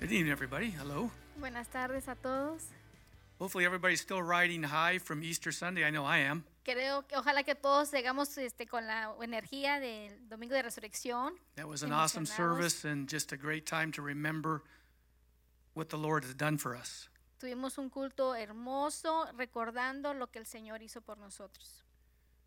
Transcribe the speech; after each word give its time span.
Good 0.00 0.12
evening, 0.12 0.32
everybody. 0.32 0.70
Hello. 0.70 1.10
Buenas 1.38 1.68
tardes 1.68 2.08
a 2.08 2.14
todos. 2.14 2.62
Hopefully, 3.38 3.66
everybody's 3.66 4.00
still 4.00 4.22
riding 4.22 4.62
high 4.62 4.96
from 4.96 5.22
Easter 5.22 5.52
Sunday. 5.52 5.84
I 5.84 5.90
know 5.90 6.06
I 6.06 6.20
am. 6.20 6.44
Creo 6.64 7.06
que 7.06 7.18
ojalá 7.18 7.44
que 7.44 7.54
todos 7.54 7.92
llegamos 7.92 8.38
este, 8.38 8.66
con 8.66 8.86
la 8.86 9.12
energía 9.20 9.78
del 9.78 10.26
Domingo 10.26 10.54
de 10.54 10.62
Resurrección. 10.62 11.32
That 11.56 11.68
was 11.68 11.82
an 11.82 11.92
awesome 11.92 12.24
service 12.24 12.86
and 12.86 13.10
just 13.10 13.32
a 13.32 13.36
great 13.36 13.66
time 13.66 13.92
to 13.92 14.00
remember 14.00 14.62
what 15.74 15.90
the 15.90 15.98
Lord 15.98 16.24
has 16.24 16.32
done 16.32 16.56
for 16.56 16.74
us. 16.74 17.10
Tuvimos 17.38 17.76
un 17.76 17.90
culto 17.90 18.34
hermoso 18.34 19.26
recordando 19.36 20.18
lo 20.18 20.28
que 20.28 20.40
el 20.40 20.46
Señor 20.46 20.80
hizo 20.80 21.02
por 21.02 21.16
nosotros. 21.16 21.82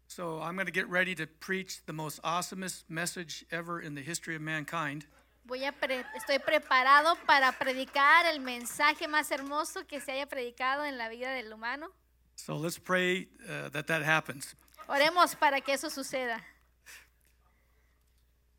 So, 0.08 0.42
I'm 0.42 0.56
going 0.56 0.66
to 0.66 0.72
get 0.72 0.90
ready 0.90 1.14
to 1.14 1.28
preach 1.28 1.86
the 1.86 1.94
most 1.94 2.20
awesomest 2.24 2.86
message 2.90 3.46
ever 3.52 3.80
in 3.80 3.94
the 3.94 4.02
history 4.02 4.36
of 4.36 4.42
mankind. 4.42 5.06
Voy 5.46 5.66
a 5.66 5.72
pre- 5.74 6.06
estoy 6.16 6.40
preparado 6.40 7.16
para 7.28 7.52
predicar 7.52 8.26
el 8.28 8.40
mensaje 8.40 9.08
más 9.08 9.30
hermoso 9.32 9.86
que 9.86 10.00
se 10.00 10.14
haya 10.14 10.26
predicado 10.26 10.86
en 10.86 10.98
la 10.98 11.10
vida 11.10 11.32
del 11.34 11.52
humano. 11.52 11.90
So, 12.36 12.56
let's 12.58 12.80
pray 12.80 13.28
uh, 13.48 13.70
that 13.72 13.86
that 13.88 14.02
happens. 14.04 14.56
Oremos 14.88 15.36
para 15.38 15.62
que 15.62 15.74
eso 15.74 15.90
suceda. 15.90 16.42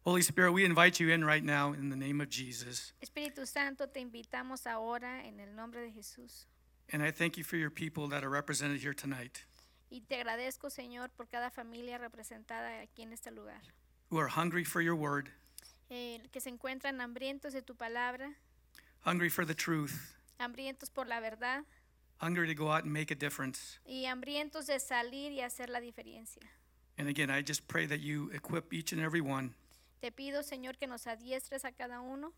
Holy 0.05 0.21
Spirit, 0.21 0.53
we 0.53 0.65
invite 0.67 1.01
you 1.01 1.09
in 1.11 1.25
right 1.25 1.43
now 1.43 1.73
in 1.73 1.89
the 1.89 1.97
name 1.97 2.21
of 2.21 2.29
Jesus. 2.29 2.93
Espíritu 3.01 3.47
Santo, 3.47 3.87
te 3.89 4.01
invitamos 4.01 4.67
ahora 4.67 5.25
en 5.27 5.41
el 5.41 5.55
nombre 5.57 5.81
de 5.81 5.91
Jesús. 5.93 6.45
And 6.93 7.03
I 7.03 7.11
thank 7.11 7.39
you 7.39 7.45
for 7.45 7.57
your 7.57 7.71
people 7.71 8.09
that 8.09 8.23
are 8.23 8.29
represented 8.29 8.81
here 8.83 8.93
tonight 8.93 9.43
Y 9.91 10.01
te 10.07 10.17
agradezco, 10.17 10.69
Señor, 10.71 11.09
por 11.17 11.27
cada 11.29 11.51
familia 11.51 11.97
representada 11.99 12.81
aquí 12.83 13.03
en 13.03 13.13
este 13.15 13.31
lugar. 13.31 13.63
who 14.11 14.19
are 14.19 14.29
hungry 14.29 14.63
for 14.65 14.83
your 14.83 14.95
word, 14.95 15.31
eh, 15.91 16.21
que 16.33 16.41
se 16.41 16.49
encuentran 16.51 17.01
hambrientos 17.01 17.53
de 17.53 17.63
tu 17.63 17.75
palabra, 17.75 18.35
hungry 19.05 19.29
for 19.29 19.47
the 19.47 19.55
truth, 19.55 19.93
hambrientos 20.39 20.91
por 20.91 21.07
la 21.07 21.21
verdad 21.21 21.65
hungry 22.21 22.47
to 22.47 22.55
go 22.55 22.71
out 22.71 22.85
and 22.85 22.93
make 22.93 23.11
a 23.11 23.15
difference. 23.17 23.79
y 23.85 24.07
hambrientos 24.07 24.67
de 24.67 24.79
salir 24.81 25.33
y 25.33 25.41
hacer 25.41 25.69
la 25.69 25.81
diferencia. 25.81 26.43
And 26.97 27.09
again, 27.09 27.29
I 27.29 27.43
just 27.43 27.67
pray 27.67 27.87
that 27.87 28.01
you 28.01 28.31
equip 28.33 28.73
each 28.73 28.93
and 28.93 29.01
every 29.01 29.21
one 29.21 29.55
Te 30.01 30.11
pido, 30.11 30.43
Señor, 30.43 30.79
que 30.79 30.87
nos 30.87 31.07
adiestres 31.07 31.65
a 31.65 31.73
cada 31.73 32.01
uno 32.01 32.33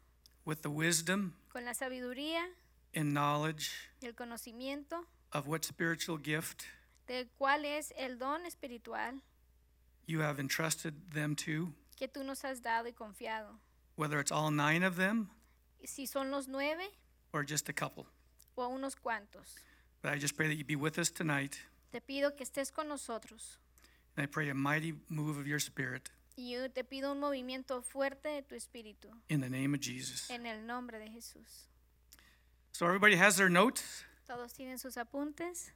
with 0.44 0.62
the 0.62 0.70
wisdom 0.70 1.34
con 1.52 1.64
la 1.64 1.72
sabiduría 1.72 2.46
and 2.94 3.12
knowledge 3.12 3.70
y 4.00 4.06
el 4.06 4.14
conocimiento 4.14 5.04
of 5.32 5.46
what 5.46 5.64
spiritual 5.64 6.16
gift 6.16 6.64
de 7.06 7.26
cuál 7.38 7.64
es 7.64 7.92
el 7.98 8.16
don 8.18 8.46
espiritual 8.46 9.20
you 10.06 10.20
have 10.20 10.38
entrusted 10.38 10.94
them 11.12 11.34
to, 11.34 11.72
que 11.96 12.06
tú 12.08 12.22
nos 12.24 12.44
has 12.44 12.60
dado 12.62 12.86
y 12.88 12.92
confiado. 12.92 13.58
whether 13.96 14.20
it's 14.20 14.30
all 14.32 14.50
nine 14.50 14.82
of 14.84 14.96
them 14.96 15.30
Si 15.84 16.06
son 16.06 16.30
los 16.30 16.48
nueve 16.48 16.90
or 17.32 17.44
just 17.44 17.68
a 17.68 17.72
couple. 17.72 18.06
o 18.56 18.68
unos 18.68 18.94
cuantos. 18.96 19.54
But 20.02 20.12
I 20.12 20.18
just 20.18 20.36
pray 20.36 20.48
that 20.48 20.54
you 20.56 20.64
be 20.64 20.76
with 20.76 20.98
us 20.98 21.10
tonight. 21.10 21.58
Te 21.92 22.00
pido 22.00 22.36
que 22.36 22.44
estés 22.44 22.72
con 22.72 22.88
nosotros 22.88 23.58
And 24.16 24.24
I 24.24 24.26
pray 24.26 24.48
a 24.50 24.54
mighty 24.54 24.94
move 25.08 25.38
of 25.38 25.46
your 25.46 25.58
spirit 25.58 26.10
y 26.38 26.50
yo 26.52 26.68
te 26.68 26.82
pido 26.84 27.12
un 27.12 27.20
movimiento 27.20 27.82
fuerte 27.82 28.28
de 28.28 28.42
tu 28.42 28.54
espíritu 28.54 29.08
in 29.28 29.40
the 29.40 29.48
name 29.48 29.74
of 29.74 29.80
Jesus. 29.80 30.28
en 30.30 30.44
el 30.46 30.66
nombre 30.66 30.98
de 30.98 31.08
Jesús. 31.10 31.68
So, 32.72 32.84
everybody 32.86 33.16
has 33.16 33.36
their 33.36 33.48
notes. 33.48 34.04
Todos 34.26 34.52
tienen 34.52 34.78
sus 34.78 34.96
apuntes. 34.96 35.72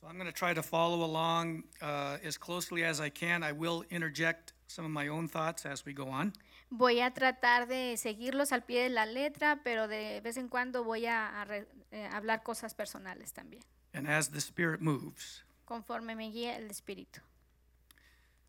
So, 0.00 0.06
I'm 0.08 0.14
going 0.16 0.26
to 0.26 0.32
try 0.32 0.54
to 0.54 0.62
follow 0.62 1.04
along 1.04 1.64
uh, 1.82 2.16
as 2.24 2.38
closely 2.38 2.84
as 2.84 3.00
I 3.00 3.10
can. 3.10 3.42
I 3.42 3.52
will 3.52 3.84
interject 3.90 4.54
some 4.66 4.84
of 4.86 4.90
my 4.90 5.08
own 5.08 5.28
thoughts 5.28 5.66
as 5.66 5.84
we 5.84 5.92
go 5.92 6.08
on. 6.08 6.32
Voy 6.70 7.00
a 7.00 7.10
tratar 7.10 7.66
de 7.66 7.96
seguirlos 7.98 8.52
al 8.52 8.62
pie 8.62 8.84
de 8.84 8.90
la 8.90 9.04
letra, 9.04 9.58
pero 9.62 9.88
de 9.88 10.20
vez 10.22 10.36
en 10.38 10.48
cuando 10.48 10.84
voy 10.84 11.04
a, 11.06 11.40
a 11.42 11.44
re- 11.44 11.66
eh, 11.92 12.08
hablar 12.12 12.42
cosas 12.44 12.74
personales 12.74 13.32
también, 13.34 13.62
and 13.92 14.06
as 14.08 14.28
the 14.28 14.38
Spirit 14.40 14.80
moves. 14.80 15.42
conforme 15.66 16.14
me 16.14 16.30
guíe 16.30 16.54
el 16.56 16.70
Espíritu. 16.70 17.20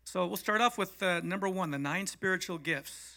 So 0.04 0.24
we'll 0.26 0.36
start 0.36 0.60
off 0.60 0.78
with 0.78 1.02
uh, 1.02 1.20
number 1.24 1.48
one 1.48 1.70
the 1.72 1.78
nine 1.78 2.06
spiritual 2.06 2.58
gifts. 2.58 3.16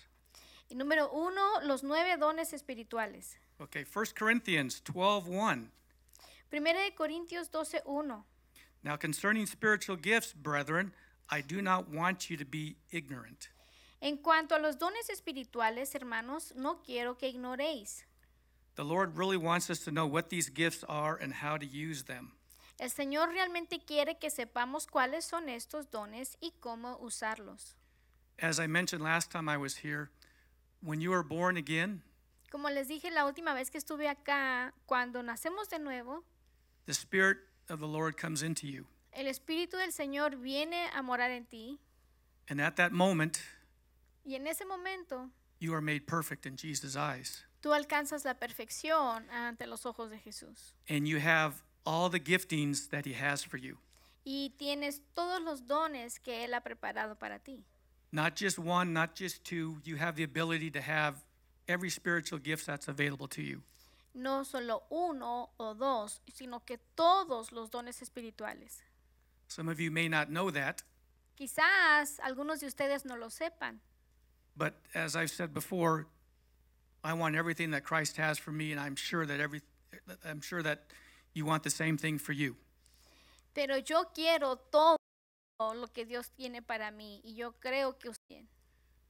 Y 0.71 0.75
número 0.75 1.09
uno, 1.13 1.61
los 1.63 1.83
nueve 1.83 2.17
dones 2.17 2.51
espirituales. 2.53 3.37
Okay, 3.61 3.83
1 3.85 4.05
Corinthians 4.17 4.81
12 4.83 5.29
1. 5.29 5.69
Primera 6.55 6.79
de 6.79 6.95
Corintios 6.95 7.51
12:1. 7.51 8.23
Now, 8.81 8.95
concerning 8.95 9.45
spiritual 9.45 9.97
gifts, 9.97 10.31
brethren, 10.31 10.93
I 11.29 11.41
do 11.41 11.61
not 11.61 11.89
want 11.89 12.29
you 12.29 12.37
to 12.37 12.45
be 12.45 12.77
ignorant. 12.91 13.49
En 13.99 14.15
cuanto 14.15 14.55
a 14.55 14.59
los 14.59 14.77
dones 14.77 15.09
espirituales, 15.09 15.93
hermanos, 15.95 16.53
no 16.55 16.81
quiero 16.81 17.17
que 17.17 17.27
ignoréis. 17.27 18.05
The 18.75 18.85
Lord 18.85 19.17
really 19.17 19.35
wants 19.35 19.69
us 19.69 19.81
to 19.81 19.91
know 19.91 20.07
what 20.07 20.29
these 20.29 20.47
gifts 20.47 20.85
are 20.87 21.17
and 21.21 21.43
how 21.43 21.57
to 21.57 21.65
use 21.65 22.05
them. 22.05 22.31
El 22.79 22.89
Señor 22.89 23.33
realmente 23.33 23.83
quiere 23.85 24.17
que 24.17 24.29
sepamos 24.29 24.87
cuáles 24.87 25.25
son 25.25 25.49
estos 25.49 25.91
dones 25.91 26.37
y 26.39 26.53
cómo 26.61 26.97
usarlos. 27.01 27.75
As 28.41 28.61
I 28.61 28.67
mentioned 28.67 29.03
last 29.03 29.29
time 29.29 29.49
I 29.49 29.57
was 29.57 29.83
here, 29.83 30.09
when 30.79 31.01
you 31.01 31.11
are 31.11 31.21
born 31.21 31.57
again, 31.57 32.01
Como 32.49 32.69
les 32.69 32.87
dije 32.87 33.11
la 33.11 33.25
última 33.25 33.53
vez 33.53 33.69
que 33.69 33.77
estuve 33.77 34.07
acá, 34.07 34.73
cuando 34.85 35.21
nacemos 35.21 35.67
de 35.67 35.79
nuevo, 35.79 36.23
the 36.85 36.93
Spirit 36.93 37.37
of 37.69 37.79
the 37.79 37.87
Lord 37.87 38.17
comes 38.17 38.43
into 38.43 38.67
you. 38.67 38.85
El 39.13 39.25
Espíritu 39.27 39.77
del 39.77 39.91
Señor 39.91 40.35
viene 40.41 40.87
a 40.93 41.01
morar 41.01 41.31
en 41.31 41.45
ti 41.45 41.79
And 42.49 42.61
at 42.61 42.75
that 42.75 42.91
moment, 42.91 43.39
y 44.25 44.35
en 44.35 44.45
ese 44.47 44.65
momento 44.65 45.29
you 45.59 45.73
are 45.73 45.81
made 45.81 46.05
perfect 46.05 46.45
in 46.45 46.55
Jesus' 46.57 46.95
eyes. 46.95 47.43
tú 47.61 47.73
alcanzas 47.73 48.23
la 48.25 48.33
perfección 48.35 49.23
ante 49.31 49.65
los 49.65 49.85
ojos 49.85 50.09
de 50.11 50.17
Jesús 50.17 50.73
And 50.89 51.07
you 51.07 51.19
have 51.19 51.63
all 51.85 52.09
the 52.09 52.19
giftings 52.19 52.89
that 52.89 53.05
He 53.05 53.13
has 53.13 53.43
for 53.43 53.57
you. 53.57 53.77
y 54.25 54.51
tienes 54.59 55.01
todos 55.15 55.41
los 55.41 55.61
dones 55.67 56.19
que 56.19 56.43
Él 56.45 56.53
ha 56.53 56.61
preparado 56.61 57.17
para 57.17 57.39
ti. 57.39 57.63
Not 58.11 58.35
just 58.35 58.57
one, 58.59 58.93
not 58.93 59.15
just 59.15 59.43
two. 59.43 59.81
You 59.83 59.97
have 59.97 60.15
the 60.15 60.23
ability 60.23 60.71
to 60.71 60.81
have 60.81 61.15
every 61.67 61.89
spiritual 61.89 62.39
gift 62.39 62.65
that's 62.65 62.87
available 62.87 63.27
to 63.29 63.41
you. 63.41 63.61
No 64.15 64.43
solo 64.43 64.83
uno 64.89 65.49
o 65.59 65.73
dos, 65.73 66.21
sino 66.33 66.61
que 66.65 66.79
todos 66.95 67.51
los 67.51 67.69
dones 67.69 68.01
espirituales. 68.01 68.81
Some 69.47 69.69
of 69.69 69.79
you 69.79 69.91
may 69.91 70.07
not 70.07 70.29
know 70.29 70.49
that, 70.51 70.83
Quizás 71.37 72.19
algunos 72.23 72.61
de 72.61 72.67
ustedes 72.67 73.03
no 73.05 73.15
lo 73.15 73.27
sepan, 73.27 73.79
but 74.55 74.73
as 74.93 75.15
I've 75.17 75.29
said 75.29 75.53
before, 75.53 76.07
I 77.03 77.13
want 77.13 77.35
everything 77.35 77.71
that 77.71 77.83
Christ 77.83 78.15
has 78.17 78.39
for 78.39 78.51
me, 78.51 78.71
and 78.71 78.79
I'm 78.79 78.95
sure 78.95 79.25
that 79.25 79.41
every, 79.41 79.61
I'm 80.23 80.39
sure 80.39 80.63
that 80.63 80.85
you 81.33 81.45
want 81.45 81.63
the 81.63 81.69
same 81.69 81.97
thing 81.97 82.17
for 82.17 82.31
you. 82.31 82.55
pero 83.53 83.77
yo 83.77 84.11
quiero 84.13 84.57
todo 84.69 84.97
lo 85.59 85.87
que 85.87 86.05
Dios 86.05 86.29
tiene 86.35 86.61
para 86.61 86.91
mí 86.91 87.21
y 87.23 87.35
yo 87.35 87.53
creo 87.53 87.97
que 87.97 88.09
usted. 88.09 88.45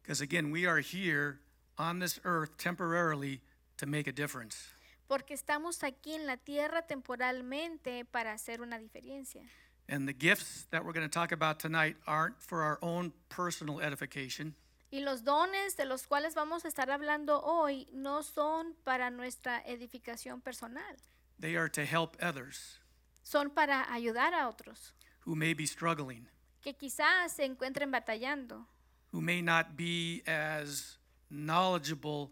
Because 0.01 0.21
again, 0.21 0.51
we 0.51 0.67
are 0.67 0.79
here 0.79 1.39
on 1.79 1.99
this 1.99 2.19
earth 2.23 2.55
temporarily 2.57 3.41
to 3.77 3.87
make 3.87 4.07
a 4.07 4.11
difference. 4.11 4.69
Porque 5.07 5.33
estamos 5.33 5.83
aquí 5.83 6.13
en 6.13 6.25
la 6.25 6.37
tierra 6.37 6.81
temporalmente 6.87 8.05
para 8.05 8.33
hacer 8.33 8.61
una 8.61 8.79
diferencia. 8.79 9.43
And 9.87 10.07
the 10.07 10.13
gifts 10.13 10.67
that 10.71 10.83
we're 10.83 10.93
going 10.93 11.07
to 11.07 11.13
talk 11.13 11.31
about 11.31 11.59
tonight 11.59 11.95
aren't 12.07 12.41
for 12.41 12.63
our 12.63 12.79
own 12.81 13.13
personal 13.29 13.79
edification. 13.81 14.55
Y 14.91 15.01
los 15.01 15.23
dones 15.23 15.75
de 15.75 15.85
los 15.85 16.07
cuales 16.07 16.33
vamos 16.35 16.65
a 16.65 16.67
estar 16.67 16.89
hablando 16.89 17.41
hoy 17.43 17.87
no 17.93 18.21
son 18.23 18.75
para 18.83 19.11
nuestra 19.11 19.61
edificación 19.65 20.41
personal, 20.41 20.95
They 21.39 21.55
are 21.55 21.67
to 21.69 21.85
help 21.85 22.15
others 22.21 22.79
son 23.23 23.49
para 23.49 23.91
ayudar 23.91 24.33
a 24.33 24.47
otros 24.47 24.93
who 25.25 25.35
may 25.35 25.53
be 25.53 25.65
struggling, 25.65 26.27
que 26.61 26.73
quizás 26.73 27.33
se 27.33 27.43
encuentren 27.43 27.91
batallando, 27.91 28.65
who 29.11 29.19
may 29.19 29.41
not 29.41 29.75
be 29.75 30.23
as 30.27 30.97
knowledgeable 31.29 32.31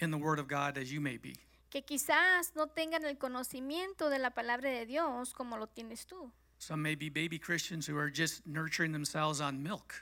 in 0.00 0.10
the 0.10 0.18
Word 0.18 0.38
of 0.38 0.48
God 0.48 0.76
as 0.76 0.92
you 0.92 1.00
may 1.00 1.16
be. 1.16 1.36
Que 1.72 1.82
quizás 1.82 2.54
no 2.54 2.66
tengan 2.66 3.02
el 3.06 3.16
conocimiento 3.16 4.10
de 4.10 4.18
la 4.18 4.30
palabra 4.30 4.68
de 4.68 4.84
Dios 4.84 5.32
como 5.32 5.56
lo 5.56 5.66
tienes 5.66 6.06
tú. 6.06 6.30
Some 6.58 6.82
may 6.82 6.94
be 6.94 7.08
baby 7.08 7.38
Christians 7.38 7.88
who 7.88 7.98
are 7.98 8.12
just 8.14 8.46
nurturing 8.46 8.92
themselves 8.92 9.40
on 9.40 9.62
milk. 9.62 9.94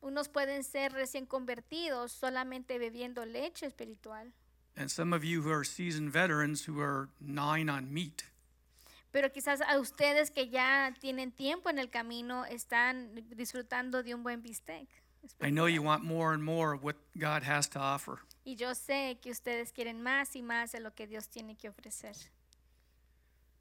Unos 0.00 0.28
pueden 0.28 0.64
ser 0.64 0.92
recién 0.92 1.26
convertidos 1.26 2.10
solamente 2.10 2.76
bebiendo 2.78 3.24
leche 3.24 3.66
espiritual, 3.66 4.32
And 4.76 4.90
some 4.90 5.14
of 5.14 5.22
you 5.22 5.42
who 5.42 5.52
are 5.52 5.64
seasoned 5.64 6.10
veterans 6.12 6.66
who 6.66 6.80
are 6.80 7.08
gnawing 7.20 7.68
on 7.68 7.92
meat. 7.94 8.24
pero 9.12 9.30
quizás 9.30 9.60
a 9.60 9.78
ustedes 9.78 10.30
que 10.32 10.48
ya 10.48 10.92
tienen 10.98 11.30
tiempo 11.30 11.70
en 11.70 11.78
el 11.78 11.88
camino 11.88 12.46
están 12.46 13.14
disfrutando 13.36 14.02
de 14.02 14.14
un 14.14 14.24
buen 14.24 14.42
bistec. 14.42 14.88
I 15.40 15.50
know 15.50 15.66
you 15.66 15.82
want 15.82 16.04
more 16.04 16.32
and 16.32 16.42
more 16.42 16.72
of 16.72 16.82
what 16.82 16.96
God 17.18 17.42
has 17.42 17.68
to 17.68 17.78
offer. 17.78 18.20
Y 18.44 18.56
yo 18.58 18.74
sé 18.74 19.20
que 19.20 19.30
ustedes 19.30 19.72
quieren 19.72 20.02
más 20.02 20.34
y 20.34 20.42
más 20.42 20.72
de 20.72 20.80
lo 20.80 20.90
que 20.90 21.06
Dios 21.06 21.28
tiene 21.28 21.56
que 21.56 21.70
ofrecer. 21.70 22.16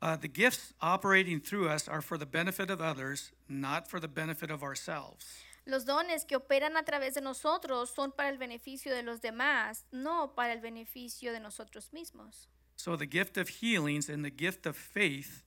Uh, 0.02 0.16
the 0.16 0.28
gifts 0.28 0.74
operating 0.82 1.40
through 1.40 1.70
us 1.70 1.88
are 1.88 2.02
for 2.02 2.18
the 2.18 2.26
benefit 2.26 2.72
of 2.72 2.82
others, 2.82 3.32
not 3.48 3.88
for 3.88 4.00
the 4.00 4.08
benefit 4.08 4.50
of 4.50 4.64
ourselves. 4.64 5.44
Los 5.68 5.86
dones 5.86 6.26
que 6.26 6.38
operan 6.38 6.76
a 6.76 6.84
través 6.84 7.14
de 7.14 7.22
nosotros 7.22 7.92
son 7.94 8.12
para 8.12 8.30
el 8.30 8.38
beneficio 8.40 8.92
de 8.92 9.04
los 9.04 9.20
demás, 9.20 9.84
no 9.92 10.30
para 10.36 10.54
el 10.54 10.60
beneficio 10.60 11.32
de 11.32 11.40
nosotros 11.40 11.90
mismos. 11.94 12.48
So 12.76 12.96
the 12.96 13.06
gift 13.06 13.38
of 13.38 13.48
healings 13.48 14.10
and 14.10 14.26
the 14.26 14.32
gift 14.32 14.66
of 14.66 14.76
faith 14.76 15.44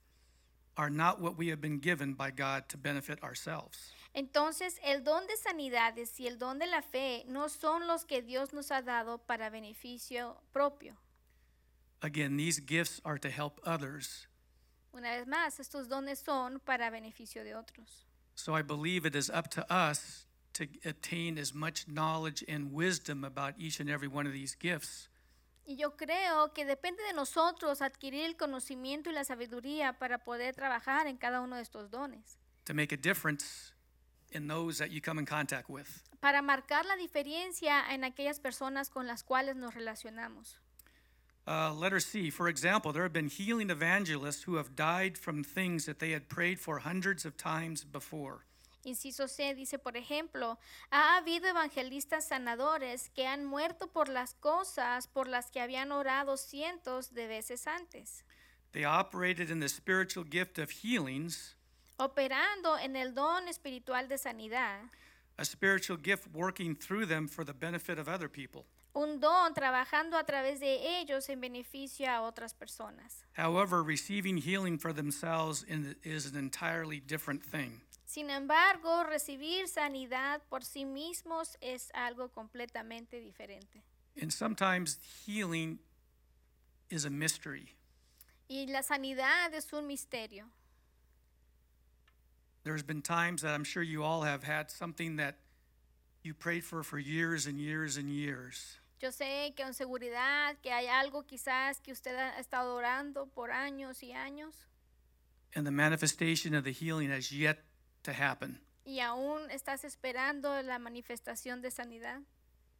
are 0.77 0.89
not 0.89 1.19
what 1.19 1.37
we 1.37 1.49
have 1.49 1.59
been 1.59 1.79
given 1.79 2.13
by 2.13 2.31
God 2.31 2.69
to 2.69 2.77
benefit 2.77 3.21
ourselves. 3.21 3.91
Entonces, 4.15 4.79
el 4.81 5.03
don 5.03 5.27
de 5.27 5.35
sanidades 5.35 6.17
y 6.21 6.27
el 6.27 6.39
don 6.39 6.57
de 6.57 6.67
la 6.67 6.81
fe 6.81 7.25
no 7.27 7.49
son 7.49 7.85
los 7.85 8.05
que 8.05 8.21
Dios 8.21 8.53
nos 8.53 8.71
ha 8.71 8.81
dado 8.81 9.17
para 9.17 9.49
beneficio 9.49 10.41
propio. 10.53 10.95
Again, 12.01 12.37
these 12.37 12.61
gifts 12.65 13.01
are 13.03 13.19
to 13.19 13.29
help 13.29 13.59
others. 13.67 14.29
Una 14.93 15.11
vez 15.11 15.27
más, 15.27 15.59
estos 15.59 15.89
dones 15.89 16.19
son 16.19 16.61
para 16.61 16.89
beneficio 16.89 17.43
de 17.43 17.55
otros. 17.55 18.05
So 18.35 18.57
I 18.57 18.61
believe 18.61 19.05
it 19.05 19.15
is 19.15 19.29
up 19.29 19.49
to 19.49 19.65
us 19.69 20.27
to 20.53 20.63
attain 20.85 21.37
as 21.37 21.53
much 21.53 21.85
knowledge 21.85 22.41
and 22.47 22.71
wisdom 22.71 23.25
about 23.25 23.55
each 23.57 23.81
and 23.81 23.89
every 23.89 24.07
one 24.07 24.25
of 24.25 24.31
these 24.31 24.55
gifts 24.57 25.09
Y 25.67 25.75
yo 25.77 25.97
creo 25.97 26.53
que 26.53 26.63
depende 26.63 27.01
de 27.03 27.13
nosotros 27.13 27.81
adquirir 27.81 28.23
el 28.23 28.37
conocimiento 28.37 29.09
y 29.09 29.13
la 29.13 29.25
sabiduría 29.25 29.97
para 29.97 30.19
poder 30.19 30.53
trabajar 30.55 31.07
en 31.07 31.17
cada 31.17 31.41
uno 31.41 31.55
de 31.55 31.63
estos 31.63 31.89
dones, 31.89 32.37
to 32.65 32.73
make 32.73 32.93
a 32.93 32.97
difference 32.97 33.74
in 34.35 34.47
those 34.47 34.77
that 34.77 34.91
you 34.91 35.01
come 35.01 35.17
in 35.17 35.25
contact 35.25 35.69
with. 35.69 36.03
para 36.19 36.41
marcar 36.41 36.85
la 36.85 36.95
diferencia 36.95 37.83
en 37.91 38.03
aquellas 38.03 38.39
personas 38.39 38.89
con 38.89 39.07
las 39.07 39.23
cuales 39.23 39.55
nos 39.55 39.73
relacionamos. 39.73 40.57
Uh, 41.47 41.71
letter 41.71 41.99
C, 41.99 42.31
for 42.31 42.47
example, 42.49 42.91
there 42.91 43.03
have 43.03 43.13
been 43.13 43.29
healing 43.29 43.69
evangelists 43.69 44.43
who 44.43 44.55
have 44.55 44.75
died 44.75 45.15
from 45.17 45.43
things 45.43 45.85
that 45.85 45.99
they 45.99 46.11
had 46.11 46.27
prayed 46.27 46.59
for 46.59 46.79
hundreds 46.79 47.25
of 47.25 47.37
times 47.37 47.83
before. 47.83 48.45
Inciso 48.83 49.27
C 49.27 49.53
dice, 49.53 49.77
por 49.77 49.93
ejemplo, 49.95 50.57
ha 50.91 51.17
habido 51.17 51.47
evangelistas 51.47 52.27
sanadores 52.27 53.09
que 53.09 53.27
han 53.27 53.45
muerto 53.45 53.87
por 53.87 54.09
las 54.09 54.33
cosas 54.33 55.07
por 55.07 55.27
las 55.27 55.51
que 55.51 55.59
habían 55.59 55.91
orado 55.91 56.37
cientos 56.37 57.13
de 57.13 57.27
veces 57.27 57.67
antes, 57.67 58.23
They 58.73 58.83
operated 58.83 59.49
in 59.49 59.61
the 59.61 59.69
spiritual 59.69 60.25
gift 60.25 60.59
of 60.59 60.69
healings, 60.69 61.54
operando 61.97 62.77
en 62.79 62.95
el 62.95 63.13
don 63.13 63.47
espiritual 63.47 64.07
de 64.07 64.17
sanidad, 64.17 64.79
a 65.37 65.43
spiritual 65.45 65.97
gift 66.01 66.27
working 66.33 66.75
through 66.75 67.05
them 67.07 67.27
for 67.27 67.43
the 67.45 67.53
benefit 67.53 67.97
of 67.99 68.07
other 68.07 68.29
people. 68.29 68.65
un 68.97 69.19
don 69.19 69.53
trabajando 69.53 70.17
a 70.17 70.23
través 70.25 70.61
de 70.61 71.01
ellos 71.01 71.27
en 71.27 71.41
beneficio 71.41 72.07
a 72.09 72.21
otras 72.21 72.53
personas. 72.53 73.25
However, 73.33 73.83
receiving 73.83 74.37
healing 74.37 74.77
for 74.79 74.93
themselves 74.93 75.63
in- 75.67 75.97
is 76.03 76.25
an 76.25 76.37
entirely 76.37 77.01
different 77.01 77.43
thing. 77.43 77.81
Sin 78.05 78.29
embargo, 78.29 79.03
recibir 79.03 79.67
sanidad 79.67 80.41
por 80.49 80.61
sí 80.63 80.85
mismos 80.85 81.57
es 81.59 81.91
algo 81.93 82.29
completamente 82.31 83.19
diferente. 83.19 83.83
And 84.21 84.31
sometimes 84.31 84.97
healing 85.25 85.79
is 86.89 87.03
a 87.03 87.09
mystery. 87.09 87.75
Y 88.47 88.67
la 88.69 88.81
sanidad 88.81 89.53
es 89.53 89.73
un 89.73 89.87
misterio. 89.87 90.45
There's 92.65 92.83
been 92.83 93.01
times 93.01 93.43
that 93.43 93.53
I'm 93.53 93.63
sure 93.63 93.83
you 93.83 94.03
all 94.03 94.23
have 94.23 94.43
had 94.43 94.69
something 94.69 95.15
that 95.15 95.35
you 96.23 96.33
prayed 96.33 96.65
for 96.65 96.83
for 96.83 96.99
years 96.99 97.45
and 97.45 97.57
years 97.57 97.95
and 97.95 98.09
years. 98.09 98.79
Yo 98.99 99.11
sé 99.11 99.55
que 99.55 99.63
en 99.63 99.73
seguridad, 99.73 100.55
que 100.61 100.71
hay 100.71 100.87
algo 100.87 101.23
quizás 101.25 101.81
que 101.81 101.93
usted 101.93 102.15
ha 102.15 102.39
estado 102.39 102.75
orando 102.75 103.27
por 103.33 103.51
años 103.51 104.01
y 104.01 104.11
años 104.13 104.65
and 105.55 105.65
the 105.65 105.71
manifestation 105.71 106.53
of 106.53 106.63
the 106.65 106.71
healing 106.71 107.09
has 107.09 107.31
yet 107.31 107.63
to 108.03 108.11
happen. 108.11 108.59
y 108.85 108.99
aún 108.99 109.49
estás 109.49 109.83
esperando 109.83 110.61
la 110.61 110.77
manifestación 110.77 111.61
de 111.61 111.71
sanidad. 111.71 112.21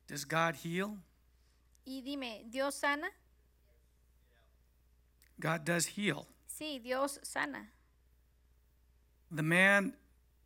Does 0.08 0.26
God 0.26 0.56
heal? 0.56 0.98
Y 1.86 2.02
dime, 2.02 2.44
¿Dios 2.50 2.76
sana? 2.76 3.10
God 5.40 5.66
does 5.66 5.98
heal. 5.98 6.28
Sí, 6.48 6.80
Dios 6.80 7.20
sana. 7.24 7.72
The 9.36 9.44
man 9.44 9.94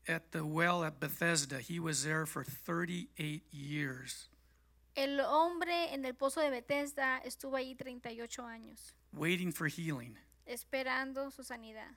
at 0.08 0.32
the 0.32 0.44
well 0.44 0.84
at 0.84 1.00
Bethesda, 1.00 1.60
he 1.60 1.80
was 1.80 2.04
there 2.04 2.26
for 2.26 2.44
38 2.44 3.44
years, 3.52 4.28
El 4.96 5.20
hombre 5.22 5.94
en 5.94 6.04
el 6.06 6.14
pozo 6.14 6.42
de 6.42 6.50
Bethesda 6.50 7.22
estuvo 7.24 7.56
ahí 7.56 7.76
38 7.78 8.42
años, 8.42 8.94
waiting 9.14 9.52
for 9.52 9.68
healing. 9.68 10.18
esperando 10.48 11.30
su 11.32 11.44
sanidad. 11.44 11.92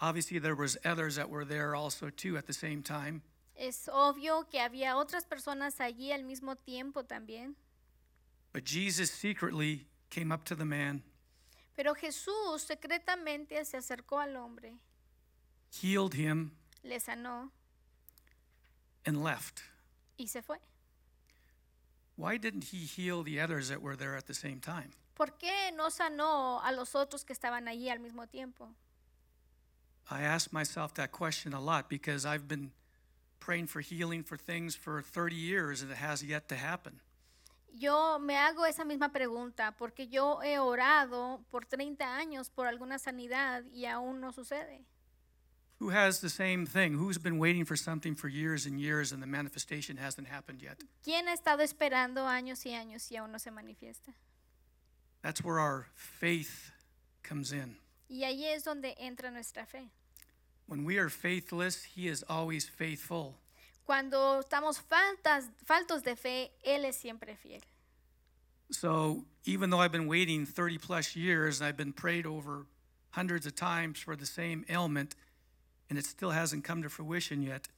Obviously, 0.00 0.38
there 0.38 0.54
was 0.54 0.76
others 0.84 1.16
that 1.16 1.28
were 1.28 1.44
there 1.44 1.74
also 1.74 2.10
too 2.10 2.36
at 2.36 2.46
the 2.46 2.52
same 2.52 2.82
time. 2.82 3.22
Es 3.56 3.88
obvio 3.92 4.48
que 4.48 4.60
había 4.60 4.96
otras 4.96 5.24
personas 5.24 5.80
allí 5.80 6.12
al 6.12 6.22
mismo 6.22 6.54
tiempo 6.56 7.02
también, 7.04 7.56
But 8.52 8.64
Jesus 8.64 9.10
secretly 9.10 9.88
came 10.10 10.30
up 10.32 10.44
to 10.44 10.54
the 10.54 10.64
man, 10.64 11.02
pero 11.76 11.94
Jesús 11.94 12.62
secretamente 12.62 13.64
se 13.64 13.76
acercó 13.76 14.20
al 14.20 14.36
hombre, 14.36 14.78
healed 15.82 16.14
him, 16.14 16.52
le 16.82 16.98
sanó 17.00 17.50
and 19.06 19.22
left. 19.22 19.62
y 20.18 20.26
se 20.26 20.40
fue. 20.42 20.58
Why 22.16 22.36
didn't 22.38 22.64
he 22.72 22.84
heal 22.86 23.24
the 23.24 23.40
others 23.40 23.68
that 23.68 23.82
were 23.82 23.96
there 23.96 24.16
at 24.16 24.26
the 24.26 24.34
same 24.34 24.60
time? 24.60 24.90
¿Por 25.14 25.36
qué 25.38 25.72
no 25.74 25.90
sanó 25.90 26.60
a 26.62 26.72
los 26.72 26.94
otros 26.94 27.24
que 27.24 27.34
estaban 27.34 27.66
allí 27.68 27.88
al 27.90 27.98
mismo 27.98 28.26
tiempo? 28.28 28.68
I 30.10 30.22
ask 30.22 30.52
myself 30.52 30.94
that 30.94 31.10
question 31.12 31.54
a 31.54 31.60
lot 31.60 31.88
because 31.88 32.26
I've 32.26 32.46
been 32.46 32.70
praying 33.40 33.66
for 33.68 33.80
healing 33.80 34.22
for 34.22 34.36
things 34.36 34.76
for 34.76 35.02
30 35.02 35.34
years 35.34 35.82
and 35.82 35.90
it 35.90 35.96
has 35.96 36.22
yet 36.22 36.48
to 36.48 36.56
happen. 36.56 37.00
Yo 37.76 38.18
me 38.20 38.34
hago 38.36 38.64
esa 38.66 38.84
misma 38.84 39.10
pregunta 39.12 39.74
porque 39.76 40.06
yo 40.08 40.40
he 40.42 40.58
orado 40.58 41.40
por 41.50 41.64
30 41.64 42.04
años 42.04 42.48
por 42.50 42.66
alguna 42.68 42.98
sanidad 42.98 43.64
y 43.72 43.86
aún 43.86 44.20
no 44.20 44.30
sucede. 44.32 44.84
Who 45.80 45.90
has 45.90 46.20
the 46.20 46.28
same 46.28 46.66
thing? 46.66 46.94
Who's 46.94 47.18
been 47.18 47.38
waiting 47.38 47.64
for 47.64 47.76
something 47.76 48.14
for 48.14 48.28
years 48.28 48.64
and 48.64 48.80
years 48.80 49.12
and 49.12 49.22
the 49.22 49.26
manifestation 49.26 49.96
hasn't 49.96 50.28
happened 50.28 50.62
yet? 50.62 50.78
¿Quién 51.04 51.26
ha 51.26 51.34
estado 51.34 51.62
esperando 51.62 52.26
años 52.26 52.64
y 52.64 52.72
años 52.72 53.10
y 53.10 53.16
aún 53.16 53.32
no 53.32 53.38
se 53.38 53.50
manifiesta? 53.50 54.14
That's 55.22 55.42
where 55.42 55.58
our 55.58 55.88
faith 55.94 56.70
comes 57.22 57.52
in. 57.52 57.76
Y 58.08 58.24
ahí 58.24 58.44
es 58.44 58.62
donde 58.64 58.94
entra 59.00 59.32
nuestra 59.32 59.66
fe. 59.66 59.90
When 60.66 60.84
we 60.84 60.98
are 60.98 61.08
faithless, 61.08 61.84
He 61.84 62.08
is 62.08 62.22
always 62.28 62.68
faithful. 62.68 63.38
Cuando 63.84 64.40
estamos 64.40 64.80
faltas, 64.80 65.50
faltos 65.66 66.04
de 66.04 66.14
fe, 66.14 66.52
Él 66.64 66.84
es 66.84 66.96
siempre 66.96 67.36
fiel. 67.36 67.60
So 68.70 69.24
even 69.44 69.70
though 69.70 69.80
I've 69.80 69.92
been 69.92 70.06
waiting 70.06 70.46
30 70.46 70.78
plus 70.78 71.16
years 71.16 71.60
and 71.60 71.68
I've 71.68 71.76
been 71.76 71.92
prayed 71.92 72.26
over 72.26 72.66
hundreds 73.10 73.46
of 73.46 73.54
times 73.54 73.98
for 73.98 74.16
the 74.16 74.26
same 74.26 74.64
ailment 74.68 75.14
and 75.94 75.98
it 75.98 76.06
still 76.06 76.30
hasn't 76.32 76.64
come 76.64 76.82
to 76.82 76.88
fruition 76.88 77.40
yet, 77.42 77.68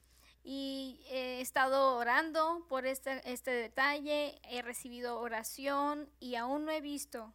Y 0.43 1.01
eh, 1.11 1.39
he 1.39 1.41
estado 1.43 1.97
orando 1.97 2.65
por 2.69 2.87
este, 2.87 3.21
este 3.31 3.51
detalle, 3.51 4.41
he 4.49 4.63
recibido 4.63 5.19
oración 5.21 6.09
y 6.21 6.37
aún 6.37 6.65
no 6.65 6.71
he 6.73 6.81
visto 6.81 7.33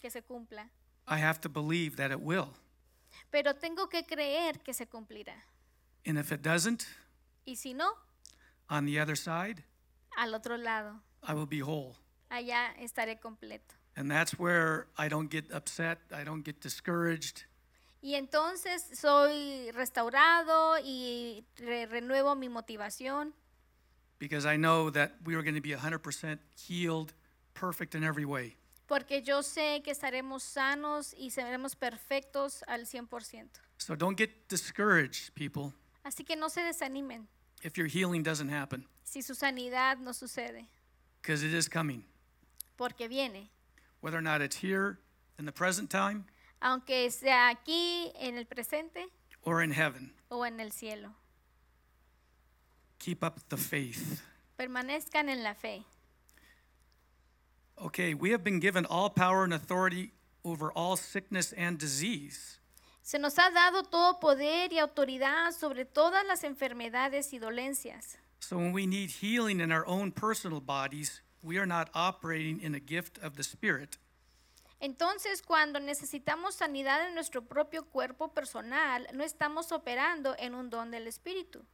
que 0.00 0.08
se 0.10 0.22
cumpla. 0.22 0.70
I 1.06 1.18
have 1.18 1.40
to 1.42 1.48
believe 1.50 1.96
that 1.96 2.10
it 2.10 2.20
will. 2.20 2.54
Pero 3.30 3.54
tengo 3.56 3.88
que 3.88 4.04
creer 4.04 4.60
que 4.62 4.72
se 4.72 4.86
cumplirá. 4.86 5.34
And 6.06 6.16
if 6.18 6.32
it 6.32 6.40
doesn't, 6.42 6.86
Y 7.44 7.56
si 7.56 7.74
no, 7.74 7.92
on 8.70 8.86
the 8.86 8.98
other 9.00 9.16
side, 9.16 9.64
al 10.16 10.34
otro 10.34 10.56
lado, 10.56 11.00
I 11.22 11.34
will 11.34 11.46
be 11.46 11.60
whole. 11.60 11.96
allá 12.30 12.72
estaré 12.78 13.18
completo. 13.20 13.74
And 13.96 14.08
that's 14.10 14.38
where 14.38 14.86
I 14.96 15.08
don't 15.08 15.28
get 15.28 15.50
upset, 15.52 15.98
I 16.12 16.22
don't 16.24 16.44
get 16.44 16.60
discouraged. 16.60 17.44
Y 18.00 18.14
entonces 18.14 18.84
soy 18.94 19.70
restaurado 19.72 20.78
y 20.84 21.44
re- 21.56 21.86
renuevo 21.86 22.36
mi 22.36 22.48
motivación 22.48 23.32
because 24.20 24.46
I 24.46 24.56
know 24.56 24.90
that 24.90 25.12
we 25.24 25.34
are 25.34 25.42
going 25.42 25.54
to 25.54 25.60
be 25.60 25.74
100% 25.74 26.38
healed, 26.68 27.12
perfect 27.54 27.94
in 27.94 28.02
every 28.04 28.24
way. 28.24 28.56
porque 28.86 29.22
yo 29.22 29.42
sé 29.42 29.82
que 29.84 29.92
estaremos 29.92 30.42
sanos 30.42 31.12
y 31.18 31.30
seremos 31.30 31.76
perfectos 31.76 32.62
al 32.68 32.86
100%. 32.86 33.48
So 33.78 33.94
don't 33.96 34.16
get 34.16 34.48
discouraged, 34.48 35.34
people, 35.34 35.72
Así 36.04 36.24
que 36.24 36.36
no 36.36 36.48
se 36.48 36.62
desanimen 36.62 37.26
if 37.62 37.76
your 37.76 37.86
healing 37.88 38.22
doesn't 38.22 38.48
happen, 38.48 38.86
si 39.04 39.20
su 39.22 39.34
sanidad 39.34 39.98
no 39.98 40.12
sucede, 40.12 40.68
because 41.20 41.42
it 41.44 41.52
is 41.52 41.68
coming. 41.68 42.04
porque 42.76 43.08
viene. 43.08 43.50
Whether 44.00 44.18
or 44.18 44.22
not 44.22 44.40
it's 44.40 44.56
here 44.56 44.98
in 45.38 45.44
the 45.46 45.52
present 45.52 45.90
time 45.90 46.24
aunque 46.60 47.10
sea 47.10 47.48
aquí 47.48 48.12
en 48.16 48.36
el 48.36 48.46
presente 48.46 49.06
or 49.42 49.62
in 49.62 49.72
heaven, 49.72 50.12
o 50.28 50.44
en 50.44 50.60
el 50.60 50.72
cielo. 50.72 51.14
keep 52.98 53.22
up 53.24 53.40
the 53.48 53.56
faith. 53.56 54.22
Permanezcan 54.58 55.28
en 55.28 55.42
la 55.42 55.54
fe. 55.54 55.84
Okay, 57.80 58.12
we 58.12 58.30
have 58.30 58.42
been 58.42 58.58
given 58.58 58.84
all 58.86 59.08
power 59.08 59.44
and 59.44 59.54
authority 59.54 60.12
over 60.44 60.72
all 60.72 60.96
sickness 60.96 61.52
and 61.52 61.78
disease. 61.78 62.58
Se 63.02 63.18
nos 63.18 63.36
ha 63.36 63.50
dado 63.50 63.84
todo 63.84 64.18
poder 64.20 64.72
y 64.72 64.78
autoridad 64.78 65.52
sobre 65.52 65.84
todas 65.84 66.26
las 66.26 66.42
enfermedades 66.42 67.32
y 67.32 67.38
dolencias. 67.38 68.18
So 68.40 68.56
when 68.56 68.72
we 68.72 68.86
need 68.86 69.10
healing 69.10 69.60
in 69.60 69.72
our 69.72 69.86
own 69.86 70.12
personal 70.12 70.60
bodies, 70.60 71.22
we 71.42 71.56
are 71.56 71.66
not 71.66 71.88
operating 71.94 72.60
in 72.60 72.74
a 72.74 72.80
gift 72.80 73.18
of 73.22 73.36
the 73.36 73.42
Spirit. 73.42 73.96
Entonces, 74.80 75.42
cuando 75.42 75.80
necesitamos 75.80 76.54
sanidad 76.54 77.06
en 77.06 77.14
nuestro 77.14 77.42
propio 77.44 77.84
cuerpo 77.84 78.32
personal, 78.32 79.08
no 79.12 79.24
estamos 79.24 79.72
operando 79.72 80.36
en 80.38 80.54
un 80.54 80.70
don 80.70 80.90
del 80.90 81.06
Espíritu. 81.08 81.64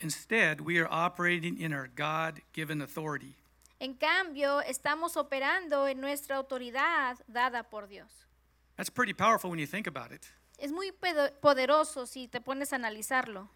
Instead, 0.00 0.60
we 0.60 0.78
are 0.78 0.88
operating 0.90 1.60
in 1.60 1.72
our 1.72 1.88
God 1.88 2.40
given 2.52 2.80
authority. 2.82 3.36
En 3.78 3.94
cambio, 3.94 4.60
estamos 4.62 5.16
operando 5.16 5.86
en 5.86 6.00
nuestra 6.00 6.36
autoridad 6.36 7.18
dada 7.28 7.62
por 7.62 7.86
Dios. 7.86 8.26
That's 8.76 8.90
pretty 8.90 9.14
powerful 9.14 9.50
when 9.50 9.58
you 9.58 9.66
think 9.66 9.86
about 9.86 10.10
it. 10.10 10.26
Es 10.58 10.72
muy 10.72 10.90
poderoso 10.92 12.06
si 12.06 12.28
te 12.28 12.40
pones 12.40 12.72
a 12.72 12.76
analizarlo. 12.76 13.48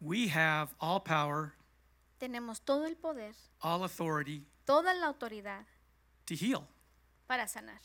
We 0.00 0.28
have 0.28 0.74
all 0.80 1.00
power, 1.00 1.54
Tenemos 2.18 2.60
todo 2.60 2.86
el 2.86 2.96
poder, 2.96 3.34
all 3.62 3.82
authority 3.84 4.46
toda 4.66 4.92
la 4.94 5.06
autoridad 5.06 5.66
to 6.26 6.34
heal. 6.34 6.66
para 7.26 7.46
sanar. 7.46 7.80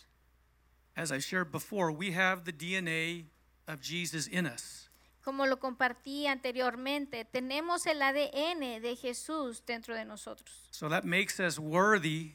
As 0.96 1.12
I 1.12 1.20
shared 1.20 1.52
before, 1.52 1.92
we 1.92 2.12
have 2.12 2.46
the 2.46 2.54
DNA 2.54 3.26
of 3.68 3.82
Jesus 3.82 4.28
in 4.28 4.46
us. 4.46 4.90
Como 5.24 5.46
lo 5.48 5.58
compartí 5.58 6.28
anteriormente, 6.28 7.26
tenemos 7.26 7.88
el 7.88 8.02
ADN 8.02 8.82
de 8.82 8.96
Jesús 8.96 9.64
dentro 9.66 9.96
de 9.96 10.06
nosotros. 10.06 10.68
So 10.72 10.88
that 10.90 11.04
makes 11.04 11.40
us 11.40 11.58
worthy, 11.60 12.34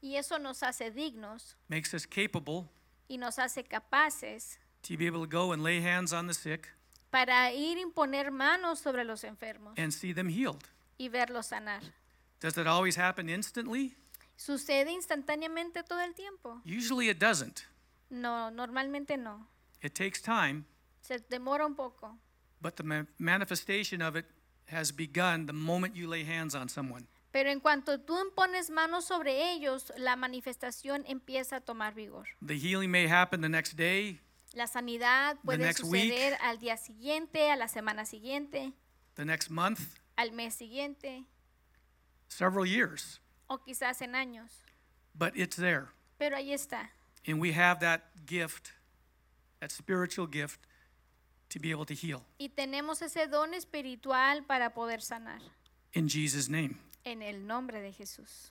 Y 0.00 0.14
eso 0.16 0.38
nos 0.38 0.62
hace 0.62 0.92
dignos 0.92 1.56
makes 1.68 1.92
us 1.92 2.06
capable 2.06 2.68
y 3.08 3.16
nos 3.16 3.36
hace 3.40 3.64
capaces 3.64 4.58
to 4.82 4.96
be 4.96 5.06
able 5.06 5.20
to 5.20 5.26
go 5.26 5.50
and 5.52 5.64
lay 5.64 5.80
hands 5.80 6.12
on 6.12 6.28
the 6.28 6.34
sick 6.34 6.68
para 7.10 7.52
ir 7.52 7.76
a 7.78 7.80
imponer 7.80 8.30
manos 8.30 8.78
sobre 8.78 9.02
los 9.04 9.24
enfermos 9.24 9.74
and 9.76 9.92
see 9.92 10.12
them 10.12 10.28
healed. 10.28 10.62
y 10.98 11.08
verlos 11.08 11.46
sanar. 11.48 11.82
Does 12.38 12.54
that 12.54 12.68
always 12.68 12.94
happen 12.94 13.28
instantly? 13.28 13.96
¿Sucede 14.38 14.92
instantáneamente 14.92 15.82
todo 15.82 16.00
el 16.00 16.14
tiempo? 16.14 16.62
Usually 16.64 17.08
it 17.08 17.18
doesn't. 17.18 17.62
No, 18.08 18.50
normalmente 18.52 19.16
no. 19.16 19.48
It 19.82 19.94
takes 19.94 20.22
time, 20.22 20.64
Se 21.00 21.18
demora 21.28 21.66
un 21.66 21.74
poco. 21.74 22.16
but 22.60 22.76
the 22.76 22.84
ma- 22.84 23.04
manifestation 23.18 24.00
of 24.00 24.14
it 24.16 24.26
has 24.70 24.92
begun 24.92 25.46
the 25.46 25.52
moment 25.52 25.96
you 25.96 26.08
lay 26.08 26.24
hands 26.24 26.54
on 26.54 26.68
someone. 26.68 27.06
Pero 27.32 27.50
en 27.50 27.58
cuanto 27.58 27.98
tú 28.00 28.16
impones 28.20 28.70
manos 28.70 29.04
sobre 29.06 29.52
ellos, 29.52 29.92
la 29.96 30.14
manifestación 30.14 31.04
empieza 31.08 31.56
a 31.56 31.60
tomar 31.60 31.94
vigor. 31.94 32.24
The 32.40 32.54
healing 32.56 32.90
may 32.92 33.06
happen 33.08 33.40
the 33.40 33.48
next 33.48 33.74
day, 33.76 34.20
La 34.54 34.66
sanidad 34.68 35.36
puede 35.44 35.58
next 35.58 35.82
week. 35.82 36.12
suceder 36.12 36.38
al 36.40 36.58
día 36.60 36.76
siguiente, 36.76 37.50
a 37.50 37.56
la 37.56 37.66
semana 37.66 38.06
siguiente, 38.06 38.72
the 39.14 39.24
next 39.24 39.50
month, 39.50 39.80
al 40.16 40.30
mes 40.30 40.54
siguiente 40.54 41.24
several 42.28 42.64
years, 42.64 43.20
o 43.48 43.58
quizás 43.58 44.00
en 44.02 44.12
años. 44.14 44.50
but 45.14 45.36
it's 45.36 45.56
there. 45.56 45.88
Pero 46.18 46.36
ahí 46.36 46.52
está. 46.52 46.88
And 47.26 47.40
we 47.40 47.52
have 47.52 47.80
that 47.80 48.02
gift, 48.26 48.72
that 49.60 49.70
spiritual 49.72 50.26
gift, 50.26 50.60
to 51.50 51.58
be 51.58 51.70
able 51.70 51.84
to 51.86 51.94
heal 51.94 52.24
Y 52.38 52.48
tenemos 52.48 53.00
ese 53.02 53.26
don 53.30 53.54
espiritual 53.54 54.42
para 54.46 54.70
poder 54.70 54.98
sanar. 55.00 55.40
in 55.94 56.08
Jesus' 56.08 56.48
name. 56.48 56.78
En 57.04 57.22
el 57.22 57.38
nombre 57.46 57.80
de 57.80 57.90
Jesús. 57.92 58.50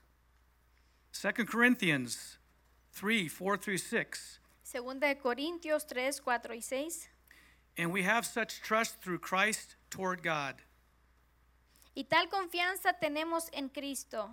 2 1.13 1.45
Corinthians 1.47 2.37
3 2.93 3.29
4 3.29 3.57
through 3.57 3.77
6. 3.77 4.39
Segunda 4.63 5.07
de 5.07 5.15
Corintios 5.15 5.85
3, 5.87 6.19
4 6.19 6.53
y 6.55 6.59
6. 6.59 7.07
And 7.77 7.91
we 7.93 8.03
have 8.03 8.25
such 8.25 8.59
trust 8.61 8.99
through 9.01 9.19
Christ 9.19 9.75
toward 9.89 10.21
God. 10.23 10.55
Y 11.95 12.03
tal 12.03 12.27
confianza 12.29 12.93
tenemos 12.99 13.49
en 13.53 13.69
Cristo, 13.69 14.29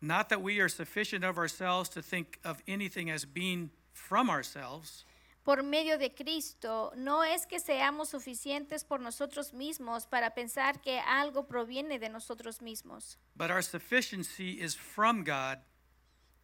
Not 0.00 0.28
that 0.28 0.40
we 0.42 0.60
are 0.60 0.68
sufficient 0.68 1.24
of 1.24 1.38
ourselves 1.38 1.88
to 1.90 2.02
think 2.02 2.38
of 2.44 2.62
anything 2.68 3.10
as 3.10 3.24
being 3.24 3.70
from 3.92 4.30
ourselves, 4.30 5.04
por 5.44 5.62
medio 5.62 5.98
de 5.98 6.10
Cristo. 6.10 6.92
No 6.96 7.22
es 7.22 7.46
que 7.46 7.58
seamos 7.58 8.10
suficientes 8.10 8.86
por 8.86 8.98
nosotros 8.98 9.52
mismos 9.52 10.08
para 10.08 10.30
pensar 10.30 10.80
que 10.82 11.00
algo 11.00 11.48
proviene 11.48 11.98
de 11.98 12.08
nosotros 12.08 12.60
mismos, 12.60 13.16
but 13.36 13.50
our 13.50 13.62
sufficiency 13.62 14.52
is 14.60 14.74
from 14.74 15.24
God, 15.24 15.58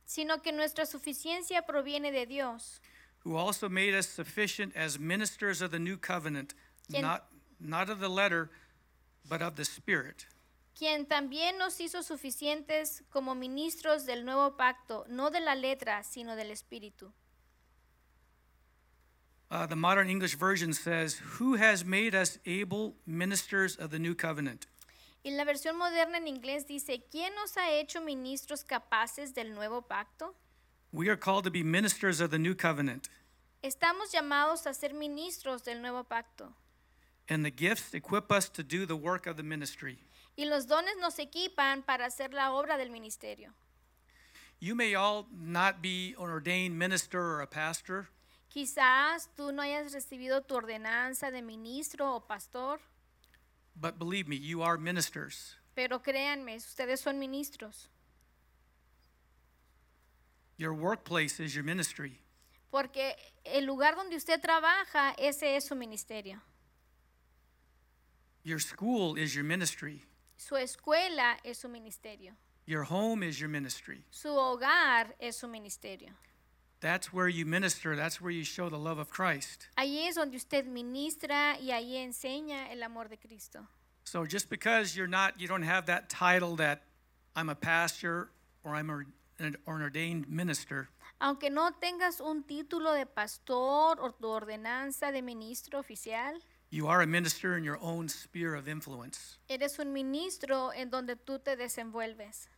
sino 0.05 0.39
que 0.39 0.51
nuestra 0.53 0.85
suficiencia 0.85 1.63
proviene 1.65 2.11
de 2.11 2.27
Dios, 2.27 2.81
who 3.21 3.37
also 3.37 3.69
made 3.69 3.95
us 3.95 4.09
sufficient 4.09 4.75
as 4.75 4.99
ministers 4.99 5.63
of 5.63 5.71
the 5.71 5.79
new 5.79 5.97
covenant, 5.97 6.55
Quien- 6.91 7.03
not, 7.03 7.27
not 7.61 7.89
of 7.89 8.01
the 8.01 8.09
letter, 8.09 8.51
but 9.29 9.41
of 9.41 9.55
the 9.57 9.65
Spirit. 9.65 10.27
Quien 10.75 11.07
también 11.07 11.57
nos 11.59 11.81
hizo 11.81 12.03
suficientes 12.03 13.05
como 13.11 13.35
ministros 13.35 14.07
del 14.07 14.25
nuevo 14.25 14.57
pacto, 14.57 15.05
no 15.09 15.31
de 15.31 15.41
la 15.41 15.55
letra, 15.55 16.03
sino 16.03 16.37
del 16.37 16.51
Espíritu. 16.51 17.13
Uh, 19.51 19.67
the 19.67 19.77
modern 19.77 20.09
English 20.11 20.35
version 20.37 20.73
says, 20.73 21.21
Who 21.39 21.55
has 21.55 21.85
made 21.85 22.15
us 22.15 22.39
able 22.47 22.95
ministers 23.07 23.77
of 23.77 23.91
the 23.91 23.99
new 23.99 24.15
covenant? 24.15 24.67
Y 25.25 25.31
la 25.31 25.45
versión 25.45 25.77
moderna 25.79 26.19
en 26.19 26.27
inglés 26.27 26.67
dice, 26.67 27.03
¿quién 27.11 27.35
nos 27.35 27.57
ha 27.57 27.71
hecho 27.71 28.01
ministros 28.01 28.63
capaces 28.65 29.33
del 29.33 29.55
nuevo 29.55 29.81
pacto? 29.83 30.35
We 30.93 31.09
are 31.09 31.17
called 31.17 31.45
to 31.45 31.51
be 31.51 31.63
ministers 31.63 32.21
of 32.21 32.31
the 32.31 32.39
new 32.39 32.55
covenant, 32.55 33.09
Estamos 33.63 34.13
llamados 34.13 34.67
a 34.67 34.75
ser 34.75 34.91
ministros 34.93 35.65
del 35.65 35.81
nuevo 35.81 36.05
pacto. 36.05 36.53
and 37.29 37.43
the 37.45 37.51
gifts 37.51 37.95
equip 37.95 38.31
us 38.31 38.51
to 38.51 38.63
do 38.63 38.85
the 38.85 38.97
work 38.97 39.27
of 39.27 39.37
the 39.39 39.43
ministry. 39.43 39.99
Y 40.37 40.47
los 40.47 40.67
dones 40.67 40.95
nos 41.01 41.19
equipan 41.19 41.83
para 41.83 42.07
hacer 42.07 42.33
la 42.35 42.53
obra 42.53 42.77
del 42.77 42.91
ministerio. 42.91 43.53
You 44.61 44.75
may 44.75 44.95
all 44.95 45.27
not 45.31 45.81
be 45.83 46.15
an 46.19 46.29
ordained 46.31 46.77
minister 46.79 47.21
or 47.21 47.41
a 47.43 47.47
pastor, 47.47 48.09
Quizás 48.49 49.29
tú 49.37 49.53
no 49.53 49.63
hayas 49.63 49.93
recibido 49.93 50.41
tu 50.43 50.55
ordenanza 50.55 51.31
de 51.33 51.43
ministro 51.43 52.15
o 52.15 52.21
pastor, 52.21 52.79
but 53.75 53.99
believe 53.99 54.29
me, 54.29 54.37
you 54.37 54.63
are 54.63 54.79
ministers. 54.79 55.57
pero 55.75 56.01
créanme, 56.03 56.57
ustedes 56.57 57.01
son 57.01 57.19
ministros, 57.19 57.89
Your 60.57 60.73
workplace 60.73 61.41
is 61.41 61.53
your 61.55 61.65
ministry. 61.65 62.21
porque 62.71 63.17
el 63.45 63.65
lugar 63.67 63.97
donde 63.97 64.17
usted 64.17 64.41
trabaja, 64.41 65.15
ese 65.19 65.57
es 65.57 65.67
su 65.67 65.75
ministerio. 65.75 66.41
Your 68.45 68.61
school 68.61 69.17
is 69.19 69.35
your 69.35 69.45
ministry. 69.45 70.05
Su 70.37 70.57
escuela 70.57 71.39
es 71.45 71.59
su 71.59 71.69
ministerio. 71.69 72.35
Your 72.67 72.85
home 72.85 73.23
is 73.23 73.39
your 73.39 73.49
ministry. 73.49 74.05
Su 74.11 74.29
hogar 74.29 75.15
es 75.21 75.37
su 75.37 75.49
ministerio. 75.49 76.11
That's 76.81 77.13
where 77.13 77.29
you 77.29 77.47
minister. 77.47 77.97
That's 77.97 78.21
where 78.21 78.31
you 78.31 78.45
show 78.45 78.69
the 78.69 78.79
love 78.79 78.99
of 78.99 79.11
Christ. 79.11 79.69
Allí 79.79 80.07
es 80.07 80.17
donde 80.17 80.37
usted 80.37 80.67
ministra 80.67 81.57
y 81.59 81.71
allí 81.73 81.97
enseña 81.97 82.71
el 82.71 82.83
amor 82.83 83.09
de 83.09 83.17
Cristo. 83.17 83.67
So 84.05 84.27
just 84.27 84.51
because 84.51 84.95
you're 84.95 85.09
not, 85.09 85.41
you 85.41 85.49
don't 85.49 85.63
have 85.63 85.87
that 85.87 86.11
title 86.11 86.57
that 86.57 86.83
I'm 87.35 87.49
a 87.49 87.55
pastor 87.55 88.29
or 88.65 88.75
I'm 88.75 88.91
a, 88.91 89.05
an, 89.43 89.57
or 89.67 89.77
an 89.77 89.83
ordained 89.83 90.29
minister, 90.29 90.89
Aunque 91.21 91.49
no 91.49 91.71
tengas 91.81 92.21
un 92.21 92.43
título 92.43 92.93
de 92.93 93.07
pastor 93.07 93.99
o 94.01 94.11
tu 94.11 94.29
ordenanza 94.29 95.11
de 95.11 95.23
ministro 95.23 95.79
oficial, 95.79 96.39
you 96.75 96.89
are 96.89 97.03
a 97.03 97.07
minister 97.07 97.57
in 97.57 97.63
your 97.63 97.79
own 97.81 98.09
sphere 98.09 98.57
of 98.57 98.69
influence. 98.69 99.39
eres 99.49 99.79
un 99.79 99.93
ministro 99.93 100.71
en 100.71 100.91
donde 100.91 101.15
tú 101.25 101.39
te 101.39 101.55
desenvuelves. 101.55 102.49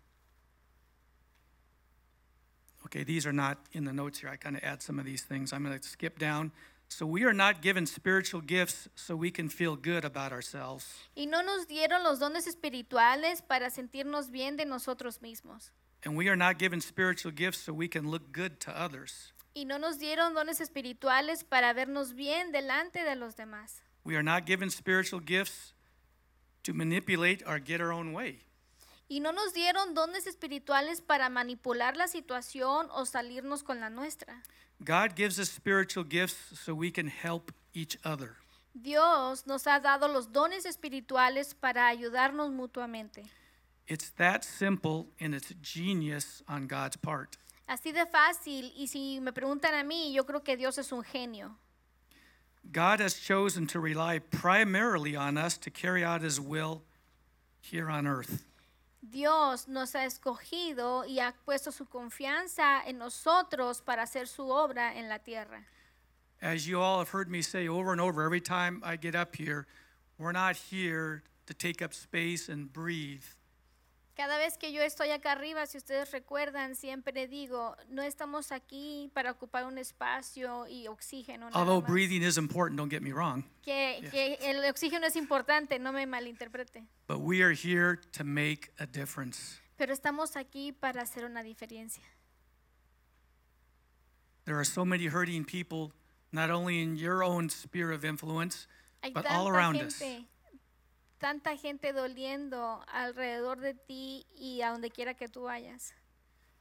Okay, 2.87 3.04
these 3.04 3.26
are 3.26 3.32
not 3.32 3.58
in 3.73 3.85
the 3.85 3.92
notes 3.92 4.20
here. 4.20 4.30
I 4.30 4.37
kind 4.37 4.56
of 4.56 4.62
add 4.62 4.80
some 4.80 4.99
of 4.99 5.04
these 5.04 5.23
things. 5.23 5.52
I'm 5.52 5.62
going 5.64 5.78
to 5.78 5.87
skip 5.87 6.18
down. 6.18 6.50
So 6.88 7.04
we 7.04 7.25
are 7.25 7.32
not 7.35 7.61
given 7.61 7.85
spiritual 7.85 8.40
gifts 8.40 8.88
so 8.94 9.16
we 9.16 9.30
can 9.30 9.49
feel 9.49 9.76
good 9.76 10.04
about 10.04 10.32
ourselves. 10.32 10.87
Y 11.16 11.26
no 11.26 11.42
nos 11.42 11.66
dieron 11.66 12.04
los 12.04 12.18
dones 12.20 12.46
espirituales 12.46 13.42
para 13.42 13.70
sentirnos 13.70 14.30
bien 14.30 14.56
de 14.56 14.64
nosotros 14.64 15.20
mismos. 15.20 15.73
And 16.04 16.16
we 16.16 16.28
are 16.28 16.37
not 16.37 16.58
given 16.58 16.80
spiritual 16.80 17.32
gifts 17.35 17.58
so 17.58 17.75
we 17.75 17.88
can 17.88 18.08
look 18.08 18.32
good 18.32 18.61
to 18.61 18.70
others. 18.70 19.32
Y 19.52 19.64
no 19.64 19.78
nos 19.78 19.99
dieron 19.99 20.32
dones 20.35 20.61
espirituales 20.61 21.44
para 21.44 21.75
vernos 21.75 22.14
bien 22.14 22.52
delante 22.52 23.02
de 23.02 23.16
los 23.16 23.35
demás. 23.35 23.82
We 24.06 24.14
are 24.14 24.22
not 24.22 24.46
given 24.46 24.70
spiritual 24.70 25.18
gifts 25.18 25.75
to 26.62 26.72
manipulate 26.72 27.42
or 27.44 27.58
get 27.58 27.80
our 27.80 27.92
own 27.92 28.12
way. 28.12 28.38
Y 29.08 29.18
no 29.18 29.32
nos 29.32 29.52
dieron 29.52 29.94
dones 29.94 30.28
espirituales 30.28 31.00
para 31.00 31.28
manipular 31.28 31.96
la 31.96 32.06
situación 32.06 32.86
o 32.92 33.04
salirnos 33.04 33.64
con 33.64 33.80
la 33.80 33.90
nuestra. 33.90 34.42
God 34.84 35.16
gives 35.16 35.40
us 35.40 35.50
spiritual 35.50 36.04
gifts 36.04 36.36
so 36.56 36.72
we 36.72 36.92
can 36.92 37.08
help 37.08 37.50
each 37.75 37.98
other. 38.04 38.36
Dios 38.75 39.44
nos 39.44 39.66
ha 39.66 39.80
dado 39.80 40.06
los 40.06 40.30
dones 40.30 40.66
espirituales 40.66 41.54
para 41.54 41.88
ayudarnos 41.88 42.52
mutuamente. 42.52 43.25
It's 43.88 44.10
that 44.10 44.44
simple 44.44 45.08
and 45.20 45.34
it's 45.34 45.52
genius 45.62 46.44
on 46.48 46.68
God's 46.68 46.96
part. 46.96 47.38
Así 47.66 47.90
de 47.90 48.06
fácil, 48.06 48.72
y 48.76 48.86
si 48.86 49.18
me 49.20 49.32
preguntan 49.32 49.75
a 49.75 49.82
mí, 49.82 50.12
yo 50.12 50.25
creo 50.26 50.44
que 50.44 50.56
Dios 50.56 50.78
es 50.78 50.92
un 50.92 51.02
genio. 51.02 51.56
God 52.73 53.00
has 53.00 53.14
chosen 53.14 53.66
to 53.68 53.80
rely 53.80 54.18
primarily 54.18 55.16
on 55.16 55.37
us 55.38 55.56
to 55.58 55.70
carry 55.70 56.04
out 56.04 56.23
his 56.23 56.40
will 56.40 56.82
here 57.61 57.88
on 57.88 58.06
earth. 58.06 58.44
Dios 59.08 59.68
nos 59.68 59.92
ha 59.92 60.04
escogido 60.04 61.04
y 61.06 61.20
ha 61.20 61.32
puesto 61.44 61.70
su 61.70 61.87
confianza 61.87 62.82
en 62.87 62.99
nosotros 62.99 63.80
para 63.80 64.02
hacer 64.02 64.26
su 64.26 64.42
obra 64.50 64.96
en 64.96 65.08
la 65.08 65.18
tierra. 65.18 65.64
As 66.42 66.66
you 66.66 66.80
all 66.80 66.99
have 66.99 67.11
heard 67.11 67.30
me 67.30 67.40
say 67.40 67.68
over 67.68 67.92
and 67.92 68.00
over 68.00 68.23
every 68.23 68.40
time 68.40 68.82
I 68.85 68.96
get 68.96 69.14
up 69.14 69.37
here, 69.37 69.66
we're 70.18 70.32
not 70.32 70.56
here 70.56 71.23
to 71.46 71.54
take 71.54 71.80
up 71.80 71.94
space 71.94 72.49
and 72.49 72.73
breathe. 72.73 73.25
Cada 74.16 74.38
vez 74.38 74.56
que 74.56 74.73
yo 74.73 74.80
estoy 74.80 75.11
acá 75.11 75.32
arriba, 75.32 75.66
si 75.66 75.76
ustedes 75.76 76.11
recuerdan, 76.11 76.75
siempre 76.75 77.28
digo, 77.28 77.76
no 77.90 78.00
estamos 78.00 78.50
aquí 78.50 79.11
para 79.12 79.30
ocupar 79.30 79.66
un 79.66 79.76
espacio 79.76 80.66
y 80.66 80.88
oxígeno. 80.88 81.50
Although 81.52 81.82
más. 81.82 81.90
breathing 81.90 82.23
is 82.23 82.38
important, 82.38 82.78
don't 82.78 82.90
get 82.90 83.02
me 83.02 83.12
wrong, 83.12 83.44
que, 83.62 84.08
que 84.11 84.38
el 84.40 84.64
oxígeno 84.64 85.06
es 85.06 85.16
importante, 85.16 85.78
no 85.78 85.92
me 85.92 86.06
malinterprete. 86.06 86.87
but 87.06 87.20
we 87.20 87.42
are 87.42 87.52
here 87.52 88.00
to 88.12 88.25
make 88.25 88.70
a 88.78 88.87
difference. 88.87 89.61
Pero 89.76 89.92
estamos 89.92 90.37
aquí 90.37 90.73
para 90.73 91.02
hacer 91.02 91.26
una 91.26 91.42
diferencia. 91.42 92.02
There 94.46 94.56
are 94.56 94.64
so 94.64 94.87
many 94.87 95.08
hurting 95.08 95.44
people, 95.44 95.92
not 96.32 96.50
only 96.50 96.80
in 96.80 96.96
your 96.96 97.23
own 97.23 97.50
sphere 97.50 97.92
of 97.92 98.02
influence, 98.02 98.66
Hay 99.02 99.11
but 99.12 99.26
all 99.26 99.46
around 99.46 99.76
us. 99.76 100.00
Tanta 101.18 101.56
gente 101.56 101.92
doliendo 101.92 102.85
alrededor 102.88 103.61
de 103.61 103.75
ti 103.75 104.26
y 104.37 104.61
a 104.62 104.70
donde 104.70 104.90
quiera 104.90 105.14
que 105.14 105.28
tú 105.28 105.42
vayas. 105.44 105.92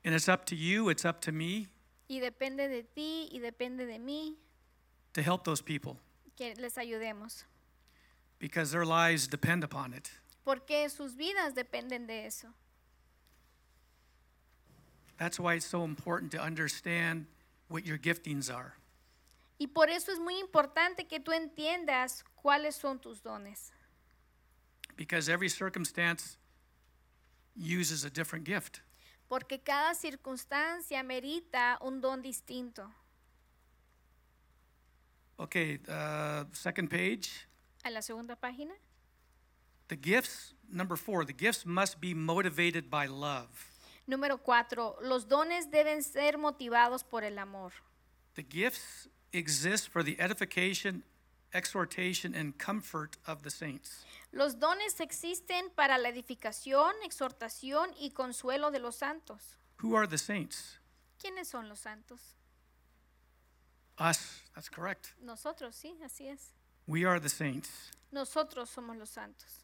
And 0.03 0.13
it's 0.13 0.27
up 0.29 0.45
to 0.45 0.55
you, 0.55 0.89
it's 0.89 1.05
up 1.05 1.19
to 1.21 1.31
me 1.31 1.67
Y 2.07 2.19
depende 2.19 2.67
de 2.69 2.83
ti 2.83 3.27
y 3.31 3.39
depende 3.39 3.85
de 3.88 3.97
mí 4.00 4.38
to 5.13 5.21
help 5.21 5.43
those 5.43 5.62
people 5.62 5.97
que 6.38 6.53
les 6.55 6.77
ayudemos. 6.77 7.45
because 8.39 8.71
their 8.71 8.85
lives 8.85 9.27
depend 9.27 9.63
upon 9.63 9.93
it. 9.93 10.09
Porque 10.43 10.88
sus 10.89 11.15
vidas 11.15 11.53
dependen 11.55 12.05
de 12.05 12.25
eso. 12.27 12.47
That's 15.17 15.39
why 15.39 15.55
it's 15.55 15.65
so 15.65 15.83
important 15.83 16.31
to 16.33 16.41
understand 16.41 17.25
what 17.69 17.85
your 17.85 17.97
giftings 17.97 18.50
are. 18.53 18.75
Y 19.57 19.67
por 19.67 19.89
eso 19.89 20.12
es 20.12 20.19
muy 20.19 20.38
importante 20.39 21.07
que 21.07 21.19
tú 21.19 21.31
entiendas 21.31 22.24
cuáles 22.43 22.75
son 22.75 23.00
tus 23.00 23.21
dones. 23.24 23.71
Because 24.95 25.29
every 25.29 25.49
circumstance 25.49 26.37
uses 27.55 28.05
a 28.05 28.09
different 28.09 28.45
gift. 28.45 28.81
Porque 29.29 29.59
cada 29.63 29.93
circunstancia 29.95 31.03
merita 31.03 31.77
un 31.81 31.99
don 31.99 32.21
distinto. 32.21 32.89
Okay, 35.37 35.79
uh, 35.89 36.45
second 36.53 36.89
page. 36.89 37.47
A 37.83 37.91
la 37.91 38.01
segunda 38.01 38.35
página. 38.35 38.71
The 39.87 39.95
gifts, 39.95 40.53
number 40.71 40.95
four, 40.95 41.25
the 41.25 41.33
gifts 41.33 41.65
must 41.65 41.99
be 41.99 42.13
motivated 42.13 42.89
by 42.89 43.05
love. 43.07 43.49
Número 44.07 44.39
cuatro, 44.41 44.95
los 45.01 45.25
dones 45.25 45.67
deben 45.71 46.03
ser 46.03 46.37
motivados 46.37 47.03
por 47.03 47.23
el 47.23 47.37
amor. 47.37 47.71
The 48.35 48.43
gifts 48.43 49.07
exist 49.33 49.89
for 49.89 50.03
the 50.03 50.19
edification, 50.19 51.03
exhortation, 51.53 52.33
and 52.33 52.57
comfort 52.57 53.17
of 53.27 53.43
the 53.43 53.49
saints. 53.49 54.05
Los 54.35 54.59
dones 54.59 54.99
existen 54.99 55.69
para 55.75 55.97
la 55.97 56.09
edificación, 56.09 56.93
exhortación 57.05 57.89
y 57.98 58.11
consuelo 58.11 58.69
de 58.69 58.79
los 58.79 58.98
santos. 58.98 59.57
Who 59.81 59.95
are 59.95 60.07
the 60.07 60.17
saints? 60.17 60.77
¿Quiénes 61.17 61.48
son 61.48 61.69
los 61.69 61.79
santos? 61.79 62.19
Us, 63.98 64.43
that's 64.53 64.69
correct. 64.69 65.13
Nosotros, 65.21 65.74
sí, 65.74 65.98
así 66.03 66.27
es. 66.27 66.51
We 66.85 67.05
are 67.05 67.21
the 67.21 67.29
saints. 67.29 67.91
Nosotros 68.11 68.69
somos 68.69 68.98
los 68.98 69.09
santos. 69.09 69.63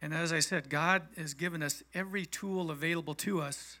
And 0.00 0.14
as 0.14 0.32
I 0.32 0.40
said, 0.40 0.70
God 0.70 1.08
has 1.16 1.34
given 1.34 1.64
us 1.64 1.82
every 1.92 2.26
tool 2.26 2.70
available 2.70 3.14
to 3.16 3.42
us 3.42 3.80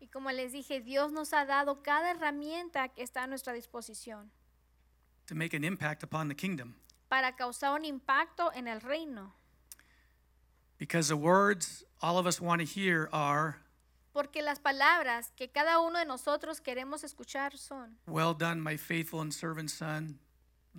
Y 0.00 0.06
como 0.06 0.30
les 0.30 0.52
dije, 0.52 0.80
Dios 0.80 1.10
nos 1.10 1.32
ha 1.32 1.44
dado 1.44 1.82
cada 1.82 2.12
herramienta 2.12 2.88
que 2.88 3.02
está 3.02 3.24
a 3.24 3.26
nuestra 3.26 3.52
disposición 3.52 4.30
to 5.26 5.34
make 5.34 5.54
an 5.54 5.64
impact 5.64 6.04
upon 6.04 6.28
the 6.28 6.34
kingdom. 6.36 6.76
Para 7.08 7.36
causar 7.36 7.72
un 7.78 7.84
impacto 7.84 8.52
en 8.54 8.68
el 8.68 8.80
reino. 8.80 9.34
Because 10.78 11.08
the 11.08 11.16
words 11.16 11.84
all 12.02 12.18
of 12.18 12.26
us 12.26 12.40
want 12.40 12.60
to 12.60 12.66
hear 12.66 13.08
are, 13.12 13.56
Porque 14.12 14.42
las 14.42 14.58
palabras 14.60 15.30
que 15.36 15.48
cada 15.48 15.78
uno 15.80 15.98
de 15.98 16.06
nosotros 16.06 16.60
queremos 16.60 17.04
escuchar 17.04 17.56
son, 17.58 17.98
Well 18.06 18.34
done, 18.34 18.60
my 18.62 18.76
faithful 18.76 19.20
and 19.20 19.32
servant 19.32 19.70
son, 19.70 20.18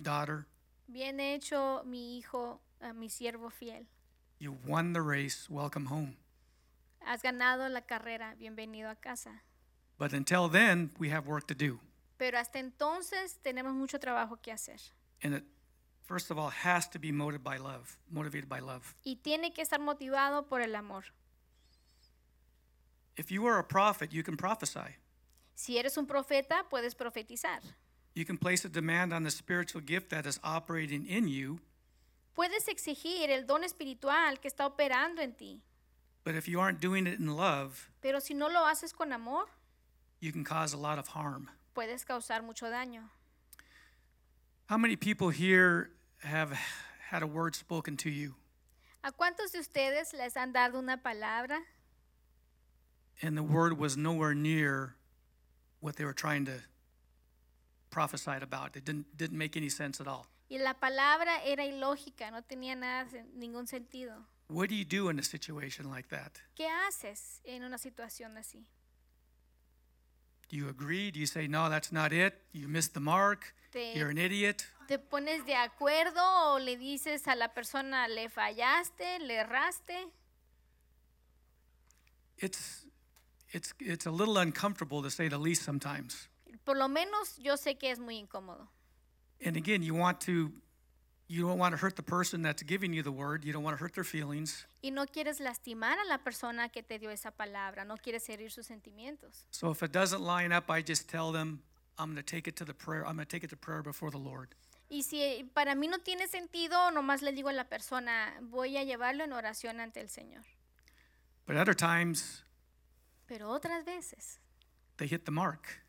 daughter. 0.00 0.46
bien 0.88 1.20
hecho 1.20 1.82
mi 1.84 2.18
hijo, 2.18 2.60
eh, 2.80 2.92
mi 2.92 3.08
siervo 3.08 3.50
fiel. 3.50 3.86
You 4.40 4.52
won 4.66 4.92
the 4.92 5.02
race. 5.02 5.48
Welcome 5.48 5.86
home. 5.86 6.16
Has 7.04 7.22
ganado 7.22 7.68
la 7.68 7.80
carrera, 7.82 8.34
bienvenido 8.38 8.88
a 8.90 8.94
casa. 8.96 9.42
But 9.98 10.12
until 10.12 10.48
then, 10.48 10.92
we 10.98 11.08
have 11.10 11.26
work 11.26 11.46
to 11.48 11.54
do. 11.54 11.80
Pero 12.18 12.38
hasta 12.38 12.58
entonces 12.60 13.38
tenemos 13.42 13.72
mucho 13.74 13.98
trabajo 13.98 14.40
que 14.40 14.52
hacer. 14.52 14.80
And 15.22 15.34
it, 15.34 15.44
first 16.08 16.30
of 16.30 16.38
all, 16.38 16.48
has 16.50 16.88
to 16.88 16.98
be 16.98 17.12
motivated 17.12 17.44
by 17.44 17.58
love, 17.58 17.96
motivated 18.10 18.48
by 18.48 18.58
love. 18.60 18.94
Y 19.04 19.16
tiene 19.22 19.52
que 19.54 19.62
estar 19.62 19.78
motivado 19.78 20.48
por 20.48 20.60
el 20.60 20.74
amor. 20.74 21.04
If 23.16 23.30
you 23.30 23.46
are 23.46 23.58
a 23.58 23.64
prophet, 23.64 24.12
you 24.12 24.22
can 24.22 24.36
prophesy. 24.36 24.96
Si 25.54 25.76
eres 25.78 25.96
un 25.98 26.06
profeta, 26.06 26.64
puedes 26.70 26.94
profetizar. 26.94 27.60
You 28.14 28.24
can 28.24 28.38
place 28.38 28.64
a 28.64 28.68
demand 28.68 29.12
on 29.12 29.22
the 29.24 29.30
spiritual 29.30 29.80
gift 29.82 30.10
that 30.10 30.24
is 30.26 30.40
operating 30.42 31.06
in 31.06 31.28
you. 31.28 31.60
Puedes 32.36 32.68
exigir 32.68 33.30
el 33.30 33.44
don 33.44 33.62
espiritual 33.64 34.38
que 34.40 34.48
está 34.48 34.66
operando 34.66 35.20
en 35.20 35.32
ti. 35.32 35.60
But 36.24 36.34
if 36.36 36.46
you 36.48 36.60
aren't 36.60 36.80
doing 36.80 37.06
it 37.06 37.18
in 37.18 37.36
love, 37.36 37.90
Pero 38.00 38.20
si 38.20 38.34
no 38.34 38.48
lo 38.48 38.64
haces 38.66 38.92
con 38.96 39.12
amor, 39.12 39.46
you 40.20 40.30
can 40.32 40.44
cause 40.44 40.72
a 40.72 40.76
lot 40.76 40.98
of 40.98 41.08
harm. 41.08 41.50
puedes 41.74 42.04
causar 42.04 42.42
mucho 42.42 42.66
daño. 42.66 43.02
How 44.68 44.76
many 44.78 44.96
people 44.96 45.30
here 45.30 45.90
have 46.24 46.52
had 47.10 47.22
a 47.22 47.26
word 47.26 47.54
spoken 47.54 47.96
to 47.96 48.10
you 48.10 48.34
¿A 49.04 49.12
cuántos 49.12 49.52
de 49.52 49.60
ustedes 49.60 50.12
les 50.12 50.36
han 50.36 50.52
dado 50.52 50.78
una 50.78 50.96
palabra 50.98 51.58
and 53.22 53.36
the 53.36 53.42
word 53.42 53.78
was 53.78 53.96
nowhere 53.96 54.34
near 54.34 54.94
what 55.80 55.96
they 55.96 56.04
were 56.04 56.12
trying 56.12 56.44
to 56.44 56.60
prophesy 57.90 58.32
about? 58.42 58.76
It 58.76 58.84
didn't, 58.84 59.16
didn't 59.16 59.38
make 59.38 59.56
any 59.56 59.68
sense 59.68 60.00
at 60.00 60.06
all. 60.06 60.26
y 60.50 60.58
la 60.58 60.74
palabra 60.74 61.42
era 61.44 61.64
ilógica, 61.64 62.30
no 62.30 62.42
tenía 62.42 62.74
nada, 62.76 63.06
ningún 63.36 63.66
sentido? 63.68 64.14
What 64.48 64.68
do 64.70 64.74
you 64.76 64.84
do 64.84 65.08
in 65.10 65.18
a 65.18 65.22
situation 65.22 65.90
like 65.90 66.08
that? 66.08 66.38
¿Qué 66.56 66.66
haces 66.66 67.40
en 67.44 67.62
una 67.64 67.76
situación 67.78 68.36
así? 68.38 68.66
Do 70.48 70.56
you 70.56 70.68
agree? 70.68 71.10
Do 71.10 71.20
you 71.20 71.26
say, 71.26 71.46
no, 71.46 71.68
that's 71.68 71.92
not 71.92 72.12
it? 72.12 72.40
You 72.52 72.68
missed 72.68 72.94
the 72.94 73.00
mark? 73.00 73.54
Te, 73.72 73.92
You're 73.94 74.10
an 74.10 74.18
idiot? 74.18 74.66
te 74.88 74.98
pones 74.98 75.44
de 75.44 75.54
acuerdo 75.54 76.54
o 76.54 76.58
le 76.58 76.76
dices 76.76 77.28
a 77.28 77.36
la 77.36 77.48
persona, 77.48 78.08
le 78.08 78.28
fallaste, 78.30 79.18
le 79.20 79.34
erraste? 79.34 80.08
It's, 82.38 82.86
it's, 83.52 83.74
it's 83.78 84.06
a 84.06 84.10
little 84.10 84.38
uncomfortable 84.38 85.02
to 85.02 85.10
say 85.10 85.28
the 85.28 85.36
least 85.38 85.62
sometimes. 85.62 86.28
Por 86.64 86.76
lo 86.76 86.88
menos 86.88 87.36
yo 87.38 87.56
sé 87.56 87.78
que 87.78 87.90
es 87.90 87.98
muy 87.98 88.16
incómodo. 88.16 88.68
And 89.44 89.56
again, 89.56 89.82
you 89.82 89.94
want 89.94 90.20
to, 90.22 90.50
you 91.28 91.46
don't 91.46 91.58
want 91.58 91.72
to 91.72 91.76
hurt 91.76 91.94
the 91.94 92.02
person 92.02 92.42
that's 92.42 92.62
giving 92.62 92.92
you 92.92 93.02
the 93.02 93.12
word. 93.12 93.44
You 93.44 93.52
don't 93.52 93.62
want 93.62 93.76
to 93.76 93.82
hurt 93.82 93.94
their 93.94 94.04
feelings. 94.04 94.66
Y 94.82 94.90
no 94.90 95.06
quieres 95.06 95.40
lastimar 95.40 95.98
a 95.98 96.04
la 96.08 96.18
persona 96.18 96.68
que 96.70 96.82
te 96.82 96.98
dio 96.98 97.10
esa 97.10 97.30
palabra, 97.30 97.84
no 97.84 97.96
quieres 97.96 98.28
herir 98.28 98.50
sus 98.50 98.66
sentimientos. 98.66 99.44
So 99.50 99.70
if 99.70 99.82
it 99.82 99.92
doesn't 99.92 100.22
line 100.22 100.52
up, 100.52 100.70
I 100.70 100.82
just 100.82 101.08
tell 101.08 101.30
them, 101.32 101.60
I'm 101.98 102.12
going 102.12 102.16
to 102.16 102.22
take 102.22 102.48
it 102.48 102.56
to 102.56 102.64
the 102.64 102.74
prayer. 102.74 103.04
I'm 103.06 103.16
going 103.16 103.26
to 103.26 103.30
take 103.30 103.44
it 103.44 103.50
to 103.50 103.56
prayer 103.56 103.82
before 103.82 104.10
the 104.10 104.18
Lord. 104.18 104.54
Y 104.90 105.02
si 105.02 105.44
para 105.52 105.74
mí 105.74 105.86
no 105.86 105.98
tiene 105.98 106.28
sentido, 106.28 106.90
nomás 106.92 107.20
le 107.20 107.32
digo 107.32 107.50
a 107.50 107.52
la 107.52 107.64
persona, 107.64 108.32
voy 108.40 108.78
a 108.78 108.84
llevarlo 108.84 109.24
en 109.24 109.32
oración 109.34 109.80
ante 109.80 110.00
el 110.00 110.08
Señor. 110.08 110.44
But 111.46 111.56
other 111.56 111.74
times, 111.74 112.42
Pero 113.26 113.50
otras 113.50 113.84
veces 113.84 114.40
they 114.96 115.06
hit 115.06 115.26
the 115.26 115.30
mark. 115.30 115.82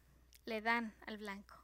le 0.45 0.59
dan 0.59 0.93
al 1.07 1.17
blanco. 1.17 1.55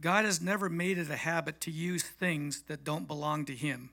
God 0.00 0.24
has 0.24 0.40
never 0.40 0.68
made 0.68 0.98
it 0.98 1.10
a 1.10 1.16
habit 1.16 1.60
to 1.62 1.70
use 1.70 2.02
things 2.02 2.62
that 2.68 2.84
don't 2.84 3.06
belong 3.06 3.44
to 3.46 3.54
Him. 3.54 3.90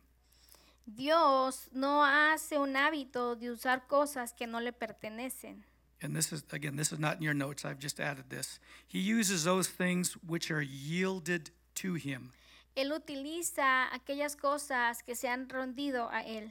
Dios 0.86 1.70
no 1.74 2.04
hace 2.04 2.58
un 2.58 2.74
hábito 2.74 3.40
de 3.40 3.48
usar 3.48 3.88
cosas 3.88 4.34
que 4.38 4.46
no 4.46 4.60
le 4.60 4.74
pertenecen. 4.74 5.64
And 6.02 6.14
this 6.14 6.34
is, 6.34 6.44
again, 6.52 6.76
this 6.76 6.92
is 6.92 7.00
not 7.00 7.16
in 7.18 7.24
your 7.24 7.34
notes. 7.34 7.64
I've 7.64 7.80
just 7.80 8.02
added 8.02 8.26
this. 8.30 8.60
He 8.86 9.00
uses 9.00 9.46
those 9.46 9.70
things 9.70 10.18
which 10.28 10.52
are 10.52 10.62
yielded 10.62 11.52
to 11.76 11.94
Him. 11.94 12.34
Él 12.76 12.92
utiliza 12.92 13.88
aquellas 13.94 14.36
cosas 14.36 15.02
que 15.06 15.16
se 15.16 15.30
han 15.30 15.48
rendido 15.48 16.10
a 16.12 16.24
Él. 16.24 16.50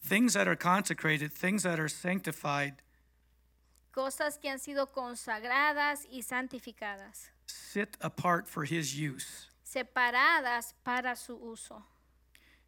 Things 0.00 0.32
that 0.32 0.48
are 0.48 0.56
consecrated, 0.56 1.32
things 1.32 1.64
that 1.64 1.78
are 1.78 1.88
sanctified, 1.88 2.76
cosas 3.94 4.38
que 4.38 4.48
han 4.50 4.58
sido 4.58 4.90
consagradas 4.90 6.04
y 6.10 6.22
santificadas, 6.22 7.30
sit 7.46 7.96
apart 8.00 8.46
for 8.48 8.64
His 8.64 8.92
use. 8.94 9.48
separadas 9.62 10.74
para 10.82 11.14
su 11.16 11.36
uso. 11.36 11.84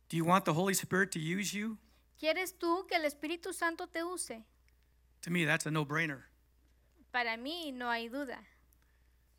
Do 0.08 0.16
you 0.16 0.24
want 0.24 0.44
the 0.44 0.52
Holy 0.54 0.72
Spirit 0.74 1.10
to 1.12 1.18
use 1.18 1.52
you? 1.52 1.78
¿Quieres 2.20 2.56
tú 2.58 2.86
que 2.86 2.96
el 2.96 3.04
Espíritu 3.04 3.52
Santo 3.52 3.86
te 3.88 4.02
use? 4.04 4.44
To 5.22 5.30
me, 5.30 5.44
that's 5.44 5.66
a 5.66 5.70
no 5.70 5.84
brainer 5.84 6.22
Para 7.12 7.36
mí 7.36 7.72
no 7.72 7.88
hay 7.90 8.08
duda, 8.08 8.38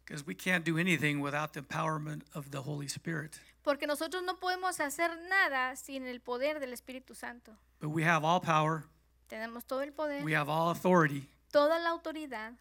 because 0.03 0.25
we 0.25 0.33
can't 0.35 0.65
do 0.65 0.77
anything 0.77 1.21
without 1.21 1.53
the 1.53 1.61
empowerment 1.61 2.23
of 2.33 2.51
the 2.51 2.61
Holy 2.63 2.87
Spirit. 2.87 3.39
porque 3.63 3.87
nosotros 3.87 4.23
no 4.23 4.35
podemos 4.35 4.79
hacer 4.79 5.09
nada 5.29 5.75
sin 5.75 6.05
el 6.07 6.19
poder 6.19 6.59
del 6.59 6.73
Espíritu 6.73 7.15
Santo. 7.15 7.53
But 7.79 7.89
we 7.89 8.03
have 8.03 8.25
all 8.25 8.39
power, 8.41 8.83
Tenemos 9.29 9.65
todo 9.65 9.81
el 9.81 9.91
poder, 9.91 10.23
we 10.23 10.33
have 10.33 10.49
all 10.49 10.69
authority. 10.71 11.29
Toda 11.57 11.79
la 11.79 11.89
autoridad, 11.89 12.53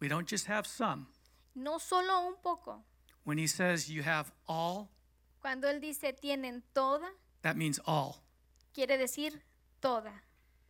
We 0.00 0.08
don't 0.08 0.28
just 0.28 0.48
have 0.48 0.66
some. 0.66 1.06
no 1.54 1.78
solo 1.78 2.26
un 2.26 2.34
poco. 2.42 2.82
When 3.24 3.38
He 3.38 3.46
says 3.46 3.88
you 3.88 4.02
have 4.02 4.32
all, 4.48 4.88
Cuando 5.40 5.68
Él 5.68 5.80
dice 5.80 6.12
tienen 6.20 6.62
toda, 6.74 7.06
that 7.42 7.54
means 7.56 7.78
all. 7.86 8.16
quiere 8.74 8.98
decir 8.98 9.40
toda. 9.80 10.22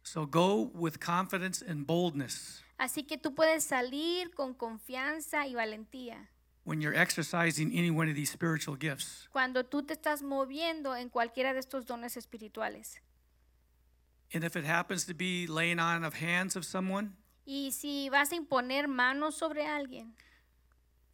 So 0.02 0.26
go 0.26 0.70
with 0.74 0.98
confidence 1.00 1.62
and 1.62 1.86
boldness 1.86 2.62
Así 2.78 3.06
que 3.06 3.16
tú 3.18 3.34
puedes 3.34 3.64
salir 3.64 4.30
con 4.34 4.54
confianza 4.54 5.46
y 5.46 5.54
valentía 5.54 6.28
when 6.64 6.80
you're 6.82 6.94
exercising 6.94 7.72
any 7.76 7.90
one 7.90 8.08
of 8.10 8.14
these 8.14 8.30
spiritual 8.30 8.76
gifts. 8.76 9.26
cuando 9.32 9.64
tú 9.64 9.82
te 9.86 9.94
estás 9.94 10.22
moviendo 10.22 10.94
en 10.96 11.08
cualquiera 11.08 11.52
de 11.54 11.60
estos 11.60 11.86
dones 11.86 12.16
espirituales. 12.18 13.00
And 14.34 14.44
if 14.44 14.54
it 14.56 14.64
happens 14.64 15.06
to 15.06 15.14
be 15.14 15.46
laying 15.46 15.78
on 15.80 16.04
of 16.04 16.14
hands 16.20 16.56
of 16.56 16.64
someone 16.64 17.16
Y 17.52 17.72
si 17.72 18.08
vas 18.10 18.30
a 18.30 18.36
imponer 18.36 18.86
manos 18.86 19.34
sobre 19.34 19.66
alguien 19.66 20.14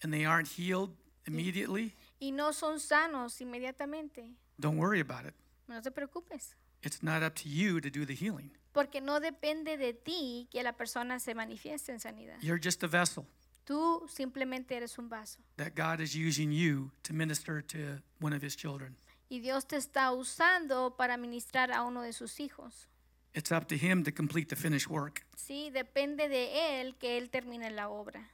and 0.03 0.13
they 0.13 0.27
aren't 0.27 0.47
healed 0.49 0.91
immediately, 1.27 1.95
y 2.21 2.31
no 2.31 2.53
son 2.53 2.79
sanos 2.79 3.41
inmediatamente, 3.41 4.35
don't 4.59 4.77
worry 4.79 5.01
about 5.01 5.25
it. 5.25 5.33
no 5.67 5.81
te 5.81 5.91
preocupes, 5.91 6.55
It's 6.83 7.03
not 7.03 7.23
up 7.23 7.35
to 7.37 7.49
you 7.49 7.81
to 7.81 7.89
do 7.89 8.05
the 8.05 8.15
healing. 8.15 8.51
porque 8.75 9.01
no 9.01 9.19
depende 9.19 9.79
de 9.79 9.95
ti 9.95 10.47
que 10.51 10.63
la 10.63 10.73
persona 10.75 11.19
se 11.21 11.35
manifieste 11.35 11.91
en 11.93 12.01
sanidad. 12.01 12.37
You're 12.43 12.61
just 12.63 12.83
a 12.85 12.87
vessel 12.87 13.25
Tú 13.65 14.07
simplemente 14.07 14.77
eres 14.77 14.99
un 14.99 15.09
vaso 15.09 15.39
that 15.57 15.75
God 15.75 16.01
is 16.03 16.15
using 16.15 16.53
you 16.53 16.91
to 17.05 17.15
minister 17.15 17.63
to 17.63 18.03
one 18.21 18.35
of 18.37 18.43
his 18.43 18.55
children. 18.57 18.95
y 19.31 19.41
Dios 19.41 19.67
te 19.67 19.77
está 19.77 20.13
usando 20.13 20.97
para 20.99 21.17
ministrar 21.17 21.73
a 21.73 21.83
uno 21.83 22.03
de 22.03 22.13
sus 22.13 22.39
hijos. 22.41 22.89
It's 23.37 23.53
up 23.53 23.69
to 23.69 23.77
him 23.77 24.03
to 24.05 24.11
complete 24.11 24.49
the 24.49 24.57
finished 24.57 24.89
work. 24.89 25.23
Sí, 25.37 25.71
depende 25.71 26.27
de 26.29 26.81
él 26.81 26.95
que 26.99 27.19
él 27.19 27.31
termine 27.31 27.71
la 27.71 27.89
obra. 27.91 28.25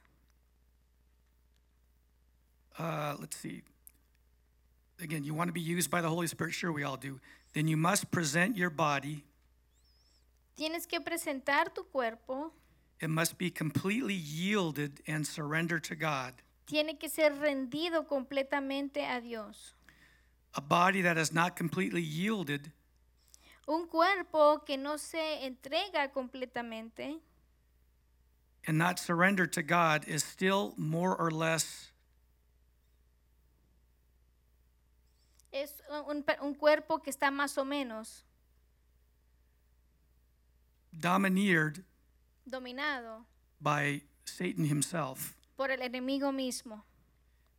Uh, 2.79 3.15
let's 3.19 3.35
see. 3.35 3.61
Again, 5.01 5.23
you 5.25 5.33
want 5.33 5.49
to 5.49 5.53
be 5.53 5.59
used 5.61 5.91
by 5.91 6.01
the 6.01 6.09
Holy 6.09 6.27
Spirit? 6.27 6.53
Sure, 6.53 6.71
we 6.71 6.83
all 6.83 6.95
do. 6.97 7.19
Then 7.53 7.67
you 7.67 7.75
must 7.77 8.09
present 8.11 8.55
your 8.57 8.69
body. 8.69 9.23
Tienes 10.57 10.87
que 10.87 10.99
presentar 11.01 11.73
tu 11.73 11.83
cuerpo, 11.91 12.51
It 13.01 13.09
must 13.09 13.37
be 13.37 13.49
completely 13.51 14.13
yielded 14.13 15.01
and 15.07 15.27
surrendered 15.27 15.83
to 15.85 15.95
God. 15.95 16.33
tiene 16.65 16.97
que 16.97 17.09
ser 17.09 17.31
rendido 17.31 18.07
completamente 18.07 19.03
a 19.03 19.19
Dios. 19.19 19.73
A 20.55 20.61
body 20.61 21.01
that 21.01 21.17
is 21.17 21.33
not 21.33 21.57
completely 21.57 22.01
yielded 22.01 22.71
Un 23.67 23.87
cuerpo 23.87 24.59
que 24.65 24.77
no 24.77 24.97
se 24.97 25.45
entrega 25.45 26.11
completamente 26.11 27.19
and 28.65 28.77
not 28.77 28.99
surrendered 28.99 29.51
to 29.53 29.61
God 29.61 30.07
is 30.07 30.23
still 30.23 30.73
more 30.77 31.15
or 31.15 31.31
less 31.31 31.91
es 35.51 35.81
un, 35.89 36.23
un 36.41 36.55
cuerpo 36.55 36.97
que 36.97 37.11
está 37.11 37.31
más 37.31 37.57
o 37.57 37.63
menos 37.63 38.23
domineered 40.91 41.83
dominado 42.49 43.25
by 43.61 44.01
Satan 44.25 44.65
himself. 44.65 45.35
por 45.55 45.69
el 45.71 45.79
enemigo 45.79 46.31
mismo. 46.31 46.83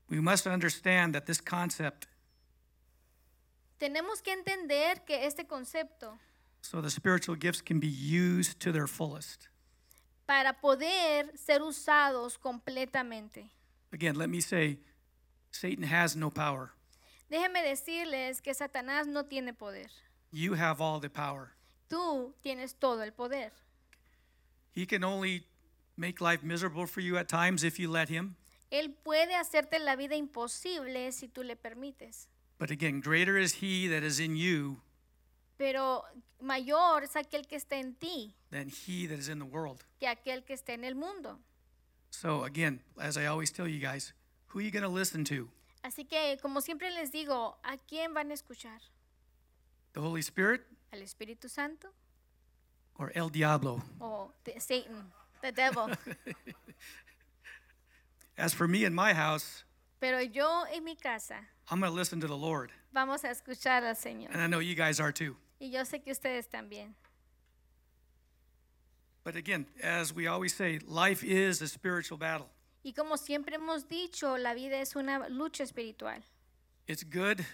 We 0.09 0.21
must 0.21 0.47
understand 0.47 1.15
that 1.15 1.27
this 1.27 1.41
concept, 1.41 2.07
Tenemos 3.79 4.23
que 4.23 4.33
entender 4.33 5.05
que 5.05 5.27
este 5.27 5.47
concepto, 5.47 6.19
so 6.61 6.81
the 6.81 6.91
spiritual 6.91 7.37
gifts 7.37 7.61
can 7.63 7.79
be 7.81 7.89
used 7.89 8.59
to 8.61 8.73
their 8.73 8.87
fullest. 8.87 9.49
para 10.27 10.55
poder 10.61 11.37
ser 11.37 11.63
usados 11.63 12.39
completamente, 12.39 13.51
Again, 13.93 14.17
let 14.17 14.29
me 14.29 14.41
say, 14.41 14.79
Satan 15.51 15.85
has 15.85 16.17
no 16.17 16.31
power. 16.31 16.71
déjenme 17.29 17.63
decirles 17.63 18.41
que 18.41 18.55
Satanás 18.55 19.07
no 19.07 19.25
tiene 19.27 19.53
poder. 19.53 19.91
You 20.33 20.55
have 20.55 20.81
all 20.81 21.01
the 21.01 21.11
power. 21.11 21.53
Tú 21.89 22.35
tienes 22.43 22.75
todo 22.75 23.03
el 23.03 23.13
poder. 23.13 23.53
He 24.75 24.87
can 24.87 25.05
only 25.05 25.45
make 25.97 26.21
life 26.21 26.43
miserable 26.43 26.87
for 26.87 27.01
you 27.01 27.17
at 27.19 27.29
times 27.29 27.63
if 27.63 27.79
you 27.79 27.89
let 27.91 28.09
him. 28.09 28.37
Él 28.71 28.93
puede 29.05 29.37
hacerte 29.37 29.79
la 29.79 29.95
vida 29.95 30.17
imposible 30.17 31.13
si 31.13 31.29
tú 31.29 31.45
le 31.45 31.55
permites. 31.55 32.29
But 32.59 32.71
again, 32.71 33.01
greater 33.01 33.37
is 33.37 33.55
he 33.55 33.89
that 33.89 34.03
is 34.03 34.21
in 34.21 34.37
you 34.37 34.81
Pero 35.59 36.05
mayor 36.41 37.03
es 37.03 37.15
aquel 37.15 37.47
que 37.49 37.59
está 37.59 37.77
en 37.79 37.95
ti 37.95 38.35
than 38.51 38.69
he 38.69 39.07
that 39.07 39.19
is 39.19 39.29
in 39.29 39.39
the 39.39 39.45
world. 39.45 39.85
que 40.01 40.09
aquel 40.09 40.45
que 40.45 40.55
está 40.55 40.71
en 40.75 40.85
el 40.85 40.95
mundo. 40.95 41.39
So 42.11 42.45
again, 42.45 42.81
as 43.01 43.17
I 43.17 43.27
always 43.27 43.51
tell 43.51 43.67
you 43.67 43.81
guys, 43.81 44.13
who 44.49 44.61
are 44.61 44.63
you 44.63 44.71
going 44.71 44.83
to 44.85 44.89
listen 44.89 45.25
to? 45.25 45.49
Así 45.85 46.09
que, 46.09 46.39
como 46.41 46.61
siempre 46.61 46.91
les 46.91 47.11
digo, 47.11 47.57
¿a 47.65 47.77
quién 47.89 48.15
van 48.15 48.31
a 48.31 48.35
escuchar? 48.35 48.79
The 49.93 50.01
Holy 50.01 50.21
Spirit 50.23 50.63
¿Al 50.93 51.01
Espíritu 51.01 51.49
Santo 51.51 51.89
or 52.99 53.13
El 53.15 53.29
Diablo? 53.31 53.83
o 54.01 54.31
the 54.45 54.59
Satan, 54.61 55.11
the 55.43 55.53
devil? 55.53 55.91
As 58.39 58.55
for 58.55 58.67
me 58.67 58.85
and 58.85 58.95
my 58.95 59.13
house, 59.13 59.65
Pero 60.01 60.21
yo 60.21 60.65
en 60.73 60.85
mi 60.85 60.97
casa 60.97 61.37
I'm 61.71 61.81
going 61.81 61.91
to 61.91 61.97
listen 61.97 62.21
to 62.21 62.27
the 62.27 62.37
Lord. 62.37 62.71
vamos 62.93 63.25
a 63.25 63.29
escuchar 63.29 63.85
al 63.85 63.95
Señor. 63.95 64.31
And 64.33 64.41
I 64.43 64.47
know 64.47 64.59
you 64.61 64.75
guys 64.75 65.01
are 65.01 65.13
too. 65.13 65.37
Y 65.61 65.71
yo 65.73 65.81
sé 65.85 66.03
que 66.03 66.13
ustedes 66.13 66.47
también. 66.49 66.95
But 69.25 69.37
again, 69.37 69.67
as 69.83 70.13
we 70.15 70.27
always 70.27 70.55
say, 70.55 70.79
life 70.87 71.25
is 71.25 71.63
a 71.63 71.69
spiritual 71.69 72.19
battle. 72.19 72.51
Y 72.85 72.93
como 72.93 73.17
siempre 73.17 73.55
hemos 73.57 73.89
dicho, 73.89 74.37
la 74.37 74.53
vida 74.53 74.79
es 74.79 74.95
una 74.95 75.27
lucha 75.31 75.63
espiritual. 75.63 76.23
It's 76.87 77.03
good 77.03 77.45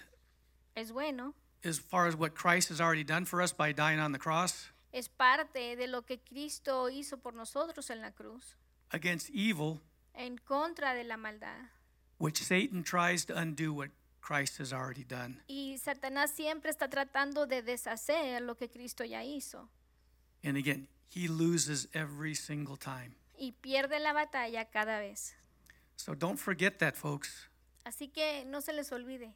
Es 0.75 0.91
bueno, 0.91 1.33
as 1.63 1.79
far 1.79 2.07
as 2.07 2.15
what 2.15 2.35
Christ 2.35 2.69
has 2.69 2.81
already 2.81 3.03
done 3.03 3.23
for 3.25 3.41
us 3.41 3.53
by 3.53 3.71
dying 3.71 3.99
on 3.99 4.11
the 4.11 4.19
cross 4.19 4.71
es 4.93 5.07
parte 5.07 5.75
de 5.77 5.87
lo 5.87 6.01
que 6.01 6.17
Cristo 6.17 6.89
hizo 6.89 7.17
por 7.17 7.33
nosotros 7.33 7.89
en 7.89 8.01
la 8.01 8.11
cruz, 8.11 8.55
against 8.91 9.29
evil, 9.33 9.79
en 10.13 10.37
contra 10.37 10.93
de 10.93 11.03
la 11.05 11.15
maldad. 11.15 11.69
which 12.17 12.43
Satan 12.43 12.83
tries 12.83 13.25
to 13.25 13.37
undo 13.37 13.73
what 13.73 13.89
Christ 14.21 14.59
has 14.59 14.71
already 14.71 15.03
done. 15.03 15.41
Y 15.47 15.77
Satanás 15.77 16.31
siempre 16.31 16.69
está 16.69 16.89
tratando 16.89 17.47
de 17.47 17.61
deshacer 17.61 18.41
lo 18.41 18.55
que 18.55 18.69
Cristo 18.69 19.03
ya 19.03 19.23
hizo. 19.23 19.67
And 20.43 20.57
again, 20.57 20.87
he 21.09 21.27
loses 21.27 21.87
every 21.93 22.35
single 22.35 22.77
time. 22.77 23.15
Y 23.37 23.53
pierde 23.61 23.99
la 23.99 24.13
batalla 24.13 24.65
cada 24.71 24.99
vez. 24.99 25.33
So 25.95 26.13
don't 26.15 26.37
forget 26.37 26.79
that, 26.79 26.95
folks. 26.95 27.49
Así 27.83 28.07
que 28.07 28.45
no 28.45 28.61
se 28.61 28.73
les 28.73 28.91
olvide. 28.91 29.33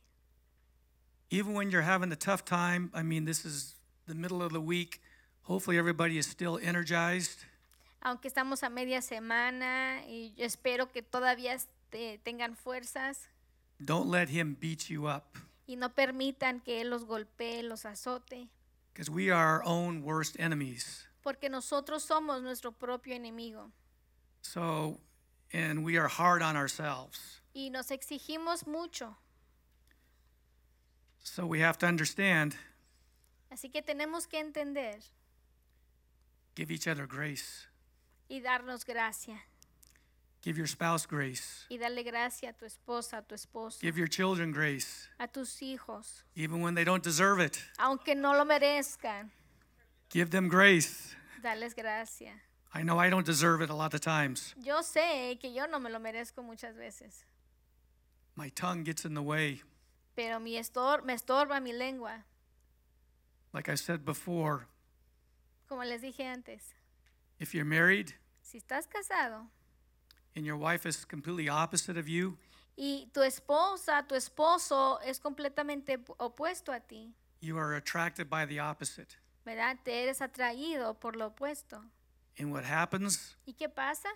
Even 1.32 1.54
when 1.54 1.72
you're 1.72 1.82
having 1.82 2.12
a 2.12 2.16
tough 2.16 2.46
time, 2.46 2.92
I 2.94 3.02
mean, 3.02 3.26
this 3.26 3.46
is 3.46 3.76
the 4.08 4.14
middle 4.14 4.42
of 4.42 4.54
the 4.54 4.62
week. 4.62 5.02
Hopefully, 5.44 5.78
everybody 5.78 6.18
is 6.18 6.28
still 6.28 6.60
energized. 6.62 7.46
Aunque 8.02 8.28
estamos 8.28 8.62
a 8.62 8.70
media 8.70 9.02
semana 9.02 10.04
y 10.08 10.34
yo 10.38 10.46
espero 10.46 10.92
que 10.92 11.02
todavía 11.02 11.54
este, 11.56 12.20
tengan 12.24 12.56
fuerzas 12.56 13.30
Don't 13.84 14.08
let 14.10 14.30
him 14.30 14.56
beat 14.60 14.90
you 14.90 15.08
up 15.08 15.38
y 15.68 15.76
no 15.76 15.90
permitan 15.90 16.62
que 16.64 16.82
Él 16.82 16.90
los 16.90 17.04
golpee, 17.06 17.64
los 17.64 17.86
azote, 17.86 18.48
because 18.94 19.10
we 19.10 19.30
are 19.32 19.58
our 19.58 19.64
own 19.66 20.02
worst 20.04 20.40
enemies. 20.40 21.08
porque 21.24 21.50
nosotros 21.50 22.04
somos 22.04 22.42
nuestro 22.42 22.72
propio 22.72 23.16
enemigo 23.16 23.72
So, 24.42 25.00
and 25.52 25.84
we 25.84 25.98
are 25.98 26.08
hard 26.08 26.42
on 26.42 26.56
ourselves. 26.56 27.42
y 27.54 27.70
nos 27.70 27.90
exigimos 27.92 28.66
mucho. 28.68 29.18
So 31.24 31.46
we 31.48 31.60
have 31.62 31.78
to 31.80 31.88
understand, 31.88 32.56
Así 33.52 33.70
que 33.72 33.82
tenemos 33.82 34.28
que 34.28 34.40
entender 34.40 35.00
give 36.56 36.72
each 36.72 36.88
other 36.88 37.08
grace. 37.08 37.68
y 38.30 38.40
darnos 38.42 38.86
gracia 38.86 39.42
Give 40.46 40.58
your 40.60 40.68
spouse 40.68 41.08
grace. 41.08 41.66
y 41.72 41.78
darle 41.80 42.04
gracia 42.04 42.50
a 42.50 42.54
tu 42.54 42.66
esposa, 42.66 43.18
a 43.18 43.22
tu 43.24 43.34
esposo, 43.34 43.80
Give 43.82 43.98
your 43.98 44.08
children 44.08 44.52
grace, 44.52 45.10
a 45.20 45.28
tus 45.28 45.60
hijos, 45.62 46.24
even 46.36 46.62
when 46.62 46.76
they 46.76 46.84
don't 46.84 47.04
deserve 47.04 47.40
it. 47.40 47.60
aunque 47.80 48.14
no 48.16 48.32
lo 48.34 48.46
merezcan. 48.46 49.32
Give 50.12 50.30
them 50.30 50.48
grace. 50.48 51.16
Darles 51.42 51.74
gracia. 51.76 52.32
I 52.76 52.84
know 52.84 53.00
I 53.00 53.10
don't 53.10 53.26
deserve 53.26 53.62
it 53.64 53.72
a 53.72 53.74
lot 53.74 53.96
of 53.96 54.02
times. 54.02 54.54
Yo 54.62 54.82
sé 54.84 55.40
que 55.42 55.52
yo 55.52 55.66
no 55.66 55.80
me 55.80 55.90
lo 55.90 55.98
merezco 56.00 56.44
muchas 56.44 56.76
veces, 56.76 57.26
My 58.36 58.50
tongue 58.50 58.84
gets 58.84 59.04
in 59.04 59.16
the 59.16 59.24
way. 59.24 59.64
pero 60.16 60.40
mi 60.40 60.58
estor 60.58 61.02
me 61.04 61.14
estorba 61.16 61.60
mi 61.60 61.74
lengua, 61.74 62.24
Like 63.52 63.68
I 63.68 63.76
said 63.76 64.06
before, 64.06 64.68
como 65.68 65.82
les 65.84 66.02
dije 66.02 66.20
antes. 66.24 66.76
if 67.40 67.56
you're 67.56 67.66
married 67.66 68.14
Si 68.44 68.60
estás 68.60 68.88
casado 68.88 69.48
and 70.36 70.46
your 70.46 70.58
wife 70.58 70.86
is 70.86 71.06
completely 71.06 71.48
opposite 71.50 71.98
of 71.98 72.08
you, 72.08 72.38
y 72.78 73.08
tu 73.14 73.22
esposa, 73.22 74.06
tu 74.08 74.16
esposo 74.16 75.00
es 75.02 75.20
completamente 75.20 75.98
opuesto 76.20 76.72
a 76.74 76.80
ti, 76.80 77.14
you 77.42 77.58
are 77.58 77.76
attracted 77.76 78.30
by 78.30 78.46
the 78.46 78.60
opposite. 78.60 79.16
¿verdad? 79.46 79.78
Te 79.84 80.04
eres 80.04 80.22
atraído 80.22 81.00
por 81.00 81.16
lo 81.16 81.28
opuesto. 81.28 81.84
And 82.40 82.52
what 82.52 82.64
happens 82.66 83.36
¿Y 83.46 83.54
qué 83.54 83.70
pasa? 83.70 84.10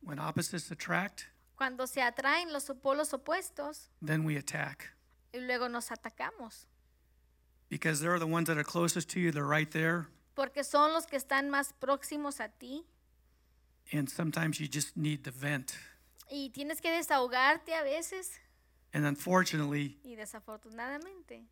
when 0.00 0.18
opposites 0.18 0.70
attract? 0.70 1.26
Cuando 1.56 1.86
se 1.86 2.00
atraen 2.00 2.52
los 2.52 2.64
polos 2.82 3.12
opuestos 3.12 3.90
Then 4.00 4.24
we 4.24 4.36
attack. 4.36 4.92
y 5.32 5.38
luego 5.40 5.68
nos 5.68 5.90
atacamos, 5.90 6.66
Because 7.68 8.00
they're 8.00 8.18
the 8.18 8.26
ones 8.26 8.46
that 8.48 8.56
are 8.56 8.64
closest 8.64 9.10
to 9.10 9.20
you, 9.20 9.30
they're 9.30 9.44
right 9.46 9.70
there. 9.70 10.06
porque 10.34 10.64
son 10.64 10.92
los 10.92 11.04
que 11.06 11.16
están 11.18 11.50
más 11.50 11.72
próximos 11.78 12.40
a 12.40 12.48
ti 12.48 12.84
And 13.92 14.08
sometimes 14.08 14.60
you 14.60 14.68
just 14.68 14.96
need 14.96 15.24
to 15.24 15.30
vent. 15.30 15.74
y 16.30 16.50
tienes 16.52 16.80
que 16.80 16.90
desahogarte 16.90 17.74
a 17.74 17.82
veces 17.82 18.38
And 18.92 19.04
unfortunately, 19.06 19.96
y 20.04 20.14
desafortunadamente 20.16 21.44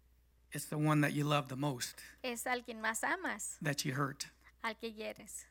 it's 0.52 0.66
the 0.66 0.76
one 0.78 1.00
that 1.02 1.12
you 1.12 1.24
love 1.24 1.48
the 1.48 1.56
most 1.56 2.00
es 2.22 2.46
al 2.46 2.62
quien 2.62 2.80
más 2.80 3.02
amas, 3.02 3.56
that 3.62 3.84
you 3.84 3.92
hurt. 3.94 4.26
al 4.62 4.74
que 4.74 4.90
hieres. 4.92 5.44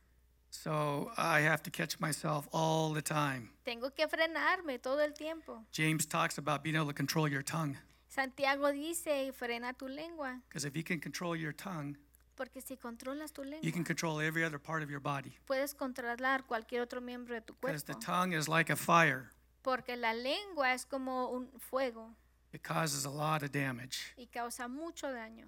So 0.52 1.12
I 1.18 1.42
have 1.42 1.64
to 1.64 1.70
catch 1.72 2.00
myself 2.00 2.48
all 2.54 2.94
the 2.94 3.02
time. 3.02 3.50
Tengo 3.66 3.90
que 3.90 4.08
frenarme 4.08 4.82
todo 4.82 5.00
el 5.00 5.12
tiempo. 5.12 5.66
James 5.72 6.06
talks 6.06 6.38
about 6.38 6.64
being 6.64 6.76
able 6.76 6.88
to 6.88 6.94
control 6.94 7.28
your 7.28 7.42
tongue. 7.44 7.78
Santiago 8.08 8.72
dice, 8.72 9.34
frena 9.34 9.78
tu 9.78 9.88
lengua, 9.88 10.40
Because 10.48 10.64
if 10.64 10.76
you 10.78 10.84
can 10.84 11.00
control 11.02 11.36
your 11.36 11.52
tongue, 11.52 11.98
porque 12.36 12.62
si 12.62 12.76
controlas 12.78 13.32
tu 13.32 13.44
you 13.62 13.72
can 13.72 13.84
control 13.84 14.20
every 14.22 14.44
other 14.44 14.60
part 14.60 14.84
of 14.84 14.90
your 14.90 15.00
body. 15.02 15.38
puedes 15.46 15.74
controlar 15.74 16.44
cualquier 16.46 16.82
otro 16.82 17.02
miembro 17.02 17.34
de 17.36 17.42
tu 17.42 17.56
Because 17.62 17.84
the 17.84 17.94
tongue 17.96 18.34
is 18.34 18.48
like 18.48 18.70
a 18.72 18.76
fire, 18.76 19.32
Porque 19.64 19.96
la 19.98 20.14
lengua 20.14 20.74
es 20.74 20.86
como 20.86 21.30
un 21.32 21.50
fuego 21.60 22.16
it 22.54 22.62
causes 22.64 23.06
a 23.06 23.10
lot 23.10 23.44
of 23.44 23.52
damage. 23.52 24.14
y 24.18 24.28
causa 24.28 24.68
mucho 24.68 25.08
daño. 25.08 25.48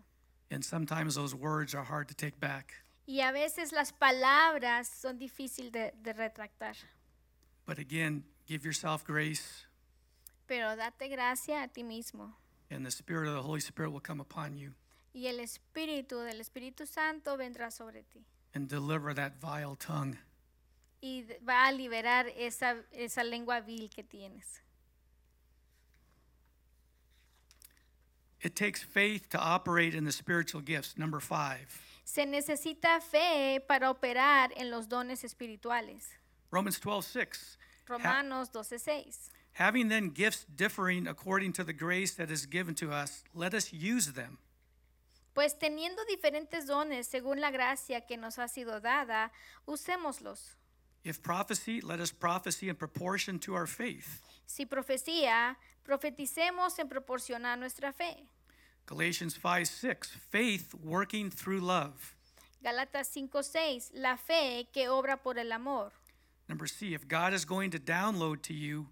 And 0.50 0.64
sometimes 0.64 1.16
those 1.16 1.36
words 1.36 1.76
are 1.76 1.84
hard 1.84 2.08
to 2.08 2.14
take 2.16 2.40
back. 2.40 2.74
Y 3.06 3.22
a 3.22 3.32
veces 3.32 3.72
las 3.72 3.92
palabras 3.94 4.88
son 4.90 5.18
difíciles 5.18 5.72
de, 5.72 5.94
de 6.02 6.14
retractar. 6.14 6.76
But 7.66 7.80
again, 7.80 8.24
give 8.46 8.66
yourself 8.66 9.04
grace, 9.06 9.66
Pero 10.48 10.76
date 10.76 11.10
gracia 11.10 11.64
a 11.64 11.68
ti 11.68 11.84
mismo. 11.84 12.34
and 12.70 12.86
the 12.86 12.92
Spirit 12.92 13.28
of 13.28 13.34
the 13.36 13.42
Holy 13.42 13.60
Spirit 13.62 13.92
will 13.92 14.02
come 14.02 14.20
upon 14.22 14.58
you 14.58 14.74
Y 15.18 15.26
el 15.26 15.40
Espíritu 15.40 16.20
del 16.20 16.40
Espíritu 16.40 16.86
Santo 16.86 17.38
vendrá 17.38 17.72
sobre 17.72 18.04
ti. 18.04 18.24
and 18.54 18.68
deliver 18.70 19.14
that 19.16 19.40
vile 19.42 19.76
tongue. 19.76 20.18
Y 21.02 21.24
va 21.44 21.68
a 21.68 21.72
liberar 21.72 22.28
esa, 22.38 22.76
esa 22.92 23.24
lengua 23.24 23.62
vil 23.62 23.90
que 23.90 24.04
tienes. 24.04 24.62
It 28.42 28.56
takes 28.56 28.84
faith 28.84 29.28
to 29.30 29.40
operate 29.40 29.96
in 29.96 30.06
the 30.06 30.12
spiritual 30.12 30.62
gifts. 30.62 30.98
Number 30.98 31.20
five. 31.20 31.68
Se 32.04 32.24
necesita 32.26 33.02
fe 33.02 33.60
para 33.68 33.90
operar 33.90 34.52
en 34.56 34.70
los 34.70 34.88
dones 34.88 35.24
espirituales. 35.24 36.06
Romans 36.52 36.80
12, 36.80 37.06
6. 37.06 37.58
Romanos 37.88 38.50
12:6. 38.52 39.30
Having 39.54 39.90
then 39.90 40.10
gifts 40.10 40.46
differing 40.56 41.08
according 41.08 41.54
to 41.54 41.64
the 41.64 41.74
grace 41.74 42.14
that 42.14 42.30
is 42.30 42.46
given 42.46 42.76
to 42.76 42.92
us, 42.92 43.24
let 43.34 43.56
us 43.56 43.74
use 43.74 44.14
them. 44.14 44.38
Pues 45.38 45.60
teniendo 45.60 46.04
diferentes 46.06 46.66
dones 46.66 47.06
según 47.06 47.42
la 47.42 47.52
gracia 47.52 48.02
que 48.02 48.18
nos 48.18 48.40
ha 48.40 48.48
sido 48.48 48.82
dada, 48.82 49.32
usémoslos. 49.68 50.58
If 51.04 51.22
prophecy, 51.22 51.80
let 51.80 52.00
us 52.00 52.12
prophesy 52.12 52.70
in 52.70 52.76
proportion 52.76 53.38
to 53.42 53.54
our 53.54 53.68
faith. 53.68 54.24
Si 54.48 54.66
profecía, 54.66 55.56
profeticemos 55.84 56.80
en 56.80 56.90
proporción 56.90 57.46
a 57.46 57.56
nuestra 57.56 57.94
fe. 57.94 58.26
Galatians 58.88 59.36
5, 59.36 59.66
6. 59.66 60.18
Faith 60.32 60.74
working 60.74 61.30
through 61.30 61.60
love. 61.60 62.16
Gálatas 62.64 63.08
5:6, 63.16 63.92
la 63.94 64.18
fe 64.18 64.68
que 64.74 64.90
obra 64.90 65.22
por 65.22 65.38
el 65.38 65.52
amor. 65.52 65.92
Number 66.50 66.68
C, 66.68 66.96
if 66.96 67.08
God 67.08 67.36
is 67.36 67.46
going 67.46 67.70
to 67.70 67.78
download 67.78 68.42
to 68.42 68.56
you 68.56 68.88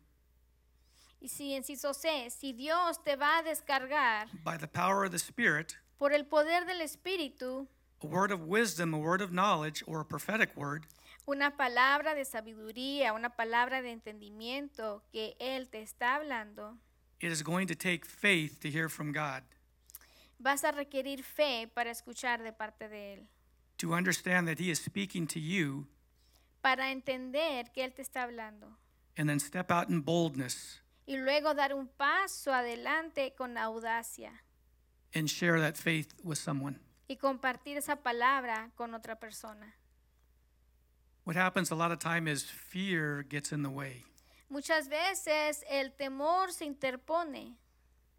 Y 1.20 1.28
si 1.28 1.56
inciso 1.56 1.92
C, 1.96 2.30
si 2.30 2.54
Dios 2.54 3.04
te 3.04 3.16
va 3.16 3.40
a 3.40 3.42
descargar 3.42 4.28
by 4.44 4.58
the 4.58 4.68
power 4.68 5.04
of 5.06 5.12
the 5.12 5.18
Spirit 5.18 5.76
por 5.98 6.14
el 6.14 6.26
poder 6.26 6.66
del 6.66 6.82
Espíritu 6.82 7.68
a 8.04 8.08
word 8.08 8.32
of 8.32 8.42
wisdom, 8.42 8.94
a 8.94 8.98
word 8.98 9.22
of 9.22 9.32
knowledge, 9.32 9.84
or 9.88 10.00
a 10.00 10.06
prophetic 10.06 10.56
word, 10.56 10.86
una 11.26 11.56
palabra 11.58 12.14
de 12.14 12.24
sabiduría, 12.26 13.14
una 13.14 13.30
palabra 13.30 13.82
de 13.82 13.92
entendimiento 13.92 15.02
que 15.12 15.36
Él 15.40 15.70
te 15.70 15.82
está 15.82 16.16
hablando, 16.16 16.78
it 17.22 17.32
is 17.32 17.42
going 17.42 17.66
to 17.68 17.76
take 17.76 18.06
faith 18.06 18.60
to 18.60 18.70
hear 18.70 18.90
from 18.90 19.12
God, 19.12 19.44
vas 20.40 20.64
a 20.64 20.72
requerir 20.72 21.24
fe 21.24 21.68
para 21.74 21.90
escuchar 21.90 22.44
de 22.44 22.52
parte 22.52 22.88
de 22.90 23.14
Él, 23.14 23.28
to 23.78 23.94
understand 23.94 24.48
that 24.48 24.60
He 24.60 24.70
is 24.70 24.80
speaking 24.80 25.26
to 25.26 25.40
you, 25.40 25.88
para 26.62 26.92
entender 26.92 27.72
que 27.74 27.84
Él 27.84 27.94
te 27.96 28.02
está 28.04 28.24
hablando. 28.24 28.78
and 29.18 29.30
then 29.30 29.40
step 29.40 29.72
out 29.72 29.90
in 29.90 30.02
boldness. 30.02 30.82
Y 31.08 31.16
luego 31.18 31.54
dar 31.54 31.74
un 31.74 31.88
paso 31.88 32.52
adelante 32.52 33.34
con 33.38 33.58
audacia 33.58 34.32
and 35.16 35.30
share 35.30 35.60
that 35.60 35.78
faith 35.78 36.14
with 36.24 36.38
someone. 36.38 36.80
y 37.08 37.18
compartir 37.18 37.78
esa 37.78 37.96
palabra 37.98 38.72
con 38.76 38.94
otra 38.94 39.16
persona. 39.20 39.74
What 41.24 41.36
happens 41.36 41.72
a 41.72 41.76
lot 41.76 41.92
of 41.92 42.00
time 42.00 42.28
is 42.28 42.44
fear 42.44 43.24
gets 43.24 43.52
in 43.52 43.64
the 43.64 43.70
way. 43.70 44.06
Muchas 44.50 44.88
veces 44.88 45.64
el 45.70 45.92
temor 45.98 46.52
se 46.52 46.66
interpone. 46.66 47.56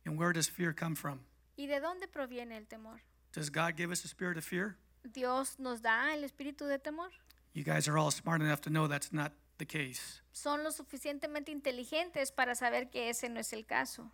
And 0.05 0.19
where 0.19 0.33
does 0.33 0.49
fear 0.49 0.73
come 0.73 0.95
from? 0.97 1.21
¿Y 1.57 1.67
de 1.67 1.81
dónde 1.81 2.09
proviene 2.09 2.57
el 2.57 2.67
temor? 2.67 3.01
Does 3.33 3.51
God 3.51 3.77
give 3.77 3.91
us 3.93 4.05
a 4.05 4.09
spirit 4.09 4.37
of 4.37 4.45
fear? 4.45 4.77
¿Dios 5.13 5.57
nos 5.59 5.81
da 5.81 6.15
el 6.15 6.25
espíritu 6.25 6.67
de 6.67 6.79
temor? 6.79 7.11
You 7.53 7.63
guys 7.65 7.89
are 7.89 7.97
all 7.97 8.11
smart 8.11 8.41
enough 8.41 8.61
to 8.63 8.71
know 8.71 8.87
that's 8.87 9.13
not 9.13 9.33
the 9.59 9.67
case. 9.67 10.21
Son 10.33 10.63
lo 10.63 10.71
suficientemente 10.71 11.51
inteligentes 11.51 12.33
para 12.33 12.55
saber 12.55 12.91
que 12.91 13.09
ese 13.09 13.29
no 13.29 13.41
es 13.41 13.53
el 13.53 13.65
caso. 13.65 14.11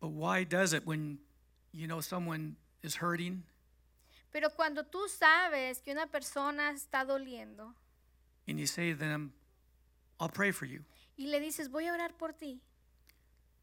But 0.00 0.10
why 0.10 0.44
does 0.44 0.72
it 0.72 0.86
when 0.86 1.18
you 1.78 1.86
know 1.86 2.00
someone 2.00 2.56
is 2.82 2.96
hurting 2.96 3.42
Pero 4.30 4.50
cuando 4.50 4.84
tú 4.84 5.08
sabes 5.08 5.80
que 5.82 5.90
una 5.92 6.06
persona 6.06 6.70
está 6.72 7.04
doliendo 7.06 7.74
and 8.46 8.58
you 8.58 8.66
say 8.66 8.92
to 8.92 8.98
them, 8.98 9.32
I'll 10.20 10.28
pray 10.30 10.50
for 10.52 10.66
you, 10.66 10.84
y 11.18 11.26
le 11.26 11.38
dices, 11.40 11.68
voy 11.70 11.86
a 11.86 11.92
orar 11.92 12.12
por 12.18 12.32
ti, 12.32 12.60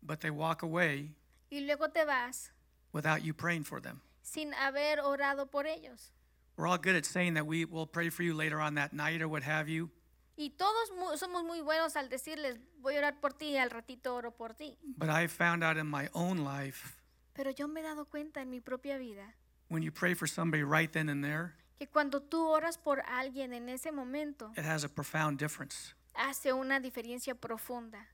but 0.01 0.21
they 0.21 0.29
walk 0.31 0.63
away 0.63 1.11
y 1.51 1.59
luego 1.61 1.89
te 1.91 2.03
vas 2.05 2.51
without 2.93 3.23
you 3.23 3.33
praying 3.33 3.63
for 3.63 3.79
them? 3.81 4.01
sin 4.23 4.53
haber 4.53 4.99
orado 5.01 5.49
por 5.51 5.65
ellos. 5.67 6.11
We're 6.57 6.67
all 6.67 6.77
good 6.77 6.95
at 6.95 7.05
saying 7.05 7.33
that 7.35 7.45
we 7.45 7.65
will 7.65 7.85
pray 7.85 8.09
for 8.09 8.23
you 8.23 8.33
later 8.33 8.59
on 8.61 8.75
that 8.75 8.91
night 8.93 9.21
or 9.21 9.27
what 9.27 9.43
have 9.43 9.67
you, 9.69 9.89
Y 10.37 10.51
todos 10.57 10.91
mu- 10.97 11.15
somos 11.17 11.45
muy 11.45 11.61
buenos 11.61 11.95
al 11.95 12.09
decirles, 12.09 12.57
voy 12.81 12.95
a 12.95 12.99
orar 12.99 13.21
por 13.21 13.31
ti, 13.33 13.51
y 13.53 13.57
al 13.57 13.69
ratito 13.69 14.15
oro 14.15 14.31
por 14.31 14.53
ti. 14.53 14.77
but 14.97 15.09
I 15.09 15.27
found 15.27 15.63
out 15.63 15.77
in 15.77 15.85
my 15.87 16.09
own 16.13 16.39
life 16.43 16.97
Pero 17.35 17.51
yo 17.51 17.67
me 17.67 17.81
he 17.81 17.83
dado 17.83 18.05
cuenta 18.05 18.41
en 18.41 18.49
mi 18.49 18.59
propia 18.61 18.97
vida 18.97 19.35
when 19.69 19.81
you 19.83 19.91
pray 19.91 20.13
for 20.13 20.27
somebody 20.27 20.63
right 20.63 20.91
then 20.91 21.09
and 21.09 21.23
there, 21.23 21.53
que 21.79 21.87
cuando 21.87 22.21
tú 22.21 22.47
oras 22.47 22.77
por 22.77 23.01
alguien 23.07 23.53
en 23.53 23.67
ese 23.69 23.91
momento, 23.91 24.51
it 24.57 24.63
has 24.65 24.83
a 24.83 24.89
profound 24.89 25.37
difference. 25.39 25.93
hace 26.13 26.53
una 26.53 26.79
diferencia 26.79 27.35
profunda. 27.35 28.07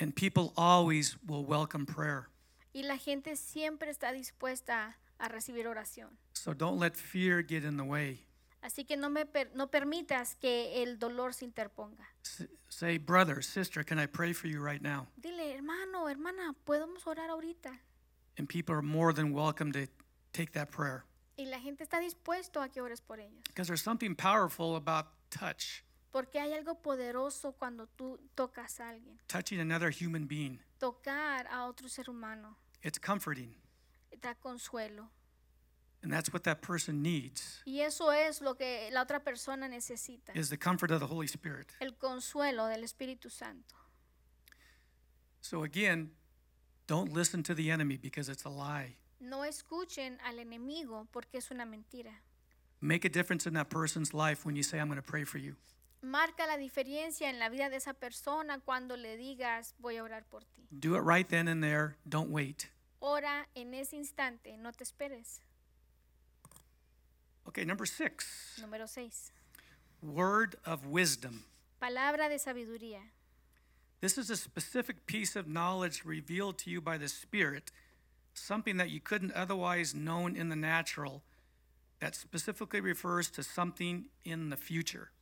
And 0.00 0.14
people 0.14 0.52
always 0.56 1.16
will 1.26 1.44
welcome 1.44 1.84
prayer. 1.84 2.28
Y 2.72 2.82
la 2.84 2.96
gente 2.96 3.36
siempre 3.36 3.90
está 3.90 4.12
dispuesta 4.12 4.96
a 5.18 5.28
recibir 5.28 5.66
oración. 5.66 6.16
So 6.32 6.54
don't 6.54 6.78
let 6.80 6.96
fear 6.96 7.42
get 7.42 7.64
in 7.64 7.76
the 7.76 7.84
way. 7.84 8.24
Así 8.62 8.86
que 8.86 8.96
no, 8.96 9.10
me 9.10 9.26
per- 9.26 9.50
no 9.54 9.66
permitas 9.70 10.36
que 10.36 10.82
el 10.82 10.98
dolor 10.98 11.34
se 11.34 11.44
interponga. 11.44 12.06
S- 12.24 12.48
say, 12.68 12.96
brother, 12.96 13.42
sister, 13.42 13.84
can 13.84 13.98
I 13.98 14.06
pray 14.06 14.32
for 14.32 14.46
you 14.46 14.60
right 14.64 14.80
now? 14.80 15.08
Dile, 15.20 15.52
hermano, 15.52 16.08
hermana, 16.08 16.54
podemos 16.64 17.04
orar 17.06 17.28
ahorita. 17.28 17.78
And 18.38 18.48
people 18.48 18.74
are 18.74 18.82
more 18.82 19.12
than 19.12 19.32
welcome 19.32 19.72
to 19.72 19.86
take 20.32 20.52
that 20.52 20.70
prayer. 20.70 21.04
Y 21.38 21.44
la 21.46 21.58
gente 21.58 21.82
está 21.84 21.98
dispuesto 22.00 22.62
a 22.62 22.68
que 22.68 22.80
ores 22.82 23.00
por 23.00 23.18
ellos. 23.20 23.42
Because 23.48 23.66
there's 23.68 23.82
something 23.82 24.14
powerful 24.14 24.76
about 24.76 25.06
touch, 25.30 25.82
Porque 26.12 26.38
hay 26.38 26.52
algo 26.52 26.80
poderoso 26.82 27.52
cuando 27.58 27.86
tú 27.96 28.18
tocas 28.36 28.80
a 28.80 28.90
alguien. 28.90 29.18
touching 29.28 29.60
another 29.60 29.90
human 29.90 30.26
being. 30.26 30.58
Tocar 30.78 31.46
a 31.50 31.64
otro 31.66 31.88
ser 31.88 32.04
humano 32.08 32.56
It's 32.82 32.98
comforting. 32.98 33.54
da 34.20 34.34
consuelo. 34.34 35.08
And 36.02 36.12
that's 36.12 36.32
what 36.32 36.42
that 36.44 36.62
person 36.62 37.00
needs 37.00 37.62
Y 37.64 37.80
eso 37.80 38.10
es 38.10 38.40
lo 38.40 38.54
que 38.56 38.88
la 38.92 39.02
otra 39.04 39.22
persona 39.22 39.68
necesita. 39.68 40.34
is 40.34 40.50
the 40.50 40.56
comfort 40.56 40.90
of 40.90 41.00
the 41.00 41.06
Holy 41.06 41.26
Spirit. 41.28 41.72
El 41.80 41.92
consuelo 41.96 42.66
del 42.68 42.82
Espíritu 42.82 43.30
Santo. 43.30 43.74
So 45.40 45.62
again, 45.64 46.10
don't 46.92 47.14
listen 47.14 47.42
to 47.42 47.54
the 47.54 47.70
enemy 47.70 47.96
because 47.96 48.28
it's 48.28 48.44
a 48.44 48.50
lie. 48.50 48.96
No 49.18 49.44
escuchen 49.44 50.18
al 50.26 50.38
enemigo 50.38 51.06
porque 51.10 51.38
es 51.38 51.50
una 51.50 51.64
mentira. 51.64 52.12
Make 52.82 53.06
a 53.06 53.08
difference 53.08 53.46
in 53.46 53.54
that 53.54 53.70
person's 53.70 54.12
life 54.12 54.44
when 54.44 54.56
you 54.56 54.62
say, 54.62 54.78
I'm 54.78 54.88
going 54.88 55.00
to 55.00 55.10
pray 55.10 55.24
for 55.24 55.38
you. 55.38 55.54
Marca 56.02 56.44
la 56.46 56.58
diferencia 56.58 57.30
en 57.30 57.38
la 57.38 57.48
vida 57.48 57.70
de 57.70 57.76
esa 57.76 57.94
persona 57.94 58.60
cuando 58.62 58.94
le 58.94 59.16
digas 59.16 59.72
voy 59.80 59.96
a 59.96 60.02
orar 60.02 60.24
por 60.30 60.40
ti. 60.40 60.66
Do 60.80 60.94
it 60.96 61.00
right 61.00 61.26
then 61.26 61.48
and 61.48 61.62
there. 61.64 61.96
Don't 62.06 62.30
wait. 62.30 62.68
Ora 63.00 63.46
en 63.56 63.72
ese 63.72 63.94
instante, 63.94 64.58
no 64.58 64.70
te 64.72 64.84
esperes. 64.84 65.40
Okay, 67.46 67.64
number 67.64 67.86
six 67.86 68.60
Número 68.60 68.86
6. 68.86 69.32
word 70.02 70.56
of 70.66 70.84
wisdom. 70.88 71.44
Palabra 71.80 72.28
de 72.28 72.38
sabiduría. 72.38 73.00
This 74.02 74.18
is 74.18 74.30
a 74.30 74.36
specific 74.36 75.06
piece 75.06 75.36
of 75.36 75.46
knowledge 75.46 76.04
revealed 76.04 76.58
to 76.58 76.70
you 76.70 76.80
by 76.80 76.98
the 76.98 77.06
Spirit, 77.06 77.70
something 78.34 78.76
that 78.78 78.90
you 78.90 78.98
couldn't 78.98 79.32
otherwise 79.32 79.94
known 79.94 80.34
in 80.34 80.48
the 80.48 80.56
natural, 80.56 81.22
that 82.00 82.16
specifically 82.16 82.80
refers 82.80 83.30
to 83.30 83.44
something 83.44 84.06
in 84.24 84.50
the 84.50 84.56
future. 84.56 85.12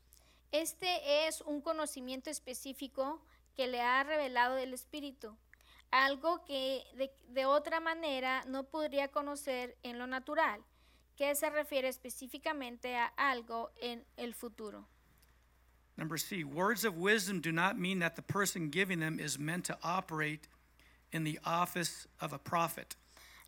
Este 0.50 1.26
es 1.26 1.42
un 1.42 1.60
conocimiento 1.60 2.30
específico 2.30 3.20
que 3.54 3.66
le 3.66 3.82
ha 3.82 4.02
revelado 4.02 4.56
el 4.56 4.72
Espíritu, 4.72 5.36
algo 5.92 6.42
que 6.46 6.82
de, 6.96 7.10
de 7.34 7.44
otra 7.44 7.80
manera 7.80 8.42
no 8.46 8.62
podría 8.62 9.08
conocer 9.08 9.76
en 9.82 9.98
lo 9.98 10.06
natural, 10.06 10.64
que 11.18 11.34
se 11.34 11.50
refiere 11.50 11.88
específicamente 11.88 12.96
a 12.96 13.12
algo 13.18 13.72
en 13.82 14.06
el 14.16 14.32
futuro. 14.32 14.88
Number 16.00 16.16
C, 16.16 16.44
words 16.44 16.86
of 16.86 16.96
wisdom 16.96 17.42
do 17.42 17.52
not 17.52 17.78
mean 17.78 17.98
that 17.98 18.16
the 18.16 18.22
person 18.22 18.70
giving 18.70 19.00
them 19.00 19.20
is 19.20 19.38
meant 19.38 19.66
to 19.66 19.76
operate 19.84 20.48
in 21.12 21.24
the 21.24 21.38
office 21.44 22.08
of 22.22 22.32
a 22.32 22.38
prophet. 22.38 22.96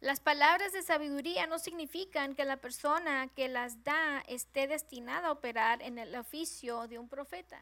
Las 0.03 0.21
palabras 0.21 0.73
de 0.75 0.83
sabiduría 0.83 1.49
no 1.49 1.57
significan 1.57 2.37
que 2.37 2.45
la 2.45 2.57
persona 2.57 3.31
que 3.35 3.49
las 3.49 3.83
da 3.83 4.23
esté 4.29 4.69
destinada 4.69 5.29
a 5.29 5.33
operar 5.33 5.81
en 5.81 5.97
el 5.97 6.15
oficio 6.15 6.87
de 6.89 6.99
un 6.99 7.09
profeta. 7.09 7.59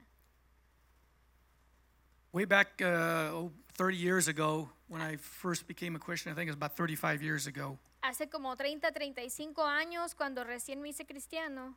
Way 2.33 2.47
back 2.47 2.81
uh, 2.81 3.31
oh, 3.33 3.53
30 3.75 3.97
years 3.97 4.27
ago, 4.27 4.71
when 4.89 5.01
I 5.01 5.17
first 5.17 5.69
became 5.69 5.95
a 5.95 6.01
Christian, 6.01 6.33
I 6.33 6.35
think 6.35 6.49
it 6.49 6.51
was 6.51 6.57
about 6.57 6.77
35 6.77 7.23
years 7.23 7.47
ago, 7.47 7.79
Hace 8.03 8.29
como 8.29 8.57
30, 8.57 8.91
35 8.91 9.63
años, 9.67 10.17
cuando 10.17 10.43
recién 10.43 10.81
me 10.81 10.89
hice 10.89 11.07
cristiano, 11.07 11.77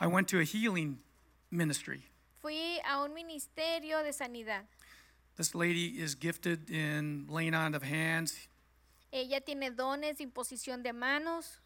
I 0.00 0.08
went 0.08 0.26
to 0.28 0.40
a 0.40 0.44
healing 0.44 0.98
ministry. 1.50 2.04
fui 2.40 2.80
a 2.86 3.02
un 3.02 3.12
ministerio 3.14 4.02
de 4.02 4.12
sanidad. 4.12 4.64
This 5.36 5.54
lady 5.54 6.00
is 6.00 6.14
gifted 6.14 6.70
in 6.70 7.26
laying 7.28 7.54
on 7.54 7.74
of 7.74 7.82
hands, 7.82 8.48
Ella 9.12 9.40
tiene 9.40 9.70
dones 9.70 10.18
de 10.18 10.24
imposición 10.24 10.82
de 10.82 10.92
manos, 10.92 11.58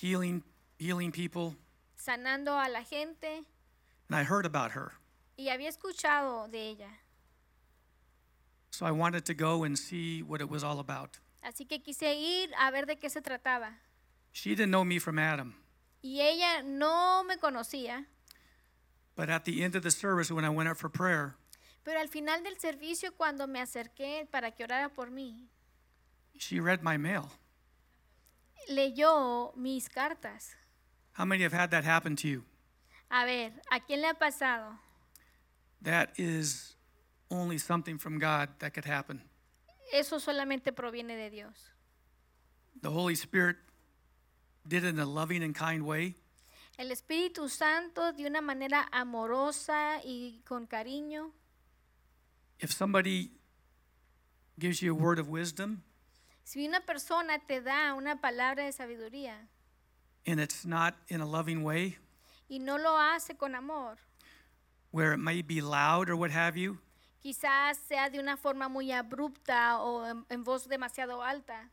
healing, 0.00 0.42
healing 0.78 1.10
people, 1.12 1.56
sanando 1.96 2.52
a 2.58 2.68
la 2.68 2.82
gente, 2.82 3.44
and 4.08 4.16
I 4.16 4.22
heard 4.24 4.46
about 4.46 4.72
her. 4.72 4.92
y 5.36 5.48
había 5.48 5.68
escuchado 5.68 6.48
de 6.50 6.68
ella. 6.70 6.88
So 8.70 8.86
I 8.86 8.92
wanted 8.92 9.24
to 9.26 9.34
go 9.34 9.64
and 9.64 9.76
see 9.78 10.22
what 10.22 10.40
it 10.40 10.48
was 10.48 10.62
all 10.62 10.78
about. 10.78 11.18
Así 11.42 11.66
que 11.66 11.80
quise 11.82 12.14
ir 12.14 12.50
a 12.58 12.70
ver 12.70 12.86
de 12.86 12.96
qué 12.96 13.10
se 13.10 13.20
trataba. 13.20 13.74
She 14.32 14.50
didn't 14.54 14.70
know 14.70 14.84
me 14.84 14.98
from 14.98 15.18
Adam, 15.18 15.54
Y 16.02 16.20
ella 16.20 16.62
no 16.62 17.24
me 17.24 17.36
conocía, 17.38 18.06
but 19.20 19.28
at 19.28 19.44
the 19.44 19.62
end 19.62 19.76
of 19.76 19.82
the 19.82 19.90
service, 19.90 20.32
when 20.32 20.46
I 20.46 20.48
went 20.48 20.70
up 20.70 20.78
for 20.78 20.88
prayer, 20.88 21.34
pero 21.84 22.00
al 22.00 22.08
final 22.08 22.42
del 22.42 22.56
servicio, 22.56 23.10
cuando 23.14 23.46
me 23.46 23.60
acerqué 23.60 24.26
para 24.30 24.50
que 24.50 24.64
orara 24.64 24.88
por 24.88 25.10
mí, 25.10 25.46
she 26.38 26.58
read 26.58 26.82
my 26.82 26.96
mail. 26.96 27.30
leyó 28.70 29.54
mis 29.58 29.90
cartas. 29.90 30.54
How 31.12 31.26
many 31.26 31.42
have 31.42 31.52
had 31.52 31.70
that 31.70 31.84
happen 31.84 32.16
to 32.16 32.28
you? 32.28 32.44
A 33.10 33.26
ver, 33.26 33.52
¿a 33.70 33.80
quién 33.80 34.00
le 34.00 34.08
ha 34.08 34.14
pasado? 34.14 34.78
That 35.82 36.12
is 36.16 36.76
only 37.30 37.58
something 37.58 37.98
from 37.98 38.18
God 38.18 38.48
that 38.60 38.72
could 38.72 38.86
happen. 38.86 39.20
Eso 39.92 40.18
solamente 40.18 40.72
proviene 40.74 41.14
de 41.14 41.28
Dios. 41.28 41.74
The 42.80 42.90
Holy 42.90 43.16
Spirit 43.16 43.56
did 44.66 44.82
it 44.82 44.88
in 44.88 44.98
a 44.98 45.04
loving 45.04 45.42
and 45.42 45.54
kind 45.54 45.84
way. 45.84 46.14
El 46.80 46.92
Espíritu 46.92 47.50
Santo 47.50 48.14
de 48.14 48.26
una 48.26 48.40
manera 48.40 48.88
amorosa 48.90 50.00
y 50.02 50.40
con 50.46 50.66
cariño. 50.66 51.30
If 52.58 52.72
somebody 52.72 53.32
gives 54.58 54.80
you 54.80 54.92
a 54.92 54.94
word 54.94 55.18
of 55.18 55.28
wisdom 55.28 55.82
Si 56.42 56.66
una 56.66 56.80
persona 56.80 57.38
te 57.38 57.60
da 57.60 57.92
una 57.92 58.16
palabra 58.22 58.64
de 58.64 58.72
sabiduría 58.72 59.46
and 60.26 60.40
it's 60.40 60.64
not 60.64 60.94
in 61.08 61.20
a 61.20 61.26
loving 61.26 61.62
way, 61.62 61.98
y 62.48 62.56
no 62.58 62.78
lo 62.78 62.96
hace 62.96 63.36
con 63.36 63.54
amor, 63.54 63.98
where 64.90 65.12
it 65.12 65.18
may 65.18 65.42
be 65.42 65.60
loud 65.60 66.08
or 66.08 66.16
what 66.16 66.30
have 66.30 66.56
you, 66.56 66.78
quizás 67.22 67.76
sea 67.76 68.08
de 68.08 68.18
una 68.18 68.38
forma 68.38 68.70
muy 68.70 68.90
abrupta 68.90 69.82
o 69.82 70.06
en, 70.06 70.24
en 70.30 70.44
voz 70.44 70.66
demasiado 70.66 71.22
alta, 71.22 71.68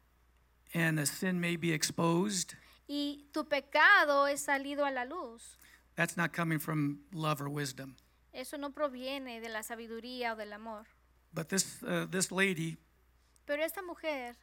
and 0.74 1.00
a 1.00 1.06
sin 1.06 1.40
may 1.40 1.56
be 1.56 1.72
exposed, 1.72 2.56
y 2.88 3.26
tu 3.34 3.46
pecado 3.46 4.28
es 4.28 4.42
salido 4.42 4.86
a 4.86 4.92
la 4.92 5.04
luz, 5.06 5.58
that's 5.96 6.16
not 6.18 6.32
coming 6.34 6.60
from 6.60 7.00
love 7.14 7.42
or 7.42 7.50
wisdom. 7.50 7.96
eso 8.34 8.58
no 8.58 8.72
proviene 8.72 9.42
de 9.42 9.50
la 9.50 9.62
sabiduría 9.64 10.34
o 10.34 10.36
del 10.36 10.54
amor. 10.54 10.86
But 11.34 11.50
this, 11.50 11.84
uh, 11.84 12.06
this 12.10 12.32
lady 12.32 12.78
Pero 13.46 13.64
esta 13.64 13.82
mujer 13.82 14.36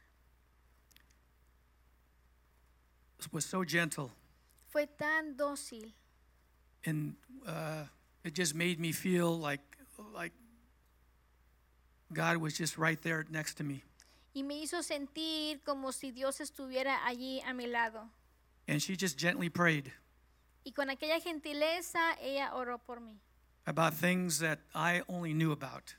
was 3.31 3.45
so 3.45 3.63
gentle, 3.63 4.11
fue 4.67 4.85
tan 4.85 5.35
dócil 5.35 5.91
and 6.85 7.15
uh, 7.47 7.85
it 8.23 8.35
just 8.35 8.53
made 8.53 8.79
me 8.79 8.91
feel 8.91 9.35
like, 9.37 9.61
like 10.13 10.31
God 12.13 12.37
was 12.37 12.55
just 12.55 12.77
right 12.77 13.01
there 13.01 13.25
next 13.29 13.55
to 13.55 13.63
me. 13.63 13.83
y 14.33 14.43
me 14.43 14.55
hizo 14.61 14.83
sentir 14.83 15.61
como 15.63 15.91
si 15.91 16.11
Dios 16.11 16.41
estuviera 16.41 17.05
allí 17.05 17.41
a 17.45 17.53
mi 17.53 17.67
lado. 17.67 18.09
And 18.67 18.81
she 18.81 18.95
just 18.95 19.17
gently 19.19 19.49
prayed 19.49 19.91
Y 20.63 20.71
con 20.71 20.89
aquella 20.89 21.19
gentileza 21.19 22.17
ella 22.21 22.55
oró 22.55 22.79
por 22.79 22.99
mí. 22.99 23.19
about 23.67 23.93
things 23.93 24.39
that 24.39 24.59
I 24.73 25.03
only 25.07 25.33
knew 25.33 25.51
about. 25.51 25.93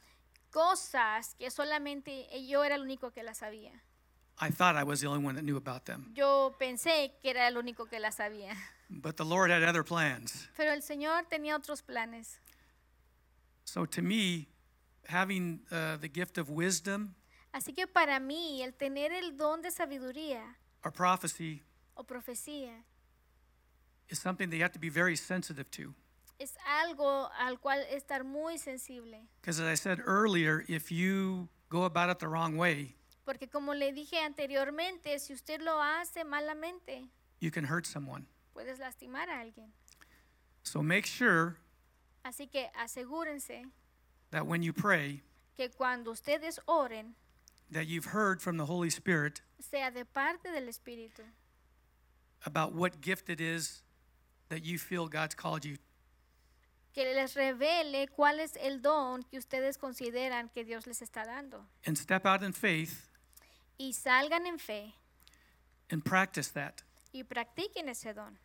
Cosas 0.51 1.35
que 1.39 1.51
solamente 1.51 2.27
yo 2.49 2.63
era 2.65 2.75
el 2.77 2.83
único 2.83 3.13
que 3.13 3.23
las 3.23 3.39
sabía. 3.39 3.73
I 4.41 4.51
thought 4.51 4.77
I 4.77 4.83
was 4.85 5.01
the 5.01 5.07
only 5.07 5.25
one 5.25 5.35
that 5.37 5.45
knew 5.45 5.57
about 5.57 5.85
them. 5.87 6.13
Yo 6.15 6.55
pensé 6.59 7.13
que 7.23 7.31
era 7.31 7.47
el 7.49 7.57
único 7.57 7.89
que 7.89 8.01
las 8.01 8.17
sabía. 8.17 8.55
But 8.91 9.17
the 9.17 9.25
Lord 9.25 9.51
had 9.51 9.63
other 9.63 9.83
plans. 9.85 10.49
Pero 10.57 10.73
el 10.73 10.83
Señor 10.83 11.25
tenía 11.29 11.57
otros 11.57 11.83
planes. 11.83 12.39
So 13.65 13.85
to 13.87 14.03
me, 14.03 14.49
having 15.09 15.61
uh, 15.71 15.97
the 15.97 16.09
gift 16.09 16.39
of 16.39 16.51
wisdom 16.51 17.15
Así 17.53 17.73
que 17.75 17.87
para 17.87 18.21
mí 18.21 18.63
el 18.63 18.75
tener 18.75 19.13
el 19.13 19.37
don 19.37 19.63
de 19.63 19.71
sabiduría 19.71 20.43
or 20.85 20.91
prophecy 20.93 21.63
o 21.97 22.03
profecía 22.05 22.83
is 24.09 24.19
something 24.19 24.49
that 24.51 24.57
you 24.57 24.63
have 24.63 24.73
to 24.73 24.79
be 24.79 24.89
very 24.89 25.17
sensitive 25.17 25.71
to. 25.71 25.95
es 26.39 26.55
algo 26.83 27.31
al 27.41 27.57
cual 27.59 27.81
estar 27.91 28.25
muy 28.25 28.59
sensible. 28.59 29.27
Because 29.41 29.59
as 29.59 29.67
I 29.67 29.75
said 29.75 30.01
earlier, 30.05 30.65
if 30.69 30.93
you 30.93 31.49
go 31.71 31.85
about 31.85 32.11
it 32.11 32.19
the 32.19 32.29
wrong 32.29 32.57
way, 32.57 32.95
Porque 33.25 33.49
como 33.51 33.73
le 33.73 33.91
dije 33.93 34.19
anteriormente, 34.25 35.19
si 35.19 35.33
usted 35.33 35.61
lo 35.63 35.81
hace 35.81 36.25
malamente, 36.25 37.09
you 37.41 37.51
can 37.51 37.65
hurt 37.65 37.87
someone. 37.87 38.27
puedes 38.55 38.79
lastimar 38.79 39.29
a 39.29 39.41
alguien. 39.41 39.73
So 40.63 40.83
make 40.83 41.07
sure 41.07 41.57
Así 42.25 42.51
que 42.51 42.69
asegúrense 42.77 43.65
that 44.31 44.47
when 44.47 44.63
you 44.63 44.73
pray, 44.73 45.23
que 45.57 45.69
cuando 45.71 46.11
ustedes 46.13 46.59
oren, 46.69 47.15
that 47.71 47.87
you've 47.87 48.07
heard 48.13 48.41
from 48.43 48.57
the 48.59 48.67
Holy 48.67 48.91
Spirit 48.91 49.41
sea 49.61 49.91
de 49.91 50.05
parte 50.05 50.51
del 50.53 50.69
Espíritu, 50.69 51.23
about 52.45 52.75
what 52.75 53.01
gift 53.01 53.29
it 53.31 53.41
is 53.41 53.83
that 54.49 54.65
you 54.65 54.79
feel 54.79 55.09
God's 55.09 55.35
called 55.35 55.65
you. 55.65 55.77
que 56.95 57.05
les 57.05 57.35
revele 57.35 58.09
cuál 58.09 58.41
es 58.41 58.57
el 58.57 58.81
don 58.81 59.23
que 59.23 59.39
ustedes 59.39 59.77
consideran 59.77 60.49
que 60.55 60.65
Dios 60.65 60.87
les 60.87 61.03
está 61.03 61.25
dando. 61.27 61.67
And 61.87 61.97
step 61.99 62.25
out 62.27 62.43
in 62.43 62.53
faith 62.53 63.09
Y 63.79 63.93
salgan 63.93 64.47
en 64.47 64.59
fe 64.59 64.95
and 65.91 66.03
practice 66.03 66.49
that. 66.53 66.83
y 67.13 67.23
practiquen 67.25 67.89
ese 67.91 68.15
don. 68.15 68.39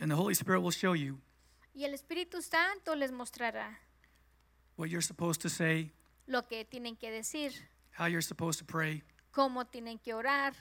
And 0.00 0.10
the 0.10 0.16
Holy 0.16 0.32
Spirit 0.34 0.60
will 0.62 0.70
show 0.72 0.94
you 0.94 1.18
Y 1.74 1.84
el 1.84 1.92
Espíritu 1.92 2.40
Santo 2.42 2.94
les 2.96 3.12
mostrará 3.12 3.76
what 4.76 4.88
you're 4.88 5.02
supposed 5.02 5.42
to 5.42 5.50
say, 5.50 5.92
lo 6.26 6.42
que 6.48 6.64
tienen 6.64 6.96
que 6.98 7.10
decir, 7.10 7.52
how 7.92 8.06
you're 8.06 8.22
supposed 8.22 8.58
to 8.58 8.64
pray, 8.64 9.02
cómo 9.32 9.66
tienen 9.66 9.98
que 10.02 10.14
orar, 10.14 10.54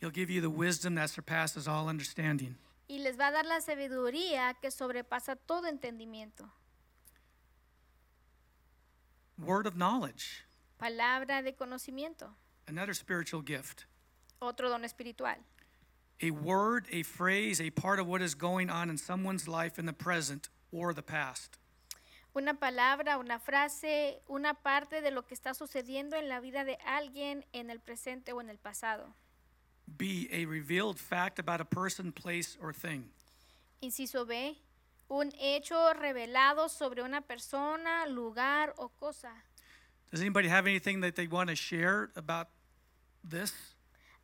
He'll 0.00 0.10
give 0.10 0.30
you 0.30 0.40
the 0.40 0.50
wisdom 0.50 0.94
that 0.94 1.10
surpasses 1.10 1.66
all 1.66 1.88
understanding. 1.88 2.56
y 2.88 2.98
les 2.98 3.16
va 3.18 3.28
a 3.28 3.32
dar 3.32 3.44
la 3.44 3.60
sabiduría 3.60 4.54
que 4.62 4.70
sobrepasa 4.70 5.36
todo 5.36 5.66
entendimiento. 5.68 6.48
Word 9.38 9.66
of 9.66 9.76
knowledge, 9.76 10.44
Palabra 10.80 11.42
de 11.42 11.52
conocimiento, 11.52 12.30
another 12.66 12.94
spiritual 12.94 13.42
gift. 13.42 13.84
otro 14.40 14.68
don 14.68 14.84
espiritual. 14.84 15.36
A 16.20 16.30
word, 16.32 16.86
a 16.90 17.02
phrase, 17.04 17.60
a 17.60 17.70
part 17.70 18.00
of 18.00 18.06
what 18.08 18.20
is 18.20 18.34
going 18.34 18.70
on 18.70 18.90
in 18.90 18.96
someone's 18.96 19.46
life 19.46 19.78
in 19.78 19.86
the 19.86 19.92
present 19.92 20.48
or 20.72 20.92
the 20.92 21.02
past. 21.02 21.58
Una 22.34 22.54
palabra, 22.54 23.18
una 23.18 23.38
frase, 23.38 24.20
una 24.28 24.54
parte 24.54 25.00
de 25.00 25.10
lo 25.10 25.22
que 25.22 25.34
está 25.36 25.54
sucediendo 25.54 26.16
en 26.16 26.28
la 26.28 26.40
vida 26.40 26.64
de 26.64 26.76
alguien 26.86 27.44
en 27.52 27.70
el 27.70 27.78
presente 27.80 28.32
o 28.32 28.40
en 28.40 28.48
el 28.50 28.58
pasado. 28.58 29.14
B, 29.96 30.28
a 30.32 30.44
revealed 30.44 30.98
fact 30.98 31.38
about 31.38 31.60
a 31.60 31.64
person, 31.64 32.12
place, 32.12 32.56
or 32.60 32.72
thing. 32.72 33.04
Inciso 33.82 34.26
B, 34.26 34.58
un 35.08 35.32
hecho 35.40 35.92
revelado 35.94 36.68
sobre 36.68 37.02
una 37.02 37.20
persona, 37.22 38.06
lugar 38.08 38.74
o 38.76 38.88
cosa. 38.88 39.32
Does 40.10 40.20
anybody 40.20 40.48
have 40.48 40.66
anything 40.66 41.00
that 41.00 41.14
they 41.16 41.26
want 41.26 41.50
to 41.50 41.56
share 41.56 42.10
about 42.16 42.48
this? 43.22 43.52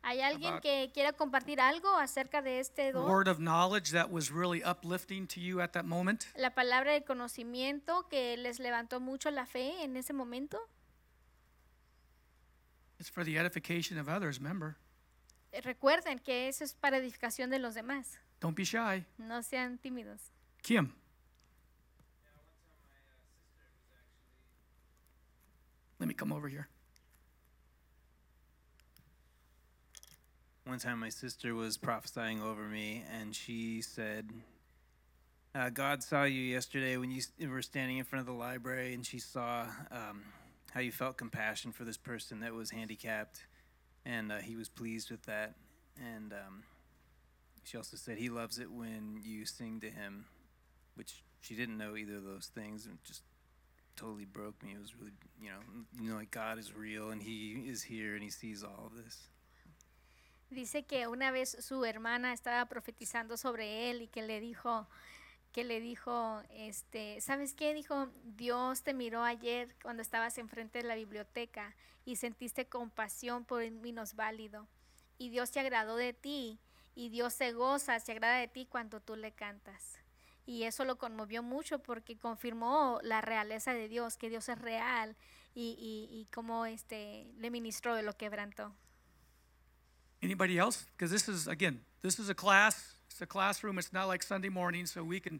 ¿Hay 0.03 0.21
alguien 0.21 0.59
que 0.61 0.91
quiera 0.93 1.13
compartir 1.13 1.59
algo 1.59 1.97
acerca 1.97 2.43
de 2.43 2.59
este 2.59 2.91
don? 2.91 3.09
Word 3.09 3.27
of 3.27 3.39
knowledge 3.39 3.91
that 3.91 4.11
was 4.11 4.31
really 4.31 4.63
uplifting 4.63 5.25
to 5.27 5.39
you 5.39 5.61
at 5.61 5.73
that 5.73 5.85
moment? 5.85 6.27
La 6.37 6.51
palabra 6.51 6.93
de 6.93 7.01
conocimiento 7.03 8.07
que 8.07 8.37
les 8.37 8.59
levantó 8.59 8.99
mucho 8.99 9.31
la 9.31 9.47
fe 9.47 9.83
en 9.83 9.97
ese 9.97 10.13
momento. 10.13 10.59
It's 12.99 13.09
for 13.09 13.23
the 13.23 13.37
edification 13.37 13.97
of 13.97 14.07
others, 14.07 14.37
remember. 14.39 14.77
Recuerden 15.63 16.19
que 16.19 16.47
eso 16.47 16.63
es 16.63 16.73
para 16.73 16.97
edificación 16.97 17.49
de 17.49 17.59
los 17.59 17.75
demás. 17.75 18.17
Don't 18.41 18.55
be 18.55 18.63
shy. 18.65 19.05
No 19.17 19.41
sean 19.41 19.77
tímidos. 19.77 20.31
Kim. 20.61 20.93
Let 25.99 26.07
me 26.07 26.13
come 26.13 26.31
over 26.33 26.47
here. 26.49 26.67
One 30.65 30.79
time, 30.79 30.99
my 30.99 31.09
sister 31.09 31.53
was 31.53 31.77
prophesying 31.77 32.41
over 32.41 32.63
me, 32.63 33.03
and 33.13 33.35
she 33.35 33.81
said, 33.81 34.31
uh, 35.53 35.69
"God 35.69 36.01
saw 36.03 36.23
you 36.23 36.41
yesterday 36.41 36.97
when 36.97 37.11
you 37.11 37.19
s- 37.19 37.31
were 37.39 37.61
standing 37.61 37.97
in 37.97 38.03
front 38.03 38.21
of 38.21 38.25
the 38.25 38.33
library, 38.33 38.93
and 38.95 39.05
she 39.05 39.19
saw 39.19 39.67
um, 39.91 40.23
how 40.73 40.79
you 40.79 40.91
felt 40.91 41.17
compassion 41.17 41.71
for 41.71 41.83
this 41.85 41.97
person 41.97 42.39
that 42.39 42.53
was 42.53 42.71
handicapped, 42.71 43.45
and 44.05 44.31
uh, 44.31 44.37
He 44.37 44.55
was 44.55 44.69
pleased 44.69 45.11
with 45.11 45.23
that. 45.23 45.53
And 45.97 46.33
um, 46.33 46.63
she 47.63 47.77
also 47.77 47.97
said 47.97 48.17
He 48.17 48.29
loves 48.29 48.59
it 48.59 48.71
when 48.71 49.21
you 49.23 49.45
sing 49.45 49.79
to 49.81 49.89
Him, 49.89 50.25
which 50.95 51.23
she 51.41 51.55
didn't 51.55 51.77
know 51.77 51.95
either 51.95 52.17
of 52.17 52.23
those 52.23 52.47
things, 52.53 52.85
and 52.85 52.97
just 53.03 53.23
totally 53.95 54.25
broke 54.25 54.61
me. 54.63 54.71
It 54.73 54.81
was 54.81 54.95
really, 54.95 55.13
you 55.41 55.49
know, 55.49 55.59
you 56.01 56.09
know, 56.11 56.17
like 56.17 56.31
God 56.31 56.59
is 56.59 56.75
real, 56.75 57.11
and 57.11 57.21
He 57.21 57.63
is 57.67 57.83
here, 57.83 58.13
and 58.13 58.23
He 58.23 58.29
sees 58.29 58.63
all 58.63 58.91
of 58.91 59.03
this." 59.03 59.29
Dice 60.51 60.85
que 60.87 61.07
una 61.07 61.31
vez 61.31 61.57
su 61.59 61.83
hermana 61.85 62.31
estaba 62.31 62.65
profetizando 62.69 63.35
sobre 63.35 63.89
él 63.89 64.03
y 64.03 64.07
que 64.07 64.21
le 64.21 64.39
dijo, 64.39 64.87
que 65.55 65.63
le 65.63 65.79
dijo, 65.79 66.43
este, 66.49 67.21
¿sabes 67.21 67.53
qué? 67.53 67.73
Dijo, 67.73 68.09
Dios 68.25 68.83
te 68.83 68.93
miró 68.93 69.23
ayer 69.23 69.73
cuando 69.81 70.01
estabas 70.01 70.37
enfrente 70.37 70.79
de 70.79 70.83
la 70.83 70.95
biblioteca 70.95 71.77
y 72.03 72.17
sentiste 72.17 72.67
compasión 72.67 73.45
por 73.45 73.61
el 73.63 73.71
minusválido. 73.71 74.67
Y 75.17 75.29
Dios 75.29 75.47
se 75.47 75.61
agradó 75.61 75.95
de 75.95 76.11
ti 76.11 76.59
y 76.93 77.07
Dios 77.07 77.33
se 77.35 77.53
goza, 77.53 77.97
se 78.01 78.11
agrada 78.11 78.35
de 78.35 78.49
ti 78.49 78.65
cuando 78.65 78.99
tú 78.99 79.15
le 79.15 79.31
cantas. 79.31 79.97
Y 80.45 80.63
eso 80.63 80.83
lo 80.83 80.97
conmovió 80.97 81.41
mucho 81.41 81.79
porque 81.79 82.17
confirmó 82.17 82.99
la 83.01 83.21
realeza 83.21 83.73
de 83.73 83.87
Dios, 83.87 84.17
que 84.17 84.29
Dios 84.29 84.49
es 84.49 84.59
real 84.59 85.15
y, 85.53 85.77
y, 85.79 86.13
y 86.13 86.25
cómo 86.33 86.65
este, 86.65 87.31
le 87.37 87.49
ministró 87.49 87.95
de 87.95 88.03
lo 88.03 88.17
quebrantó. 88.17 88.75
Anybody 90.21 90.57
else? 90.57 90.85
Because 90.97 91.13
this 91.13 91.29
is, 91.29 91.47
again, 91.47 91.85
this 92.01 92.19
is 92.19 92.29
a 92.29 92.35
class. 92.35 92.94
It's 93.15 93.21
a 93.21 93.25
classroom. 93.25 93.79
It's 93.79 93.93
not 93.93 94.09
like 94.09 94.21
Sunday 94.21 94.49
morning, 94.49 94.85
so 94.85 95.01
we 95.01 95.21
can 95.21 95.39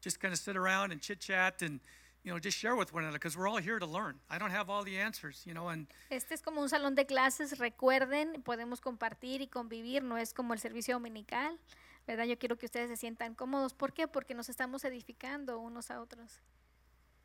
just 0.00 0.20
kind 0.20 0.32
of 0.32 0.38
sit 0.38 0.56
around 0.56 0.92
and 0.92 1.00
chit 1.00 1.18
chat 1.18 1.62
and, 1.62 1.80
you 2.22 2.32
know, 2.32 2.38
just 2.38 2.56
share 2.56 2.76
with 2.76 2.94
one 2.94 3.02
another 3.02 3.18
because 3.18 3.36
we're 3.36 3.48
all 3.48 3.56
here 3.56 3.80
to 3.80 3.86
learn. 3.86 4.20
I 4.30 4.38
don't 4.38 4.52
have 4.52 4.70
all 4.70 4.84
the 4.84 4.96
answers, 4.96 5.42
you 5.44 5.52
know, 5.52 5.68
and 5.68 5.88
Este 6.10 6.30
es 6.34 6.42
como 6.42 6.62
un 6.62 6.68
salón 6.68 6.94
de 6.94 7.06
clases, 7.06 7.58
recuerden, 7.58 8.40
podemos 8.44 8.80
compartir 8.80 9.40
y 9.40 9.48
convivir, 9.48 10.04
no 10.04 10.16
es 10.16 10.32
como 10.32 10.54
el 10.54 10.60
servicio 10.60 10.94
dominical, 10.94 11.58
¿verdad? 12.06 12.24
Yo 12.26 12.38
quiero 12.38 12.56
que 12.56 12.66
ustedes 12.66 12.88
se 12.88 12.96
sientan 12.96 13.34
cómodos. 13.34 13.74
¿Por 13.74 13.92
qué? 13.92 14.06
Porque 14.06 14.34
nos 14.34 14.48
estamos 14.48 14.84
edificando 14.84 15.58
unos 15.58 15.90
a 15.90 16.00
otros. 16.00 16.40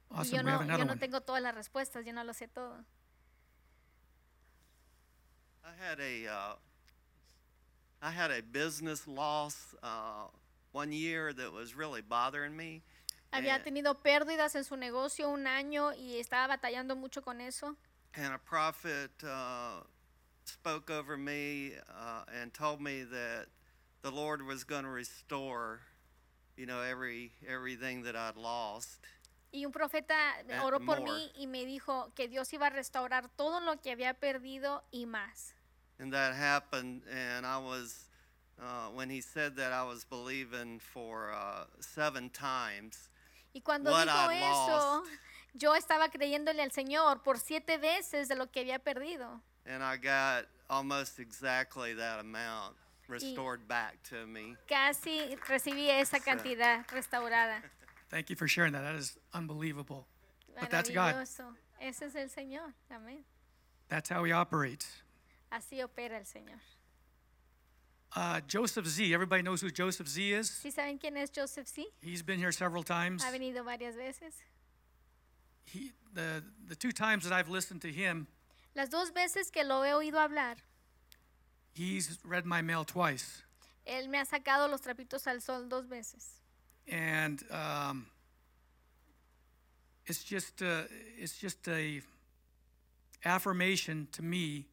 Y 0.09 0.15
awesome. 0.15 0.37
yo 0.39 0.43
we 0.43 0.49
have 0.49 0.57
no, 0.57 0.63
another 0.63 0.79
yo 0.79 0.85
no 0.85 0.93
one. 0.93 0.99
tengo 0.99 1.21
todas 1.21 1.43
las 1.43 1.53
respuestas, 1.53 2.03
yo 2.03 2.13
no 2.13 2.23
lo 2.23 2.33
sé 2.33 2.47
todo. 2.47 2.83
I 5.63 5.75
had 5.79 5.99
a 5.99 6.25
uh, 6.25 6.55
I 8.03 8.11
had 8.11 8.31
a 8.31 8.41
business 8.41 9.07
loss 9.07 9.75
uh, 9.81 10.27
one 10.73 10.91
year 10.91 11.31
that 11.31 11.53
was 11.53 11.73
really 11.73 12.01
bothering 12.01 12.55
me. 12.55 12.81
Había 13.31 13.63
tenido 13.63 13.95
pérdidas 14.03 14.55
en 14.55 14.65
su 14.65 14.75
negocio 14.75 15.29
un 15.29 15.47
año 15.47 15.93
y 15.97 16.19
estaba 16.19 16.57
batallando 16.57 16.97
mucho 16.97 17.21
con 17.21 17.39
eso. 17.39 17.77
And 18.15 18.33
a 18.33 18.37
prophet 18.37 19.09
uh, 19.23 19.81
spoke 20.43 20.91
over 20.91 21.17
me 21.17 21.71
uh, 21.89 22.25
and 22.41 22.53
told 22.53 22.81
me 22.81 23.03
that 23.03 23.45
the 24.01 24.11
Lord 24.11 24.45
was 24.45 24.65
going 24.65 24.83
to 24.83 24.89
restore, 24.89 25.79
you 26.57 26.65
know, 26.65 26.81
every 26.81 27.31
everything 27.47 28.03
that 28.03 28.17
I'd 28.17 28.35
lost. 28.35 28.99
Y 29.53 29.65
un 29.65 29.71
profeta 29.71 30.15
oró 30.61 30.79
por 30.85 30.99
more. 30.99 31.09
mí 31.09 31.31
y 31.39 31.47
me 31.47 31.65
dijo 31.65 32.11
que 32.15 32.27
Dios 32.27 32.51
iba 32.53 32.67
a 32.67 32.69
restaurar 32.69 33.29
todo 33.37 33.61
lo 33.61 33.79
que 33.79 33.91
había 33.91 34.13
perdido 34.13 34.83
y 34.91 35.05
más. 35.05 35.55
And 36.03 36.11
that 36.11 36.35
happened, 36.35 37.03
and 37.09 37.45
I 37.45 37.57
was, 37.59 38.09
uh, 38.61 38.87
when 38.93 39.09
he 39.09 39.21
said 39.21 39.55
that, 39.55 39.71
I 39.71 39.83
was 39.85 40.03
believing 40.03 40.79
for 40.79 41.31
uh, 41.31 41.63
seven 41.79 42.29
times. 42.29 43.07
Y 43.55 43.61
cuando 43.63 43.89
What 43.89 44.09
dijo 44.09 44.27
I 44.27 44.35
eso, 44.35 44.75
lost. 44.75 45.09
yo 45.53 45.71
estaba 45.75 46.09
creyéndole 46.09 46.59
al 46.61 46.71
Señor 46.71 47.23
por 47.23 47.37
siete 47.37 47.77
veces 47.77 48.27
de 48.27 48.35
lo 48.35 48.47
que 48.47 48.63
había 48.65 48.79
perdido. 48.79 49.39
And 49.65 49.81
I 49.81 49.95
got 49.95 50.47
almost 50.69 51.19
exactly 51.21 51.93
that 51.93 52.19
amount 52.19 52.75
restored 53.07 53.65
back 53.69 53.95
to 54.09 54.27
me. 54.27 54.57
Casi 54.67 55.37
recibí 55.47 55.87
esa 55.87 56.19
cantidad 56.19 56.85
restaurada. 56.91 57.61
Thank 58.09 58.29
you 58.29 58.35
for 58.35 58.49
sharing 58.49 58.73
that. 58.73 58.81
That 58.81 58.95
is 58.95 59.17
unbelievable. 59.33 60.05
But 60.59 60.69
that's 60.69 60.89
God. 60.89 61.15
Maravilloso. 61.15 61.55
Ese 61.79 62.01
es 62.01 62.15
el 62.15 62.27
Señor. 62.27 62.73
Amén. 62.91 63.23
That's 63.87 64.09
how 64.09 64.25
he 64.25 64.33
operates. 64.33 65.02
Así 65.53 65.83
opera 65.83 66.17
el 66.17 66.25
Señor. 66.25 66.59
Uh, 68.15 68.41
Joseph 68.47 68.85
Z. 68.87 69.13
Everybody 69.13 69.41
knows 69.43 69.61
who 69.61 69.69
Joseph 69.69 70.07
Z 70.07 70.21
is. 70.21 70.49
¿Sí 70.49 70.71
saben 70.71 70.99
quién 70.99 71.17
es 71.17 71.29
Joseph 71.33 71.67
C? 71.67 71.85
He's 72.01 72.21
been 72.23 72.39
here 72.39 72.51
several 72.51 72.83
times. 72.83 73.23
Ha 73.23 73.31
venido 73.31 73.63
varias 73.63 73.95
veces. 73.95 74.33
He, 75.65 75.91
the, 76.13 76.43
the 76.67 76.75
two 76.75 76.91
times 76.91 77.23
that 77.23 77.33
I've 77.33 77.49
listened 77.49 77.81
to 77.81 77.91
him, 77.91 78.27
Las 78.75 78.89
dos 78.89 79.11
veces 79.11 79.51
que 79.51 79.63
lo 79.63 79.83
he 79.83 79.91
oído 79.93 80.15
hablar, 80.19 80.55
he's 81.73 82.19
read 82.23 82.45
my 82.45 82.61
mail 82.61 82.83
twice. 82.83 83.43
él 83.87 84.09
me 84.09 84.17
ha 84.19 84.25
sacado 84.25 84.69
los 84.69 84.81
trapitos 84.81 85.25
al 85.27 85.39
sol 85.41 85.67
dos 85.67 85.85
veces. 85.87 86.39
and 86.87 87.43
um, 87.51 88.05
it's 90.05 90.23
just 90.23 90.61
uh, 90.61 90.81
it's 91.17 91.37
just 91.37 91.67
a 91.67 92.01
affirmation 93.25 94.07
to 94.11 94.21
me 94.21 94.65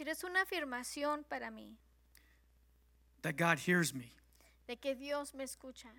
Pero 0.00 0.12
es 0.12 0.24
una 0.24 0.40
afirmación 0.40 1.24
para 1.24 1.50
mí 1.50 1.76
that 3.20 3.36
God 3.36 3.58
hears 3.58 3.92
me. 3.92 4.14
de 4.66 4.78
que 4.78 4.94
Dios 4.94 5.34
me 5.34 5.44
escucha. 5.44 5.90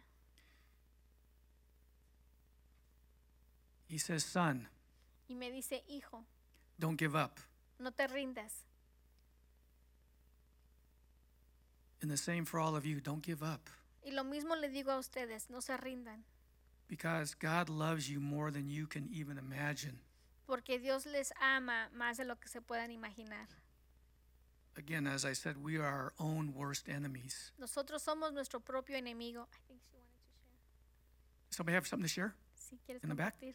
He 3.88 4.00
says, 4.00 4.24
"Son, 4.24 4.68
Y 5.28 5.36
me 5.36 5.52
dice, 5.52 5.84
hijo, 5.88 6.26
don't 6.80 6.98
give 7.00 7.16
up." 7.16 7.40
no 7.78 7.92
te 7.92 8.08
rindas. 8.08 8.66
And 12.02 12.10
the 12.10 12.18
same 12.18 12.44
for 12.44 12.60
all 12.60 12.76
of 12.76 12.84
you. 12.88 13.00
Don't 13.02 13.24
give 13.24 13.44
up 13.44 13.70
Y 14.04 14.10
lo 14.10 14.24
mismo 14.24 14.56
le 14.56 14.70
digo 14.70 14.90
a 14.92 14.98
ustedes, 14.98 15.48
no 15.52 15.62
se 15.62 15.78
rindan, 15.78 16.24
because 16.88 17.36
God 17.36 17.70
loves 17.70 18.10
you 18.10 18.20
more 18.20 18.50
than 18.50 18.68
you 18.68 18.88
can 18.88 19.08
even 19.14 19.38
imagine. 19.38 20.00
porque 20.48 20.80
Dios 20.80 21.06
les 21.06 21.32
ama 21.40 21.92
más 21.94 22.18
de 22.18 22.26
lo 22.26 22.38
que 22.40 22.48
se 22.50 22.62
puedan 22.62 22.90
imaginar. 22.90 23.48
Again, 24.78 25.06
as 25.06 25.26
I 25.26 25.34
said, 25.34 25.58
we 25.62 25.78
are 25.78 25.86
our 25.86 26.14
own 26.20 26.54
worst 26.56 26.88
enemies. 26.88 27.52
Nosotros 27.60 28.02
somos 28.04 28.32
nuestro 28.34 28.60
propio 28.60 28.96
enemigo. 28.98 29.46
I 29.52 29.60
think 29.68 29.82
she 29.90 29.98
wanted 29.98 30.16
to 30.16 30.32
share. 30.40 30.58
Somebody 31.50 31.76
have 31.76 31.88
something 31.88 32.08
to 32.08 32.14
share? 32.14 32.34
Si 32.56 32.78
quieres 32.88 33.04
In 33.04 33.10
the 33.10 33.16
back? 33.16 33.36
compartir. 33.40 33.54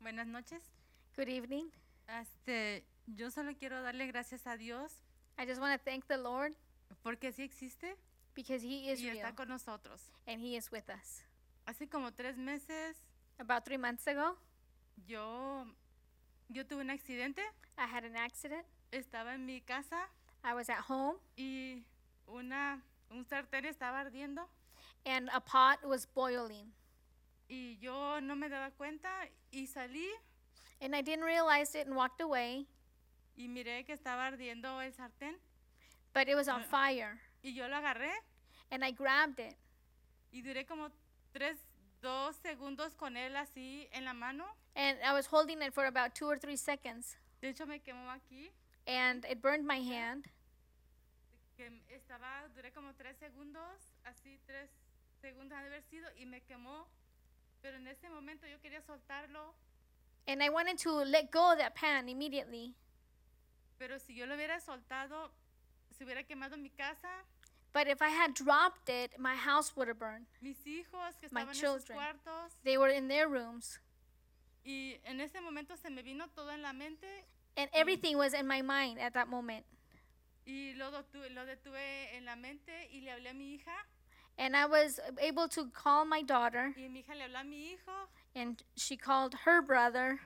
Buenas 0.00 0.26
noches. 0.26 0.62
Good 1.16 1.28
evening. 1.28 1.70
Este, 2.20 2.84
yo 3.06 3.30
solo 3.30 3.52
quiero 3.58 3.82
darle 3.82 4.06
gracias 4.06 4.46
a 4.46 4.56
Dios 4.56 4.92
I 5.36 5.44
just 5.44 5.60
want 5.60 5.78
to 5.78 5.84
thank 5.90 6.06
the 6.06 6.16
Lord 6.16 6.54
porque 7.02 7.32
sí 7.32 7.42
existe 7.42 7.96
because 8.34 8.62
He 8.62 8.90
is 8.90 9.00
y 9.00 9.10
real 9.10 9.16
está 9.18 9.34
con 9.34 9.48
nosotros. 9.48 10.00
and 10.26 10.40
He 10.40 10.56
is 10.56 10.70
with 10.72 10.88
us. 10.88 11.22
Hace 11.66 11.86
como 11.88 12.12
tres 12.12 12.36
meses 12.38 12.96
About 13.38 13.64
three 13.64 13.76
months 13.76 14.06
ago, 14.06 14.36
yo, 15.06 15.64
yo 16.50 16.64
tuve 16.64 16.80
un 16.80 16.90
accidente. 16.90 17.40
I 17.76 17.86
had 17.86 18.04
an 18.04 18.16
accident. 18.16 18.64
Estaba 18.92 19.34
en 19.34 19.44
mi 19.46 19.60
casa 19.60 20.08
I 20.42 20.54
was 20.54 20.68
at 20.70 20.78
home 20.88 21.16
y 21.36 21.84
una, 22.26 22.80
un 23.10 23.24
sartén 23.26 23.66
estaba 23.66 24.00
ardiendo 24.00 24.46
and 25.04 25.28
a 25.34 25.40
pot 25.40 25.78
was 25.84 26.06
boiling. 26.06 26.72
y 27.50 27.76
yo 27.80 28.18
no 28.20 28.34
me 28.34 28.48
daba 28.48 28.70
cuenta 28.76 29.08
y 29.52 29.66
salí 29.66 30.08
And 30.80 30.94
I 30.96 31.02
didn't 31.02 31.24
realize 31.24 31.74
it 31.74 31.86
and 31.86 31.94
walked 31.96 32.20
away, 32.22 32.66
y 33.36 33.46
miré 33.48 33.84
que 33.84 33.92
estaba 33.94 34.26
ardiendo 34.30 34.80
el 34.80 34.92
sartén 34.92 35.34
but 36.14 36.28
it 36.28 36.34
was 36.34 36.48
on 36.48 36.60
Uh. 36.62 36.64
fire. 36.70 37.20
y 37.42 37.52
yo 37.52 37.68
lo 37.68 37.76
agarré 37.76 38.12
And 38.70 38.82
I 38.84 38.90
grabbed 38.92 39.38
it. 39.40 39.54
y 40.32 40.40
duré 40.40 40.64
como 40.66 40.88
tres, 41.34 41.58
dos 42.00 42.36
segundos 42.36 42.94
con 42.94 43.16
él 43.16 43.36
así 43.36 43.88
en 43.92 44.04
la 44.04 44.12
mano. 44.14 44.44
And 44.74 44.98
I 45.02 45.12
was 45.12 45.26
holding 45.26 45.62
it 45.62 45.72
for 45.74 45.86
about 45.86 46.14
two 46.14 46.26
or 46.26 46.38
three 46.38 46.56
seconds. 46.56 47.16
De 47.40 47.48
hecho 47.50 47.66
me 47.66 47.80
quemó 47.80 48.10
aquí. 48.10 48.50
And 48.86 49.24
it 49.24 49.40
burned 49.42 49.66
my 49.66 49.80
hand. 49.80 50.28
que 51.56 51.70
estaba, 51.88 52.48
duré 52.54 52.72
como 52.72 52.94
tres 52.94 53.16
segundos, 53.18 53.94
así 54.04 54.38
tres 54.46 54.70
segundos 55.20 55.58
han 55.58 55.64
de 55.64 55.70
haber 55.70 55.82
sido, 55.82 56.08
y 56.16 56.24
me 56.24 56.40
quemó. 56.42 56.86
Pero 57.60 57.76
en 57.76 57.88
ese 57.88 58.08
momento 58.08 58.46
yo 58.46 58.60
quería 58.60 58.80
soltarlo, 58.82 59.54
And 60.28 60.42
I 60.42 60.50
wanted 60.50 60.78
to 60.82 61.04
let 61.04 61.30
go 61.32 61.52
of 61.52 61.58
that 61.58 61.74
pan 61.74 62.08
immediately. 62.08 62.74
pero 63.78 63.98
si 63.98 64.14
yo 64.14 64.26
lo 64.26 64.34
hubiera 64.34 64.60
soltado, 64.60 65.32
se 65.96 66.04
hubiera 66.04 66.22
quemado 66.24 66.56
mi 66.56 66.70
casa, 66.70 67.08
But 67.78 67.86
if 67.86 68.02
I 68.02 68.08
had 68.08 68.34
dropped 68.34 68.88
it, 68.88 69.12
my 69.20 69.36
house 69.36 69.76
would 69.76 69.86
have 69.86 70.00
burned. 70.00 70.26
mis 70.42 70.56
hijos 70.66 71.14
que 71.20 71.28
My 71.30 71.42
estaban 71.42 71.48
en 71.50 71.54
sus 71.54 71.60
children. 71.60 71.96
cuartos. 71.98 72.50
They 72.64 72.76
were 72.76 72.88
in 72.88 73.06
their 73.06 73.28
rooms. 73.28 73.78
Y 74.64 74.96
en 75.04 75.20
ese 75.20 75.40
momento 75.40 75.76
se 75.80 75.88
me 75.88 76.02
vino 76.02 76.24
todo 76.34 76.48
en 76.50 76.60
la 76.60 76.72
mente 76.72 77.06
And 77.56 77.70
everything 77.72 78.16
was 78.18 78.34
in 78.34 78.48
my 78.48 78.62
mind 78.62 78.98
at 78.98 79.12
that 79.14 79.28
moment. 79.28 79.64
y 80.44 80.72
lo, 80.76 80.90
detu- 80.90 81.32
lo 81.32 81.44
detuve 81.46 82.16
en 82.16 82.24
la 82.24 82.34
mente 82.34 82.88
y 82.92 83.00
le 83.04 83.12
hablé 83.12 83.30
a 83.30 83.34
mi 83.34 83.54
hija 83.54 83.76
And 84.38 84.56
I 84.56 84.66
was 84.66 84.98
able 85.22 85.46
to 85.48 85.66
call 85.70 86.04
my 86.04 86.22
daughter, 86.22 86.74
y 86.76 86.88
mi 86.88 87.00
hija 87.04 87.14
le 87.14 87.26
habló 87.28 87.40
a 87.40 87.44
mi 87.44 87.74
hijo 87.74 88.08
and 88.34 88.60
she 88.74 88.96
called 88.96 89.34
her 89.44 89.62
brother, 89.62 90.18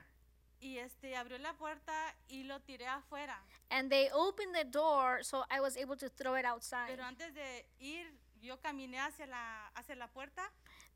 y 0.63 0.77
este 0.79 1.15
abrió 1.17 1.37
la 1.39 1.53
puerta 1.53 1.93
y 2.29 2.43
lo 2.43 2.59
tiré 2.61 2.87
afuera. 2.87 3.37
and 3.69 3.89
they 3.91 4.09
opened 4.11 4.55
the 4.55 4.63
door 4.63 5.21
so 5.21 5.43
I 5.51 5.59
was 5.59 5.75
able 5.77 5.97
to 5.97 6.07
throw 6.09 6.35
it 6.35 6.45
outside. 6.45 6.87
Pero 6.87 7.03
antes 7.03 7.33
de 7.33 7.65
ir, 7.79 8.13
yo 8.41 8.57
caminé 8.57 8.97
hacia 8.99 9.25
la, 9.27 9.69
hacia 9.75 9.95
la 9.95 10.07
puerta 10.07 10.41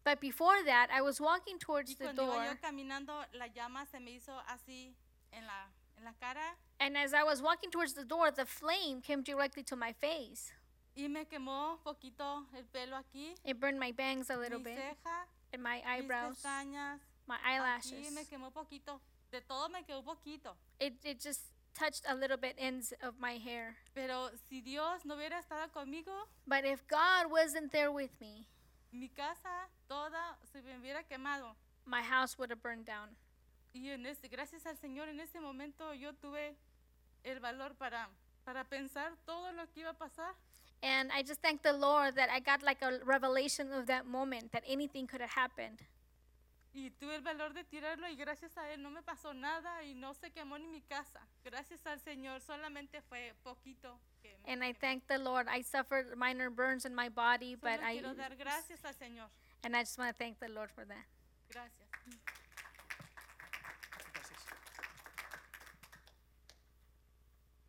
But 0.03 0.21
before 0.21 0.63
that, 0.63 0.89
I 0.89 1.01
was 1.01 1.19
walking 1.19 1.59
towards 1.59 1.91
Y 1.91 1.95
the 1.95 2.05
cuando 2.05 2.23
iba 2.23 2.33
door, 2.35 2.45
yo 2.45 2.61
caminando, 2.61 3.25
la 3.33 3.47
llama 3.47 3.85
se 3.91 3.99
me 3.99 4.11
hizo 4.11 4.31
así 4.47 4.93
en 5.33 5.45
la, 5.45 5.67
en 5.97 6.05
la 6.05 6.13
cara 6.13 6.55
and 6.79 6.95
as 6.95 7.13
I 7.13 7.23
was 7.23 7.41
walking 7.41 7.69
towards 7.71 7.93
the 7.93 8.05
door, 8.05 8.31
the 8.31 8.45
flame 8.45 9.01
came 9.01 9.21
directly 9.21 9.63
to 9.63 9.75
my 9.75 9.91
face. 9.93 10.53
y 10.95 11.07
me 11.09 11.25
quemó 11.25 11.77
poquito 11.83 12.45
el 12.55 12.63
pelo 12.65 12.95
aquí, 12.95 13.35
It 13.43 13.59
burned 13.59 13.79
my 13.79 13.91
bangs 13.91 14.29
a 14.29 14.37
little 14.37 14.59
mi 14.59 14.63
bit, 14.71 14.77
ceja, 14.79 15.25
and 15.53 15.61
my 15.61 15.77
mis 15.77 15.85
eyebrows, 15.85 16.37
pestañas, 16.37 16.99
my 17.27 17.35
aquí 17.35 17.45
eyelashes. 17.51 18.11
me 18.13 18.23
quemó 18.25 18.51
poquito, 18.51 19.01
de 19.31 19.41
todo 19.41 19.69
me 19.69 19.83
quemó 19.83 20.03
poquito. 20.03 20.55
It, 20.79 20.93
it 21.03 21.19
just 21.19 21.41
touched 21.73 22.03
a 22.07 22.15
little 22.15 22.37
bit 22.37 22.55
ends 22.57 22.93
of 23.01 23.19
my 23.19 23.37
hair. 23.37 23.75
Pero 23.93 24.29
si 24.49 24.61
Dios 24.61 25.05
no 25.05 25.15
hubiera 25.15 25.39
estado 25.39 25.71
conmigo, 25.73 26.11
But 26.45 26.65
if 26.65 26.85
God 26.87 27.29
wasn't 27.31 27.71
there 27.71 27.91
with 27.91 28.11
me, 28.19 28.47
mi 28.91 29.09
casa 29.09 29.67
toda 29.87 30.37
se 30.51 30.61
me 30.61 30.73
hubiera 30.79 31.03
quemado. 31.03 31.55
my 31.85 32.01
house 32.01 32.37
would 32.37 32.49
have 32.49 32.61
burned 32.61 32.85
down. 32.85 33.09
Y 33.73 33.89
en 33.89 34.05
ese, 34.05 34.27
gracias 34.29 34.65
al 34.65 34.75
Señor, 34.77 35.07
en 35.07 35.19
ese 35.19 35.39
momento 35.39 35.93
yo 35.93 36.13
tuve 36.13 36.55
el 37.23 37.39
valor 37.39 37.75
para, 37.77 38.07
para 38.43 38.63
pensar 38.63 39.11
todo 39.25 39.51
lo 39.51 39.67
que 39.73 39.81
iba 39.81 39.91
a 39.91 39.93
pasar. 39.93 40.33
And 40.81 41.11
I 41.11 41.21
just 41.23 41.41
thank 41.41 41.63
the 41.63 41.73
Lord 41.73 42.15
that 42.15 42.29
I 42.31 42.39
got 42.39 42.61
like 42.63 42.81
a 42.81 42.99
revelation 43.03 43.71
of 43.73 43.87
that 43.87 44.05
moment 44.05 44.51
that 44.51 44.63
anything 44.67 45.07
could 45.07 45.21
have 45.21 45.31
happened. 45.31 45.79
Y 46.73 46.91
tuve 46.91 47.15
el 47.15 47.21
valor 47.21 47.53
de 47.53 47.63
tirarlo 47.63 48.07
y 48.07 48.15
gracias 48.15 48.55
a 48.57 48.69
él 48.71 48.83
no 48.83 48.91
me 48.91 49.01
pasó 49.01 49.33
nada 49.33 49.83
y 49.83 49.95
no 49.95 50.13
se 50.13 50.31
quemó 50.31 50.59
ni 50.59 50.67
mi 50.67 50.81
casa. 50.81 51.19
Gracias 51.43 51.85
al 51.87 51.99
Señor, 51.99 52.39
solamente 52.41 53.01
fue 53.01 53.33
poquito. 53.43 53.99
Que 54.21 54.37
me 54.37 54.53
And 54.53 54.63
I 54.63 54.73
quemó. 54.73 54.79
thank 54.79 55.07
the 55.07 55.17
Lord. 55.17 55.47
I 55.49 55.63
suffered 55.63 56.15
minor 56.15 56.49
burns 56.51 56.85
in 56.85 56.93
my 56.93 57.09
body, 57.09 57.55
but 57.55 57.77
Solo 57.79 57.87
I 57.87 57.93
quiero 57.93 58.13
dar 58.13 58.35
gracias 58.35 58.85
al 58.85 58.93
Señor. 58.93 59.29
and 59.63 59.75
I 59.75 59.79
just 59.81 59.97
want 59.97 60.15
to 60.15 60.17
thank 60.23 60.39
the 60.39 60.49
Lord 60.49 60.69
for 60.71 60.85
that. 60.85 61.05
Gracias. 61.49 61.87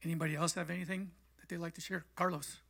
Anybody 0.03 0.35
else 0.37 0.55
have 0.55 0.71
anything 0.71 1.11
that 1.39 1.49
they'd 1.49 1.59
like 1.59 1.75
to 1.75 1.81
share? 1.81 2.05
Carlos? 2.15 2.61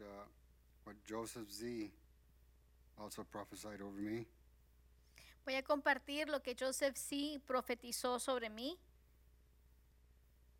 uh, 0.00 0.83
Joseph 1.04 1.50
Z 1.50 1.90
also 2.98 3.24
prophesied 3.24 3.80
over 3.80 4.00
me. 4.00 4.26
Voy 5.44 5.54
a 5.56 5.62
compartir 5.62 6.28
lo 6.28 6.40
que 6.42 6.54
Joseph 6.58 6.96
C. 6.96 7.40
profetizó 7.46 8.18
sobre 8.18 8.48
mí. 8.50 8.78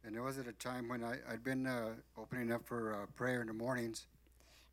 And 0.04 0.14
it 0.14 0.20
was 0.20 0.36
at 0.38 0.46
a 0.46 0.52
time 0.52 0.88
when 0.88 1.02
I, 1.02 1.16
I'd 1.32 1.42
been 1.42 1.66
uh, 1.66 1.94
opening 2.18 2.52
up 2.52 2.66
for 2.66 2.92
uh, 2.92 3.06
prayer 3.16 3.40
in 3.40 3.46
the 3.46 3.54
mornings. 3.54 4.06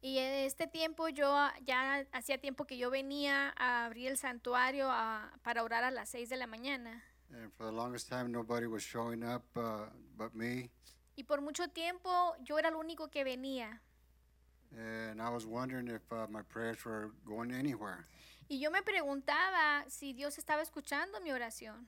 Y 0.04 0.18
en 0.18 0.46
este 0.46 0.68
tiempo 0.68 1.08
yo 1.10 1.32
ya 1.66 2.06
hacía 2.12 2.42
tiempo 2.42 2.66
que 2.66 2.76
yo 2.78 2.90
venía 2.90 3.54
a 3.56 3.86
abrir 3.86 4.10
el 4.10 4.18
santuario 4.18 4.90
a- 4.90 5.32
para 5.44 5.64
orar 5.64 5.84
a 5.84 5.92
las 5.92 6.10
6 6.10 6.28
de 6.28 6.38
la 6.38 6.48
mañana. 6.48 7.04
And 7.34 7.50
for 7.54 7.66
the 7.68 7.72
longest 7.72 8.10
time, 8.10 8.30
nobody 8.32 8.66
was 8.68 8.84
showing 8.84 9.24
up 9.24 9.44
uh, 9.56 9.86
but 10.18 10.34
me. 10.34 10.70
Y 11.16 11.24
por 11.24 11.40
mucho 11.42 11.68
tiempo 11.70 12.36
yo 12.44 12.58
era 12.58 12.68
el 12.70 12.76
único 12.76 13.10
que 13.10 13.24
venía. 13.24 13.80
And 14.78 15.22
I 15.22 15.30
was 15.30 15.46
wondering 15.46 15.88
if 15.88 16.02
uh, 16.12 16.28
my 16.30 16.42
prayers 16.44 16.84
were 16.86 17.12
going 17.26 17.52
anywhere. 17.52 18.06
Y 18.50 18.58
yo 18.60 18.70
me 18.72 18.82
preguntaba 18.82 19.84
si 19.88 20.14
Dios 20.14 20.38
estaba 20.38 20.62
escuchando 20.62 21.22
mi 21.22 21.32
oración. 21.32 21.86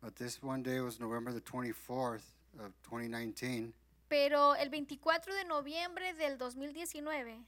But 0.00 0.16
this 0.16 0.42
one 0.42 0.62
day 0.62 0.80
was 0.80 1.00
November 1.00 1.32
the 1.32 1.40
24th 1.40 2.22
of 2.58 2.72
2019. 2.82 3.72
Pero 4.08 4.54
el 4.54 4.68
24 4.68 5.34
de 5.34 5.44
noviembre 5.44 6.12
del 6.14 6.36
2019, 6.38 7.46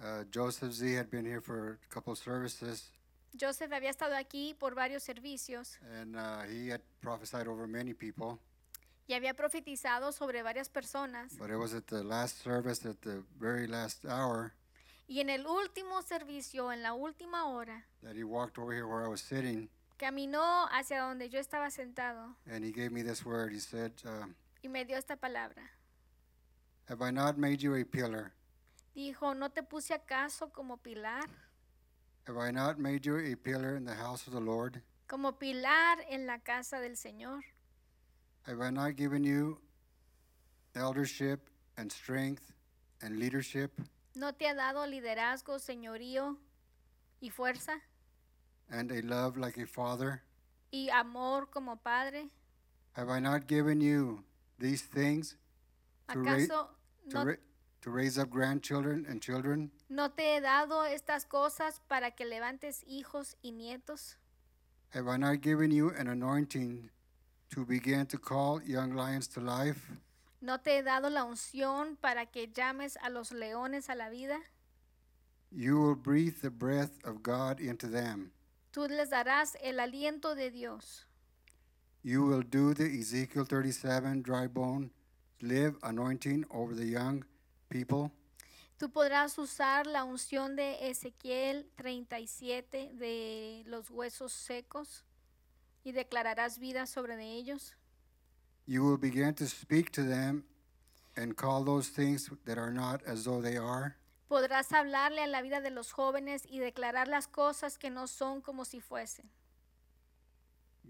Uh, 0.00 0.22
Joseph 0.32 0.72
Z 0.72 0.94
had 0.94 1.10
been 1.10 1.24
here 1.24 1.40
for 1.40 1.80
a 1.82 1.92
couple 1.92 2.12
of 2.12 2.18
services, 2.20 2.92
Joseph 3.36 3.72
había 3.72 3.90
estado 3.90 4.14
aquí 4.14 4.54
por 4.54 4.74
varios 4.74 5.02
servicios 5.02 5.76
and 6.00 6.14
uh, 6.16 6.42
he 6.48 6.68
had 6.68 6.80
prophesied 7.00 7.48
over 7.48 7.66
many 7.66 7.92
people. 7.92 8.38
Y 9.08 9.14
había 9.14 9.34
profetizado 9.34 10.12
sobre 10.12 10.42
varias 10.42 10.68
personas. 10.68 11.36
But 11.38 11.50
it 11.50 11.56
was 11.56 11.74
at 11.74 11.86
the 11.86 12.04
last 12.04 12.42
service, 12.42 12.86
at 12.86 13.00
the 13.00 13.24
very 13.40 13.66
last 13.66 14.04
hour, 14.04 14.52
Y 15.08 15.20
en 15.20 15.30
el 15.30 15.46
último 15.46 16.02
servicio, 16.02 16.70
en 16.70 16.82
la 16.82 16.92
última 16.92 17.46
hora, 17.46 17.86
that 18.02 18.14
he 18.14 18.22
walked 18.22 18.58
over 18.58 18.74
here 18.74 18.86
where 18.86 19.02
I 19.02 19.08
was 19.08 19.22
sitting, 19.22 19.70
caminó 19.96 20.68
hacia 20.70 21.00
donde 21.00 21.30
yo 21.30 21.40
estaba 21.40 21.70
sentado 21.70 22.36
and 22.46 22.62
he 22.62 22.70
gave 22.70 22.90
me 22.90 23.02
this 23.02 23.24
word. 23.24 23.50
He 23.50 23.60
said, 23.60 23.92
um, 24.04 24.34
y 24.62 24.68
me 24.68 24.84
dio 24.84 24.98
esta 24.98 25.16
palabra. 25.16 25.62
Have 26.90 27.00
I 27.00 27.10
not 27.10 27.38
made 27.38 27.62
you 27.62 27.74
a 27.74 27.84
pillar? 27.84 28.32
Dijo, 28.94 29.34
¿no 29.34 29.48
te 29.48 29.62
puse 29.62 29.94
acaso 29.94 30.52
como 30.52 30.76
pilar? 30.76 31.24
Have 32.26 32.36
I 32.36 32.50
not 32.50 32.78
made 32.78 33.06
you 33.06 33.16
a 33.16 33.34
pillar 33.36 33.76
in 33.76 33.86
the 33.86 33.94
house 33.94 34.26
of 34.26 34.34
the 34.34 34.40
Lord? 34.40 34.82
Como 35.06 35.38
pilar 35.38 35.98
en 36.10 36.26
la 36.26 36.40
casa 36.40 36.80
del 36.80 36.96
Señor. 36.96 37.42
Have 38.48 38.62
I 38.62 38.70
not 38.70 38.96
given 38.96 39.24
you 39.24 39.58
eldership 40.74 41.50
and 41.76 41.92
strength 41.92 42.52
and 43.02 43.18
leadership 43.18 43.72
¿No 44.14 44.32
te 44.32 44.46
ha 44.48 44.54
dado 44.54 44.86
liderazgo, 44.86 45.58
señorío 45.58 46.36
y 47.20 47.28
fuerza 47.28 47.74
and 48.70 48.90
a 48.90 49.02
love 49.02 49.36
like 49.36 49.58
a 49.58 49.66
father? 49.66 50.22
y 50.72 50.88
amor 50.90 51.50
como 51.50 51.76
padre? 51.76 52.30
Have 52.94 53.10
I 53.10 53.20
not 53.20 53.46
given 53.46 53.80
you 53.82 54.24
these 54.58 54.80
things 54.82 55.36
to, 56.10 56.18
ra- 56.20 56.32
¿Acaso 56.32 56.68
to, 57.10 57.14
no, 57.18 57.24
ra- 57.26 57.36
to 57.82 57.90
raise 57.90 58.18
up 58.18 58.30
grandchildren 58.30 59.04
and 59.08 59.20
children? 59.20 59.70
no 59.90 60.08
te 60.08 60.36
he 60.36 60.40
dado 60.40 60.84
estas 60.84 61.26
cosas 61.26 61.80
para 61.86 62.12
que 62.12 62.24
levantes 62.24 62.82
hijos 62.88 63.36
y 63.42 63.50
nietos? 63.52 64.16
Have 64.94 65.06
I 65.06 65.18
not 65.18 65.42
given 65.42 65.70
you 65.70 65.90
an 65.90 66.08
anointing 66.08 66.88
to 67.50 67.64
begin 67.64 68.06
to 68.06 68.18
call 68.18 68.60
young 68.62 68.94
lions 68.94 69.28
to 69.28 69.40
life? 69.40 69.90
¿No 70.40 70.58
te 70.58 70.78
he 70.78 70.82
dado 70.82 71.10
la 71.10 71.24
unción 71.24 71.96
para 72.00 72.26
que 72.26 72.46
llames 72.46 72.96
a 73.02 73.10
los 73.10 73.32
leones 73.32 73.88
a 73.88 73.94
la 73.94 74.08
vida? 74.08 74.38
You 75.50 75.80
will 75.80 75.96
breathe 75.96 76.40
the 76.42 76.50
breath 76.50 77.04
of 77.04 77.22
God 77.22 77.60
into 77.60 77.88
them. 77.88 78.32
Tú 78.72 78.86
les 78.88 79.10
darás 79.10 79.56
el 79.62 79.80
aliento 79.80 80.34
de 80.34 80.50
Dios. 80.50 81.06
You 82.02 82.24
will 82.24 82.42
do 82.42 82.74
the 82.74 82.84
Ezekiel 82.84 83.44
37 83.44 84.22
dry 84.22 84.46
bone 84.46 84.90
live 85.40 85.76
anointing 85.82 86.44
over 86.50 86.74
the 86.74 86.86
young 86.86 87.24
people. 87.68 88.12
Tú 88.78 88.90
podrás 88.90 89.36
usar 89.38 89.86
la 89.86 90.04
unción 90.04 90.54
de 90.54 90.88
Ezequiel 90.88 91.66
37 91.76 92.92
de 92.94 93.64
los 93.66 93.90
huesos 93.90 94.32
secos 94.32 95.04
y 95.88 95.92
declararás 95.92 96.58
vida 96.58 96.86
sobre 96.86 97.16
de 97.16 97.24
ellos. 97.24 97.74
You 98.66 98.84
will 98.84 98.98
begin 98.98 99.34
to 99.36 99.46
speak 99.46 99.90
to 99.92 100.02
them 100.02 100.44
and 101.16 101.34
call 101.34 101.64
those 101.64 101.88
things 101.88 102.30
that 102.44 102.58
are 102.58 102.70
not 102.70 103.00
as 103.06 103.24
though 103.24 103.40
they 103.40 103.56
are. 103.56 103.96
Podrás 104.28 104.70
hablarle 104.72 105.24
a 105.24 105.26
la 105.26 105.40
vida 105.40 105.62
de 105.62 105.70
los 105.70 105.92
jóvenes 105.92 106.44
y 106.46 106.58
declarar 106.58 107.08
las 107.08 107.26
cosas 107.26 107.78
que 107.78 107.88
no 107.88 108.06
son 108.06 108.42
como 108.42 108.64
si 108.64 108.80
fuesen. 108.80 109.30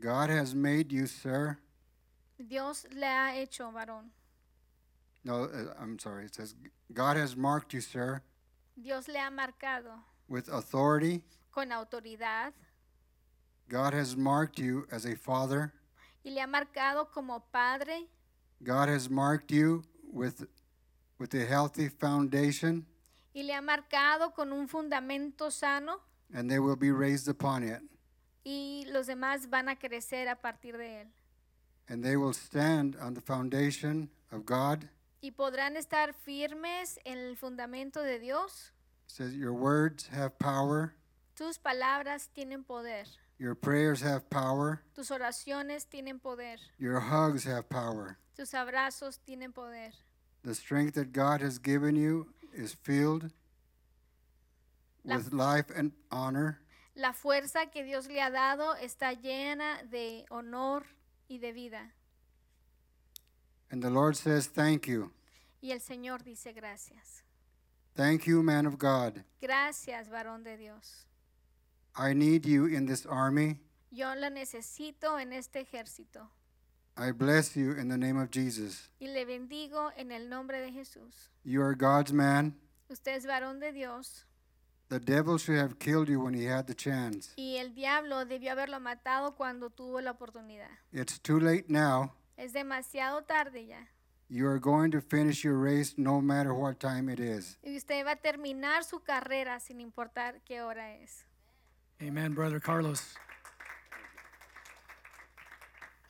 God 0.01 0.30
has 0.30 0.55
made 0.55 0.92
you, 0.92 1.07
sir. 1.07 1.59
Dios 2.36 2.84
le 2.92 3.07
ha 3.07 3.36
hecho 3.36 3.70
varón. 3.70 4.11
No, 5.24 5.44
uh, 5.44 5.74
I'm 5.80 5.99
sorry. 6.01 6.24
It 6.24 6.34
says, 6.34 6.57
God 6.92 7.16
has 7.16 7.36
marked 7.36 7.72
you, 7.72 7.80
sir, 7.80 8.22
Dios 8.76 9.07
le 9.09 9.18
ha 9.20 9.30
marcado 9.30 10.01
with 10.28 10.49
authority. 10.49 11.22
con 11.53 11.70
autoridad 11.72 12.53
God 13.69 13.93
has 13.95 14.16
marked 14.16 14.59
you 14.59 14.87
as 14.91 15.05
a 15.05 15.14
father. 15.16 15.73
y 16.25 16.31
le 16.31 16.41
ha 16.41 16.47
marcado 16.47 17.11
como 17.12 17.41
padre. 17.53 18.07
God 18.62 18.89
has 18.89 19.09
marked 19.09 19.51
you 19.51 19.83
with, 20.12 20.47
with 21.19 21.35
a 21.35 21.45
healthy 21.47 21.89
foundation, 21.89 22.87
y 23.35 23.43
le 23.43 23.55
ha 23.55 23.61
marcado 23.61 24.35
con 24.35 24.53
un 24.53 24.66
fundamento 24.69 25.51
sano 25.51 26.01
and 26.35 26.51
they 26.51 26.59
will 26.59 26.77
be 26.77 26.91
raised 26.91 27.29
upon 27.29 27.62
it. 27.62 27.81
y 28.45 28.85
los 28.91 29.07
demás 29.07 29.49
van 29.51 29.69
a 29.69 29.77
crecer 29.77 30.29
a 30.29 30.37
partir 30.37 30.77
de 30.77 31.03
él. 31.03 31.07
And 31.91 32.03
they 32.03 32.16
will 32.16 32.35
stand 32.35 32.97
on 33.01 33.14
the 33.14 33.21
foundation 33.21 34.11
of 34.33 34.45
God. 34.45 34.89
Y 35.23 35.31
podrán 35.33 35.77
estar 35.77 36.14
firmes 36.14 36.99
en 37.05 37.19
el 37.19 37.37
fundamento 37.37 38.03
de 38.03 38.19
Dios. 38.19 38.73
It 39.07 39.11
says, 39.11 39.35
Your 39.37 39.53
words 39.53 40.09
have 40.09 40.39
power, 40.39 40.95
Tus 41.35 41.59
palabras 41.59 42.29
tienen 42.35 42.64
poder. 42.64 43.07
Your 43.39 43.55
prayers 43.55 44.01
have 44.03 44.28
power, 44.30 44.82
Tus 44.95 45.11
oraciones 45.11 45.86
tienen 45.86 46.20
poder. 46.20 46.59
your 46.78 47.01
hugs 47.01 47.45
have 47.45 47.68
power. 47.68 48.18
Tus 48.36 48.53
abrazos 48.53 49.18
tienen 49.26 49.53
poder. 49.55 49.93
The 50.43 50.55
strength 50.55 50.95
that 50.95 51.12
God 51.12 51.41
has 51.41 51.59
given 51.59 51.97
you 51.97 52.28
is 52.53 52.72
filled 52.74 53.30
La- 55.05 55.16
with 55.16 55.32
life 55.32 55.70
and 55.74 55.93
honor. 56.11 56.61
La 56.97 57.12
fuerza 57.12 57.70
que 57.72 57.84
Dios 57.84 58.09
le 58.09 58.20
ha 58.20 58.30
dado 58.30 58.74
está 58.82 59.12
llena 59.12 59.82
de 59.91 60.24
honor 60.30 60.84
y 61.28 61.39
de 61.39 61.53
vida. 61.53 61.93
And 63.70 63.82
the 63.82 63.91
Lord 63.91 64.16
says, 64.16 64.47
Thank 64.47 64.86
you. 64.89 65.12
Y 65.61 65.72
el 65.72 65.80
Señor 65.80 66.22
dice 66.24 66.53
gracias. 66.53 67.22
Thank 67.95 68.26
you, 68.26 68.43
man 68.43 68.64
of 68.66 68.78
God. 68.78 69.24
Gracias, 69.43 70.09
varón 70.09 70.45
de 70.45 70.57
Dios. 70.57 71.07
I 71.97 72.14
need 72.14 72.47
you 72.47 72.66
in 72.66 72.86
this 72.86 73.07
army. 73.07 73.61
Yo 73.91 74.14
la 74.14 74.30
necesito 74.30 75.18
en 75.18 75.32
este 75.32 75.61
ejército. 75.61 76.28
I 76.97 77.12
bless 77.12 77.55
you 77.57 77.72
in 77.72 77.89
the 77.89 77.97
name 77.97 78.16
of 78.16 78.30
Jesus. 78.30 78.89
Y 79.01 79.07
le 79.07 79.24
bendigo 79.24 79.93
en 79.97 80.11
el 80.11 80.28
nombre 80.28 80.61
de 80.61 80.72
Jesús. 80.72 81.30
You 81.45 81.62
are 81.62 81.74
God's 81.74 82.12
man. 82.12 82.55
Usted 82.91 83.16
es 83.16 83.26
varón 83.26 83.61
de 83.61 83.72
Dios. 83.72 84.24
The 84.89 84.99
devil 84.99 85.36
should 85.39 85.59
have 85.59 85.78
killed 85.78 86.09
you 86.09 86.20
when 86.20 86.34
he 86.34 86.45
had 86.45 86.66
the 86.66 86.74
chance. 86.74 87.34
Y 87.36 87.57
el 87.59 87.74
diablo 87.74 88.24
debió 88.24 88.53
haberlo 88.53 88.80
matado 88.80 89.36
cuando 89.36 89.70
tuvo 89.70 90.01
la 90.01 90.12
oportunidad. 90.12 90.70
It's 90.93 91.18
too 91.20 91.39
late 91.39 91.66
now. 91.68 92.12
Es 92.36 92.53
demasiado 92.53 93.22
tarde 93.24 93.66
ya. 93.66 93.86
You 94.30 94.47
are 94.49 94.59
going 94.59 94.91
to 94.91 95.01
finish 95.01 95.45
your 95.45 95.59
race 95.59 95.95
no 95.97 96.20
matter 96.20 96.53
what 96.53 96.80
time 96.80 97.09
it 97.09 97.20
is. 97.20 97.59
Y 97.62 97.76
usted 97.76 98.05
va 98.05 98.12
a 98.12 98.16
terminar 98.16 98.84
su 98.84 99.01
carrera 99.01 99.61
sin 99.61 99.80
importar 99.80 100.43
qué 100.45 100.62
hora 100.62 100.97
es. 100.97 101.26
Amen, 102.03 102.32
Brother 102.32 102.61
Carlos. 102.61 103.14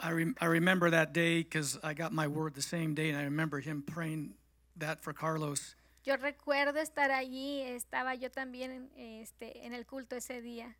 I, 0.00 0.10
rem- 0.12 0.36
I 0.40 0.46
remember 0.46 0.90
that 0.90 1.12
day 1.12 1.42
because 1.42 1.78
I 1.82 1.94
got 1.94 2.12
my 2.12 2.28
word 2.28 2.54
the 2.54 2.62
same 2.62 2.94
day, 2.94 3.08
and 3.08 3.18
I 3.18 3.22
remember 3.24 3.58
him 3.60 3.82
praying 3.82 4.34
that 4.76 5.00
for 5.00 5.12
Carlos. 5.12 5.74
Yo 6.04 6.16
recuerdo 6.16 6.76
estar 6.76 7.10
allí, 7.10 7.62
estaba 7.62 8.14
yo 8.14 8.28
también 8.30 8.88
en, 8.96 9.22
este, 9.22 9.64
en 9.64 9.74
el 9.74 9.84
culto 9.84 10.16
ese 10.16 10.40
día. 10.42 10.74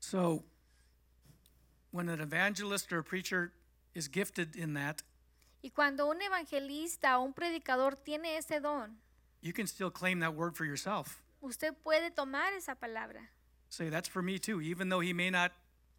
So, 0.00 0.44
when 1.90 2.08
an 2.08 2.20
evangelist 2.20 2.92
or 2.92 2.98
a 2.98 3.04
preacher 3.04 3.52
is 3.94 4.08
gifted 4.08 4.54
in 4.54 4.74
that, 4.74 5.02
Y 5.62 5.70
cuando 5.70 6.06
un 6.10 6.20
evangelista 6.20 7.18
o 7.18 7.22
un 7.22 7.32
predicador 7.32 7.96
tiene 8.04 8.36
ese 8.36 8.60
don, 8.60 8.98
you 9.40 9.52
can 9.54 9.66
still 9.66 9.90
claim 9.90 10.20
that 10.20 10.34
word 10.34 10.54
for 10.56 10.66
yourself. 10.66 11.22
usted 11.40 11.74
puede 11.82 12.10
tomar 12.14 12.52
esa 12.54 12.74
palabra. 12.74 13.28
Say, 13.74 13.88
that's 13.88 14.08
for 14.08 14.22
me 14.22 14.38
too, 14.38 14.60
even 14.60 14.88
though 14.88 15.00
he 15.00 15.12
may 15.12 15.30
not 15.30 15.50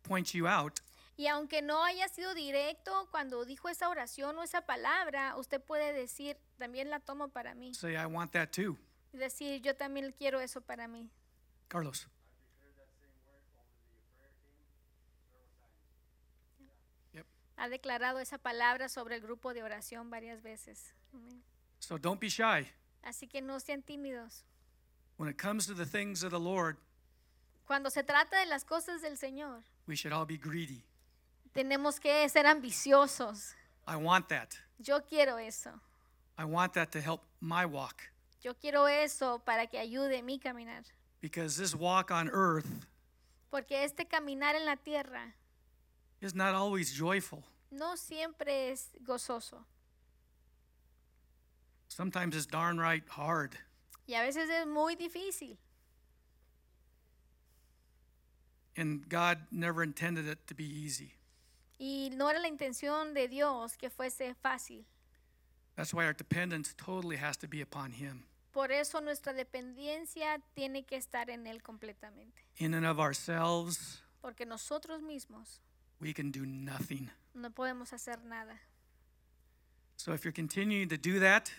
point 0.04 0.34
you 0.34 0.48
out. 0.48 0.80
Y 1.18 1.28
aunque 1.28 1.62
no 1.62 1.84
haya 1.84 2.08
sido 2.08 2.34
directo 2.34 3.08
cuando 3.12 3.44
dijo 3.44 3.68
esa 3.68 3.90
oración 3.90 4.38
o 4.38 4.44
esa 4.44 4.62
palabra, 4.62 5.36
usted 5.38 5.62
puede 5.62 5.92
decir, 5.92 6.38
también 6.58 6.90
la 6.90 7.00
tomo 7.00 7.28
para 7.28 7.54
mí. 7.54 7.74
Say, 7.74 7.96
I 7.98 8.06
want 8.06 8.32
that 8.32 8.52
too. 8.52 8.78
Y 9.12 9.18
decir, 9.18 9.62
yo 9.62 9.76
también 9.76 10.14
quiero 10.18 10.40
eso 10.40 10.62
para 10.62 10.88
mí. 10.88 11.10
Carlos. 11.68 12.08
Ha 17.58 17.70
declarado 17.70 18.20
esa 18.20 18.38
palabra 18.38 18.88
sobre 18.88 19.16
el 19.16 19.22
grupo 19.22 19.54
de 19.54 19.64
oración 19.64 20.10
varias 20.10 20.42
veces. 20.42 20.94
So 21.80 21.98
don't 21.98 22.22
be 22.22 22.30
shy. 22.30 22.70
Así 23.04 23.28
que 23.28 23.42
no 23.42 23.60
sean 23.60 23.82
tímidos. 23.82 24.46
When 25.18 25.30
it 25.30 25.38
comes 25.38 25.68
to 25.68 25.74
the 25.74 25.86
things 25.86 26.24
of 26.24 26.32
the 26.32 26.40
Lord, 26.40 26.78
Cuando 27.66 27.90
se 27.90 28.04
trata 28.04 28.40
de 28.40 28.46
las 28.46 28.64
cosas 28.64 29.02
del 29.02 29.18
Señor, 29.18 29.64
we 29.88 29.96
should 29.96 30.14
all 30.14 30.26
be 30.26 30.38
greedy. 30.38 30.84
tenemos 31.54 32.00
que 32.00 32.28
ser 32.30 32.46
ambiciosos. 32.46 33.56
I 33.88 33.96
want 33.96 34.28
that. 34.30 34.54
Yo 34.80 35.02
quiero 35.02 35.38
eso. 35.38 35.72
I 36.38 36.44
want 36.46 36.74
that 36.74 36.92
to 36.92 37.00
help 37.02 37.22
my 37.40 37.66
walk. 37.66 38.02
Yo 38.42 38.54
quiero 38.54 38.88
eso 38.88 39.40
para 39.40 39.66
que 39.68 39.80
ayude 39.80 40.22
mi 40.24 40.38
caminar. 40.38 40.84
Because 41.22 41.58
this 41.58 41.74
walk 41.74 42.12
on 42.12 42.30
earth 42.30 42.68
Porque 43.50 43.84
este 43.84 44.06
caminar 44.06 44.56
en 44.56 44.66
la 44.66 44.76
tierra 44.76 45.34
is 46.22 46.36
not 46.36 46.54
always 46.54 46.92
joyful. 46.94 47.44
no 47.72 47.96
siempre 47.96 48.72
es 48.72 48.92
gozoso. 49.04 49.66
Sometimes 51.88 52.36
it's 52.36 52.46
darn 52.46 52.78
right 52.78 53.04
hard. 53.10 53.56
Y 54.08 54.14
a 54.14 54.22
veces 54.22 54.50
es 54.50 54.68
muy 54.68 54.96
difícil. 54.96 55.58
And 58.78 59.08
God 59.10 59.40
never 59.52 59.84
intended 59.84 60.28
it 60.28 60.40
to 60.48 60.54
be 60.56 60.66
easy. 60.66 61.14
Y 61.80 62.10
no 62.14 62.30
era 62.30 62.40
la 62.40 62.48
intención 62.48 63.14
de 63.14 63.28
Dios 63.28 63.78
que 63.78 63.90
fuese 63.90 64.36
fácil. 64.42 64.86
That's 65.76 65.94
why 65.94 66.06
our 66.06 66.14
dependence 66.14 66.74
totally 66.76 67.18
has 67.18 67.38
to 67.38 67.48
be 67.48 67.62
upon 67.62 67.92
Him. 67.92 68.24
Por 68.54 68.72
eso 68.72 69.02
nuestra 69.02 69.34
dependencia 69.34 70.42
tiene 70.56 70.84
que 70.86 70.98
estar 70.98 71.30
en 71.30 71.46
Él 71.48 71.62
completamente. 71.62 72.42
In 72.58 72.74
and 72.74 72.86
of 72.86 73.00
ourselves, 73.00 74.02
Porque 74.22 74.46
nosotros 74.46 75.02
mismos 75.02 75.60
we 76.00 76.14
can 76.14 76.32
do 76.32 76.46
nothing. 76.46 77.10
no 77.34 77.50
podemos 77.50 77.92
hacer 77.92 78.24
nada. 78.26 78.58
So 79.98 80.14
if 80.14 80.24
you're 80.24 80.32
continuing 80.34 80.88
to 80.90 80.98
do 80.98 81.20
that, 81.20 81.50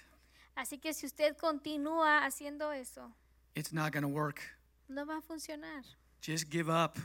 Así 0.56 0.80
que 0.80 0.94
si 0.94 1.04
usted 1.06 1.36
continúa 1.36 2.24
haciendo 2.24 2.72
eso, 2.72 3.12
it's 3.54 3.72
not 3.72 3.92
going 3.92 4.02
to 4.02 4.08
work. 4.08 4.40
no 4.88 5.04
va 5.04 5.18
a 5.18 5.20
funcionar. 5.22 5.82
Just 6.20 6.50
give 6.50 6.68
up. 6.68 6.98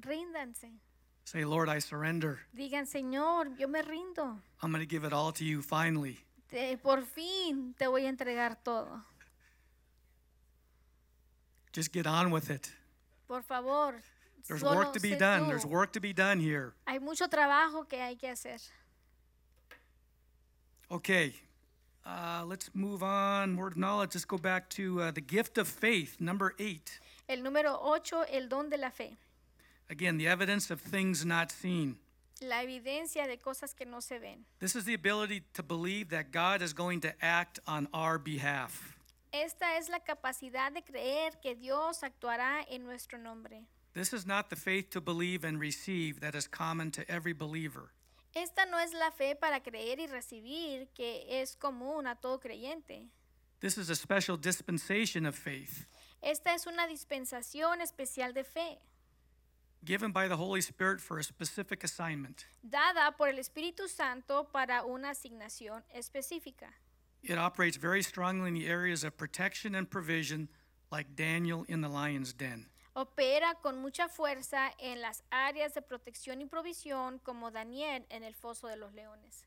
Ríndanse. 0.00 0.70
Say, 1.24 1.44
Lord, 1.44 1.68
I 1.68 1.78
surrender. 1.78 2.40
Digan, 2.56 2.86
Señor, 2.86 3.58
yo 3.58 3.68
me 3.68 3.80
rindo. 3.80 4.36
I'm 4.62 4.70
going 4.72 4.80
to 4.82 4.86
give 4.86 5.04
it 5.04 5.12
all 5.12 5.32
to 5.32 5.44
you 5.44 5.62
finally. 5.62 6.18
Te- 6.50 6.76
por 6.76 7.02
fin 7.02 7.74
te 7.78 7.86
voy 7.86 8.06
a 8.06 8.12
entregar 8.12 8.56
todo. 8.64 9.00
Just 11.72 11.92
get 11.92 12.06
on 12.06 12.30
with 12.30 12.50
it. 12.50 12.70
Por 13.28 13.42
favor. 13.42 14.02
There's 14.48 14.62
work 14.62 14.92
to 14.92 15.00
be 15.00 15.14
done. 15.14 15.44
tú. 15.44 15.48
There's 15.48 15.64
work 15.64 15.92
to 15.92 16.00
be 16.00 16.12
done 16.12 16.40
here. 16.40 16.74
Hay 16.86 16.98
mucho 16.98 17.28
trabajo 17.28 17.88
que 17.88 17.98
hay 17.98 18.16
que 18.16 18.28
hacer. 18.28 18.60
Okay, 20.90 21.32
uh, 22.04 22.44
let's 22.46 22.68
move 22.74 23.02
on. 23.02 23.56
Word 23.56 23.72
of 23.72 23.78
knowledge. 23.78 24.14
Let's 24.14 24.26
go 24.26 24.36
back 24.36 24.68
to 24.70 25.00
uh, 25.00 25.10
the 25.12 25.22
gift 25.22 25.56
of 25.56 25.66
faith, 25.68 26.20
number 26.20 26.54
eight. 26.58 26.98
El 27.28 27.42
número 27.42 27.78
8, 27.80 28.26
el 28.30 28.48
don 28.48 28.68
de 28.68 28.76
la 28.76 28.90
fe. 28.90 29.16
Again, 29.88 30.18
the 30.18 30.26
evidence 30.26 30.70
of 30.70 30.80
things 30.80 31.24
not 31.24 31.50
seen. 31.50 31.98
La 32.40 32.62
evidencia 32.62 33.26
de 33.26 33.36
cosas 33.36 33.74
que 33.74 33.86
no 33.86 34.00
se 34.00 34.18
ven. 34.18 34.44
This 34.58 34.74
is 34.74 34.84
the 34.84 34.94
ability 34.94 35.42
to 35.54 35.62
believe 35.62 36.08
that 36.10 36.32
God 36.32 36.62
is 36.62 36.72
going 36.72 37.00
to 37.02 37.12
act 37.22 37.60
on 37.66 37.88
our 37.92 38.18
behalf. 38.18 38.96
Esta 39.32 39.76
es 39.78 39.88
la 39.88 40.00
capacidad 40.00 40.72
de 40.72 40.82
creer 40.82 41.40
que 41.40 41.54
Dios 41.54 42.02
actuará 42.02 42.64
en 42.68 42.84
nuestro 42.84 43.18
nombre. 43.18 43.64
This 43.94 44.12
is 44.12 44.26
not 44.26 44.50
the 44.50 44.56
faith 44.56 44.90
to 44.90 45.00
believe 45.00 45.44
and 45.44 45.60
receive 45.60 46.20
that 46.20 46.34
is 46.34 46.46
common 46.48 46.90
to 46.92 47.10
every 47.10 47.32
believer. 47.32 47.92
Esta 48.34 48.64
no 48.70 48.78
es 48.78 48.92
la 48.94 49.10
fe 49.10 49.34
para 49.34 49.60
creer 49.60 50.00
y 50.00 50.06
recibir 50.06 50.88
que 50.94 51.26
es 51.28 51.54
común 51.56 52.06
a 52.06 52.14
todo 52.14 52.38
creyente. 52.38 53.08
This 53.60 53.78
is 53.78 53.90
a 53.90 53.94
special 53.94 54.36
dispensation 54.36 55.26
of 55.26 55.36
faith 55.36 55.86
Esta 56.22 56.54
es 56.54 56.66
una 56.66 56.86
dispensación 56.86 57.80
especial 57.80 58.32
de 58.32 58.44
fe, 58.44 58.78
given 59.84 60.12
by 60.12 60.28
the 60.28 60.36
Holy 60.36 60.60
Spirit 60.60 61.00
for 61.00 61.18
a 61.18 61.22
specific 61.24 61.82
assignment. 61.82 62.44
dada 62.62 63.16
por 63.16 63.28
el 63.28 63.38
Espíritu 63.38 63.88
Santo 63.88 64.44
para 64.52 64.84
una 64.84 65.10
asignación 65.10 65.82
específica. 65.92 66.72
It 67.22 67.38
operates 67.38 67.76
very 67.76 68.02
strongly 68.02 68.48
in 68.48 68.54
the 68.54 68.68
areas 68.68 69.04
of 69.04 69.16
protection 69.16 69.74
and 69.74 69.88
provision, 69.90 70.48
like 70.90 71.14
Daniel 71.16 71.64
in 71.68 71.80
the 71.80 71.88
lion's 71.88 72.32
den. 72.32 72.66
Opera 72.94 73.54
con 73.62 73.80
mucha 73.80 74.08
fuerza 74.08 74.70
en 74.78 75.00
las 75.00 75.22
áreas 75.30 75.74
de 75.74 75.82
protección 75.82 76.40
y 76.40 76.46
provisión 76.46 77.18
como 77.24 77.50
Daniel 77.50 78.04
en 78.10 78.22
el 78.22 78.34
foso 78.34 78.68
de 78.68 78.76
los 78.76 78.92
leones. 78.92 79.46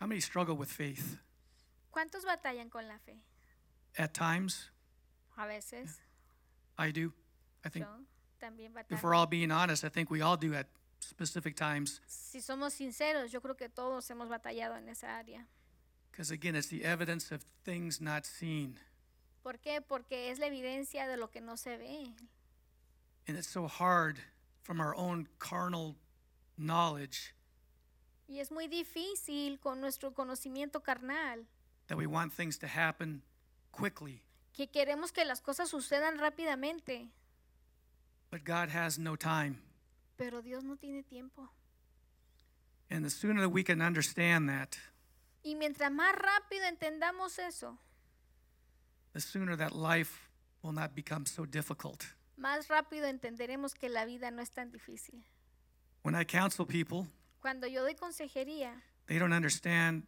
How 0.00 0.06
many 0.08 0.20
struggle 0.20 0.56
with 0.56 0.68
faith? 0.68 1.18
¿Cuántos 1.90 2.24
batallan 2.24 2.68
con 2.70 2.88
la 2.88 2.98
fe? 2.98 3.22
At 3.98 4.14
times, 4.14 4.70
A 5.36 5.46
veces 5.46 6.00
I 6.78 6.90
do. 6.90 7.12
I 7.64 7.68
think 7.68 7.84
yo 7.86 8.04
también 8.40 8.72
if 8.90 9.02
we're 9.02 9.14
all 9.14 9.26
being 9.26 9.50
honest, 9.50 9.84
I 9.84 9.88
think 9.88 10.10
we 10.10 10.22
all 10.22 10.36
do 10.36 10.54
at 10.54 10.66
specific 11.00 11.56
times. 11.56 12.00
Si 12.06 12.40
somos 12.40 12.72
sinceros, 12.72 13.30
yo 13.30 13.40
creo 13.40 13.56
que 13.56 13.68
todos 13.68 14.08
hemos 14.10 14.28
batallado 14.28 14.76
en 14.76 14.88
esa 14.88 15.06
área. 15.18 15.46
Because 16.10 16.30
again, 16.30 16.56
it's 16.56 16.68
the 16.68 16.84
evidence 16.84 17.32
of 17.32 17.44
things 17.64 18.00
not 18.00 18.26
seen. 18.26 18.78
¿Por 19.42 19.54
qué? 19.54 19.80
Porque 19.80 20.30
es 20.30 20.38
la 20.38 20.46
evidencia 20.46 21.06
de 21.06 21.16
lo 21.16 21.28
que 21.28 21.40
no 21.40 21.56
se 21.56 21.76
ve. 21.76 22.14
And 23.26 23.36
it's 23.36 23.48
so 23.48 23.66
hard 23.66 24.18
from 24.62 24.80
our 24.80 24.94
own 24.94 25.28
carnal 25.38 25.96
knowledge 26.56 27.34
Y 28.28 28.40
es 28.40 28.50
muy 28.50 28.66
difícil 28.66 29.60
con 29.60 29.80
nuestro 29.80 30.12
conocimiento 30.14 30.82
carnal 30.82 31.44
that 31.88 31.98
we 31.98 32.06
want 32.06 32.32
things 32.32 32.58
to 32.58 32.66
happen 32.66 33.22
quickly. 33.72 34.22
que 34.54 34.68
queremos 34.68 35.12
que 35.12 35.24
las 35.24 35.40
cosas 35.40 35.68
sucedan 35.70 36.18
rápidamente, 36.18 37.08
But 38.30 38.44
God 38.44 38.68
has 38.70 38.98
no 38.98 39.16
time. 39.16 39.58
pero 40.16 40.42
Dios 40.42 40.62
no 40.64 40.76
tiene 40.76 41.02
tiempo. 41.02 41.48
And 42.90 43.04
the 43.04 43.10
sooner 43.10 43.40
that 43.40 43.48
we 43.50 43.62
can 43.64 43.80
understand 43.82 44.48
that, 44.48 44.76
Y 45.44 45.54
mientras 45.56 45.90
más 45.90 46.14
rápido 46.14 46.64
entendamos 46.66 47.38
eso, 47.38 47.78
the 49.12 49.20
sooner 49.20 49.56
that 49.56 49.72
life 49.74 50.30
will 50.62 50.72
not 50.72 50.94
become 50.94 51.26
so 51.26 51.44
difficult. 51.44 52.04
más 52.38 52.68
rápido 52.68 53.06
entenderemos 53.06 53.74
que 53.74 53.88
la 53.88 54.04
vida 54.04 54.30
no 54.30 54.42
es 54.42 54.50
tan 54.50 54.70
difícil. 54.70 55.22
When 56.02 56.14
I 56.14 56.24
counsel 56.24 56.66
people, 56.66 57.06
Cuando 57.40 57.66
yo 57.66 57.82
doy 57.82 57.94
consejería, 57.94 58.72
they 59.06 59.18
don't 59.18 59.32
understand 59.32 60.04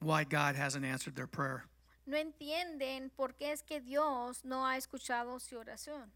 why 0.00 0.24
God 0.24 0.56
hasn't 0.56 0.84
answered 0.84 1.14
their 1.16 1.26
prayer. 1.28 1.64
No 2.06 2.16
entienden 2.16 3.10
por 3.10 3.34
qué 3.34 3.52
es 3.52 3.62
que 3.62 3.80
Dios 3.80 4.44
no 4.44 4.66
ha 4.66 4.76
escuchado 4.76 5.38
su 5.40 5.56
oración. 5.58 6.10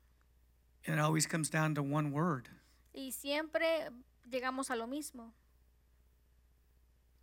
And 0.87 0.97
it 0.97 1.01
always 1.01 1.27
comes 1.27 1.51
down 1.51 1.75
to 1.75 1.83
one 1.83 2.11
word 2.13 2.49
Y 2.95 3.13
siempre 3.13 3.91
llegamos 4.31 4.71
a 4.71 4.77
lo 4.77 4.87
mismo, 4.87 5.33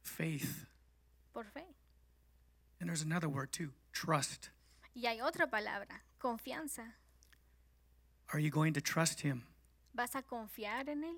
faith. 0.03 0.67
por 1.33 1.45
fe. 1.45 1.65
And 2.79 2.89
there's 2.89 3.01
another 3.01 3.27
word 3.29 3.51
too 3.51 3.71
trust. 3.91 4.49
Y 4.95 5.07
hay 5.07 5.19
otra 5.21 5.47
palabra, 5.49 6.01
confianza. 6.19 6.93
Are 8.33 8.39
you 8.39 8.49
going 8.49 8.73
to 8.73 8.81
trust 8.81 9.21
Him 9.21 9.43
¿Vas 9.93 10.15
a 10.15 10.21
confiar 10.23 10.89
en 10.89 11.03
Él? 11.03 11.15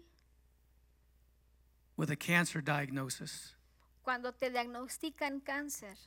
with 1.96 2.12
a 2.12 2.16
cancer 2.16 2.62
diagnosis, 2.62 3.56
Cuando 4.04 4.32
te 4.32 4.50
diagnostican 4.52 5.40
cáncer, 5.44 5.98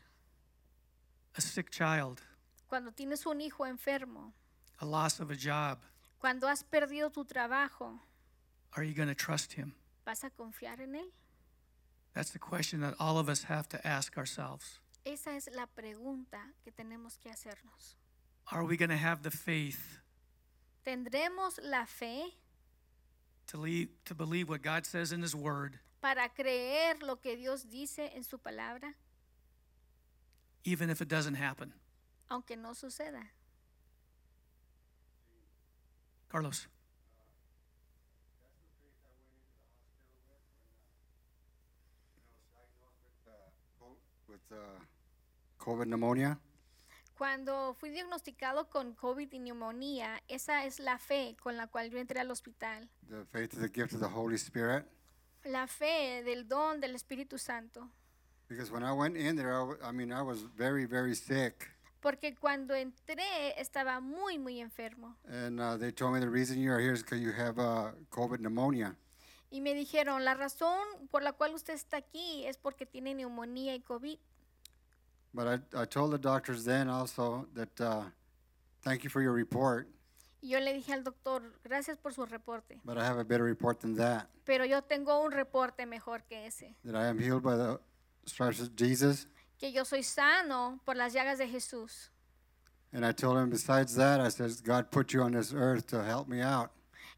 a 1.36 1.40
sick 1.40 1.70
child, 1.70 2.20
cuando 2.68 2.90
tienes 2.92 3.24
un 3.26 3.40
hijo 3.40 3.64
enfermo, 3.64 4.32
a 4.80 4.86
loss 4.86 5.20
of 5.20 5.30
a 5.30 5.36
job? 5.36 5.78
cuando 6.18 6.46
has 6.48 6.62
perdido 6.62 7.10
tu 7.12 7.24
trabajo, 7.24 7.98
Are 8.76 8.84
you 8.84 8.94
going 8.94 9.08
to 9.08 9.14
trust 9.14 9.52
Him? 9.54 9.74
¿vas 10.04 10.22
a 10.24 10.30
confiar 10.30 10.80
en 10.80 10.94
Él? 10.94 11.10
That's 12.14 12.30
the 12.30 12.38
question 12.38 12.80
that 12.80 12.94
all 12.98 13.18
of 13.18 13.28
us 13.28 13.44
have 13.44 13.68
to 13.68 13.86
ask 13.86 14.16
ourselves. 14.18 14.80
Esa 15.04 15.30
es 15.34 15.48
la 15.54 15.66
pregunta 15.66 16.38
que 16.64 16.72
tenemos 16.72 17.18
que 17.18 17.30
hacernos. 17.30 17.94
Are 18.52 18.64
we 18.64 18.76
going 18.76 18.90
to 18.90 18.96
have 18.96 19.22
the 19.22 19.30
faith 19.30 20.00
¿Tendremos 20.84 21.58
la 21.62 21.84
fe 21.84 22.34
to, 23.46 23.58
leave, 23.58 23.88
to 24.04 24.14
believe 24.14 24.48
what 24.48 24.62
God 24.62 24.84
says 24.86 25.12
in 25.12 25.22
His 25.22 25.34
Word, 25.34 25.78
para 26.00 26.28
creer 26.28 27.02
lo 27.02 27.16
que 27.16 27.36
Dios 27.36 27.64
dice 27.70 28.10
en 28.14 28.24
su 28.24 28.38
palabra, 28.38 28.94
even 30.64 30.90
if 30.90 31.00
it 31.00 31.08
doesn't 31.08 31.36
happen? 31.36 31.72
aunque 32.30 32.56
no 32.56 32.74
suceda? 32.74 33.32
Carlos. 36.28 36.68
with 44.28 44.40
uh, 44.52 44.56
COVID 45.58 45.86
pneumonia. 45.86 46.38
Cuando 47.18 47.74
fui 47.74 47.90
diagnosticado 47.90 48.70
con 48.70 48.94
COVID 48.94 49.30
y 49.32 49.40
neumonía, 49.40 50.22
esa 50.28 50.64
es 50.64 50.78
la 50.78 50.98
fe 50.98 51.36
con 51.42 51.56
la 51.56 51.66
cual 51.66 51.90
yo 51.90 51.98
entré 51.98 52.20
al 52.20 52.30
hospital. 52.30 52.88
The 53.08 53.24
faith 53.26 53.52
is 53.54 53.58
the 53.58 53.68
gift 53.68 53.92
of 53.92 54.00
the 54.00 54.08
Holy 54.08 54.36
Spirit. 54.36 54.86
La 55.44 55.66
fe 55.66 56.22
del 56.22 56.46
don 56.46 56.80
del 56.80 56.94
Espíritu 56.94 57.38
Santo. 57.38 57.90
Because 58.50 58.70
when 58.72 58.82
I 58.82 58.92
went 58.92 59.16
in 59.16 59.36
there, 59.36 59.54
I, 59.54 59.60
w- 59.60 59.78
I 59.84 59.92
mean, 59.92 60.12
I 60.12 60.22
was 60.22 60.42
very, 60.58 60.84
very 60.84 61.14
sick. 61.14 61.70
Porque 62.02 62.34
cuando 62.34 62.74
entré 62.74 63.54
estaba 63.58 64.00
muy, 64.00 64.38
muy 64.38 64.60
enfermo. 64.60 65.14
And 65.30 65.60
uh, 65.60 65.76
they 65.76 65.92
told 65.92 66.14
me 66.14 66.20
the 66.20 66.28
reason 66.28 66.58
you 66.58 66.72
are 66.72 66.80
here 66.80 66.92
is 66.92 67.02
because 67.02 67.20
you 67.20 67.30
have 67.30 67.58
uh, 67.60 67.92
COVID 68.10 68.40
pneumonia. 68.40 68.96
Y 69.52 69.60
me 69.60 69.72
dijeron, 69.74 70.24
la 70.24 70.34
razón 70.34 70.80
por 71.12 71.22
la 71.22 71.32
cual 71.32 71.54
usted 71.54 71.74
está 71.74 71.98
aquí 71.98 72.44
es 72.46 72.56
porque 72.56 72.86
tiene 72.86 73.14
neumonía 73.14 73.74
y 73.74 73.80
COVID. 73.80 74.18
But 75.32 75.46
I, 75.46 75.82
I 75.82 75.84
told 75.84 76.10
the 76.12 76.18
doctors 76.18 76.64
then 76.64 76.88
also 76.88 77.46
that 77.54 77.80
uh, 77.80 78.02
thank 78.82 79.04
you 79.04 79.10
for 79.10 79.22
your 79.22 79.32
report, 79.32 79.86
Y 80.42 80.48
yo 80.48 80.58
le 80.58 80.72
dije 80.72 80.92
al 80.94 81.04
doctor, 81.04 81.42
gracias 81.62 81.98
por 81.98 82.14
su 82.14 82.24
reporte. 82.24 82.80
but 82.84 82.96
I 82.96 83.04
have 83.04 83.18
a 83.18 83.24
better 83.24 83.44
report 83.44 83.78
than 83.80 83.94
that. 83.96 84.26
Pero 84.46 84.64
yo 84.64 84.80
tengo 84.82 85.20
un 85.22 85.30
reporte 85.32 85.84
mejor 85.86 86.22
que 86.22 86.46
ese. 86.46 86.74
That 86.84 86.96
I 86.96 87.06
am 87.08 87.18
healed 87.18 87.42
by 87.42 87.56
the 87.56 87.78
stripes 88.30 88.60
of 88.60 88.74
Jesus. 88.76 89.26
Que 89.58 89.70
yo 89.70 89.84
soy 89.84 90.02
sano 90.02 90.80
por 90.84 90.94
las 90.94 91.12
llagas 91.12 91.38
de 91.38 91.46
Jesús. 91.46 92.08
And 92.92 93.04
I 93.04 93.12
told 93.12 93.38
him, 93.38 93.50
besides 93.50 93.94
that, 93.96 94.20
I 94.20 94.28
says, 94.30 94.60
God 94.60 94.90
put 94.90 95.12
you 95.12 95.22
on 95.22 95.32
this 95.32 95.52
earth 95.54 95.86
to 95.88 96.02
help 96.02 96.28
me 96.28 96.40
out. 96.40 96.70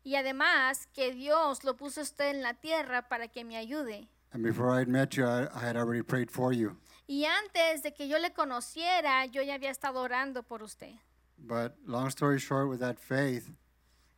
Y 0.04 0.16
además 0.16 0.86
que 0.92 1.12
Dios 1.14 1.64
lo 1.64 1.74
puso 1.74 2.00
usted 2.02 2.34
en 2.34 2.42
la 2.42 2.54
tierra 2.54 3.08
para 3.08 3.28
que 3.28 3.44
me 3.44 3.56
ayude. 3.56 4.08
And 4.32 4.42
before 4.42 4.70
I 4.70 4.80
had 4.80 4.88
met 4.88 5.16
you, 5.16 5.24
I, 5.24 5.46
I 5.54 5.60
had 5.60 5.76
already 5.76 6.02
prayed 6.02 6.30
for 6.30 6.52
you. 6.52 6.76
Y 7.06 7.24
antes 7.24 7.82
de 7.82 7.92
que 7.92 8.08
yo 8.08 8.18
le 8.18 8.30
conociera, 8.30 9.26
yo 9.26 9.42
ya 9.42 9.54
había 9.54 9.70
estado 9.70 10.00
orando 10.00 10.42
por 10.42 10.62
usted. 10.62 10.94
But 11.38 11.76
long 11.86 12.08
story 12.08 12.38
short, 12.38 12.68
with 12.68 12.80
that 12.80 12.98
faith, 12.98 13.50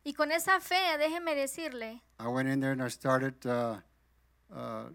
Y 0.07 0.13
con 0.13 0.31
esa 0.31 0.59
fe, 0.59 0.97
déjeme 0.99 1.33
decirle, 1.33 2.01
I 2.19 2.27
went 2.27 2.47
in 2.47 2.59
there 2.59 2.71
and 2.71 2.83
I 2.83 2.89
started 2.89 3.43
uh, 3.45 3.77
uh, 4.55 4.89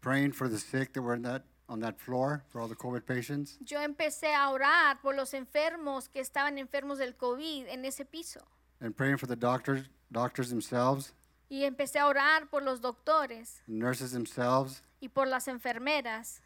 praying 0.00 0.32
for 0.32 0.48
the 0.48 0.58
sick 0.58 0.92
that 0.92 1.02
were 1.02 1.14
in 1.14 1.22
that, 1.22 1.42
on 1.68 1.80
that 1.80 1.98
floor, 1.98 2.44
for 2.48 2.60
all 2.60 2.68
the 2.68 2.74
COVID 2.76 3.04
patients. 3.06 3.58
yo 3.60 3.80
empecé 3.80 4.34
a 4.34 4.50
orar 4.50 5.00
por 5.02 5.14
los 5.14 5.32
enfermos 5.34 6.08
que 6.08 6.20
estaban 6.20 6.58
enfermos 6.58 6.98
del 6.98 7.14
COVID 7.16 7.66
en 7.68 7.84
ese 7.84 8.04
piso. 8.04 8.40
and 8.80 8.96
praying 8.96 9.16
for 9.18 9.26
the 9.26 9.36
doctors, 9.36 9.88
doctors 10.12 10.48
themselves, 10.50 11.12
Y 11.50 11.64
empecé 11.64 11.98
a 11.98 12.06
orar 12.06 12.48
por 12.50 12.62
los 12.62 12.80
doctores 12.80 13.62
nurses 13.66 14.12
themselves, 14.12 14.82
y 15.00 15.08
por 15.08 15.26
las 15.26 15.48
enfermeras. 15.48 16.40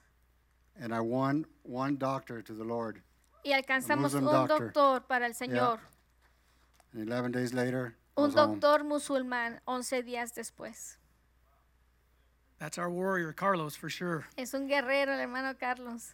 and 0.77 0.95
I 0.95 1.01
won 1.01 1.45
one 1.65 1.97
doctor 1.99 2.41
to 2.43 2.55
the 2.55 2.65
Lord. 2.65 3.03
Y 3.45 3.53
alcanzamos 3.53 4.15
un 4.15 4.25
doctor. 4.25 4.67
doctor 4.73 5.01
para 5.07 5.27
el 5.27 5.35
Señor. 5.35 5.81
And 6.95 7.09
11 7.11 7.33
days 7.33 7.53
later, 7.53 7.97
Un 8.17 8.25
was 8.27 8.35
home. 8.35 8.61
doctor 8.61 8.85
musulmán 8.85 9.61
11 9.67 10.03
días 10.03 10.33
después. 10.35 10.99
That's 12.63 12.79
our 12.79 12.89
warrior, 12.89 13.33
Carlos, 13.33 13.75
for 13.75 13.91
sure. 13.91 14.25
Es 14.39 14.55
un 14.55 14.69
guerrero, 14.69 15.15
el 15.15 15.19
hermano 15.19 15.53
Carlos. 15.59 16.13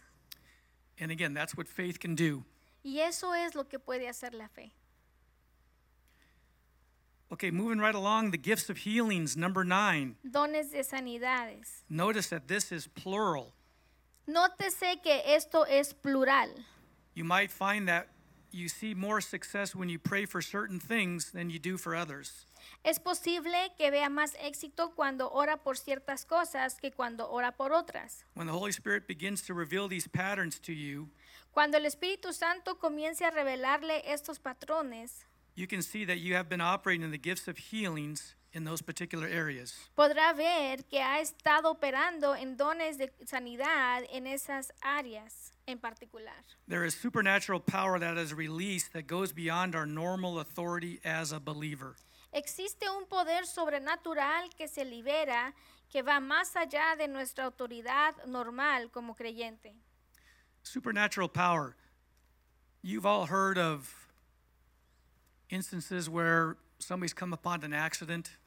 And 0.99 1.11
again, 1.11 1.35
that's 1.35 1.55
what 1.55 1.67
faith 1.67 1.99
can 1.99 2.15
do. 2.15 2.43
Y 2.83 2.97
eso 3.01 3.33
es 3.33 3.53
lo 3.53 3.65
que 3.65 3.77
puede 3.77 4.09
hacer 4.09 4.33
la 4.33 4.47
fe. 4.47 4.71
Okay, 7.31 7.51
moving 7.51 7.77
right 7.77 7.93
along, 7.93 8.31
the 8.31 8.37
gifts 8.39 8.67
of 8.67 8.77
healings, 8.77 9.37
number 9.37 9.63
nine. 9.63 10.15
Dones 10.27 10.71
de 10.71 10.79
sanidades. 10.79 11.83
Notice 11.87 12.29
that 12.29 12.47
this 12.47 12.71
is 12.71 12.87
plural. 12.87 13.53
Nótese 14.27 15.03
que 15.03 15.21
esto 15.27 15.65
es 15.69 15.93
plural. 15.93 16.49
You 17.13 17.25
might 17.25 17.51
find 17.51 17.87
that 17.87 18.07
you 18.49 18.69
see 18.69 18.95
more 18.95 19.21
success 19.21 19.75
when 19.75 19.87
you 19.87 19.99
pray 19.99 20.25
for 20.25 20.41
certain 20.41 20.79
things 20.79 21.29
than 21.29 21.51
you 21.51 21.59
do 21.59 21.77
for 21.77 21.95
others. 21.95 22.47
Es 22.83 22.99
posible 22.99 23.71
que 23.77 23.91
vea 23.91 24.09
más 24.09 24.35
éxito 24.41 24.93
cuando 24.95 25.29
ora 25.31 25.57
por 25.57 25.77
ciertas 25.77 26.25
cosas 26.25 26.79
que 26.79 26.91
cuando 26.91 27.29
ora 27.29 27.51
por 27.51 27.73
otras. 27.73 28.23
When 28.35 28.47
the 28.47 28.53
Holy 28.53 28.71
Spirit 28.71 29.07
begins 29.07 29.41
to 29.47 29.53
reveal 29.53 29.87
these 29.89 30.07
patterns 30.07 30.59
to 30.61 30.73
you, 30.73 31.09
Cuando 31.51 31.77
el 31.77 31.85
Espíritu 31.85 32.31
Santo 32.31 32.75
comience 32.77 33.21
a 33.25 33.31
revelarle 33.31 34.03
estos 34.05 34.39
patrones, 34.39 35.25
you 35.55 35.67
can 35.67 35.81
see 35.81 36.05
that 36.05 36.19
you 36.19 36.35
have 36.35 36.47
been 36.47 36.61
operating 36.61 37.03
in 37.03 37.11
the 37.11 37.17
gifts 37.17 37.47
of 37.47 37.57
healings 37.57 38.35
in 38.53 38.63
those 38.63 38.81
particular 38.81 39.27
areas. 39.27 39.73
podrá 39.95 40.33
ver 40.33 40.83
que 40.89 40.99
ha 41.01 41.19
estado 41.19 41.69
operando 41.71 42.35
en 42.35 42.55
dones 42.55 42.97
de 42.97 43.11
sanidad 43.25 44.03
en 44.11 44.25
esas 44.25 44.71
áreas 44.81 45.51
en 45.67 45.79
particular. 45.79 46.33
There 46.67 46.85
is 46.85 46.95
supernatural 46.95 47.59
power 47.59 47.99
that 47.99 48.17
is 48.17 48.33
released 48.33 48.93
that 48.93 49.05
goes 49.07 49.33
beyond 49.33 49.75
our 49.75 49.85
normal 49.85 50.39
authority 50.39 50.99
as 51.03 51.31
a 51.31 51.39
believer. 51.39 51.95
Existe 52.31 52.89
un 52.89 53.05
poder 53.07 53.45
sobrenatural 53.45 54.49
que 54.55 54.67
se 54.67 54.85
libera 54.85 55.53
que 55.89 56.03
va 56.03 56.19
más 56.19 56.55
allá 56.55 56.95
de 56.95 57.07
nuestra 57.07 57.45
autoridad 57.45 58.15
normal 58.25 58.91
como 58.91 59.15
creyente. 59.15 59.75
Supernatural 60.63 61.29
power. 61.29 61.75
You've 62.81 63.05
all 63.05 63.25
heard 63.25 63.57
of 63.57 64.09
instances 65.49 66.07
where 66.07 66.57
somebody's 66.77 67.13
come 67.13 67.33
upon 67.33 67.63
an 67.63 67.73
accident 67.73 68.37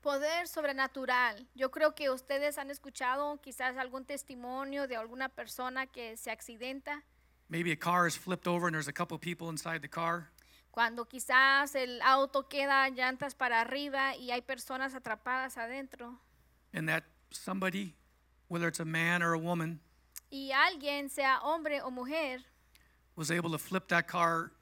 Poder 0.00 0.46
sobrenatural. 0.46 1.44
Yo 1.54 1.70
creo 1.70 1.94
que 1.94 2.08
ustedes 2.08 2.56
han 2.56 2.70
escuchado 2.70 3.40
quizás 3.42 3.76
algún 3.76 4.04
testimonio 4.04 4.86
de 4.86 4.96
alguna 4.96 5.28
persona 5.28 5.86
que 5.86 6.16
se 6.16 6.30
accidenta. 6.30 7.02
Maybe 7.48 7.72
a 7.72 7.76
car 7.76 8.06
is 8.06 8.16
flipped 8.16 8.46
over 8.46 8.68
and 8.68 8.74
there's 8.74 8.88
a 8.88 8.92
couple 8.92 9.18
people 9.18 9.48
inside 9.48 9.82
the 9.82 9.88
car. 9.88 10.30
Cuando 10.70 11.06
quizás 11.06 11.74
el 11.74 12.00
auto 12.02 12.48
queda 12.48 12.88
llantas 12.90 13.34
para 13.34 13.60
arriba 13.60 14.14
y 14.16 14.30
hay 14.30 14.42
personas 14.42 14.94
atrapadas 14.94 15.56
adentro. 15.56 16.20
And 16.72 16.88
that 16.88 17.04
somebody, 17.30 17.94
whether 18.48 18.68
it's 18.68 18.80
a 18.80 18.84
man 18.84 19.22
or 19.22 19.32
a 19.32 19.38
woman, 19.38 19.80
Y 20.30 20.50
alguien, 20.52 21.08
sea 21.08 21.38
hombre 21.42 21.80
o 21.80 21.90
mujer, 21.90 22.44
was 23.16 23.30
able 23.30 23.50
to 23.50 23.58
flip 23.58 23.88
that 23.88 24.06
car 24.06 24.52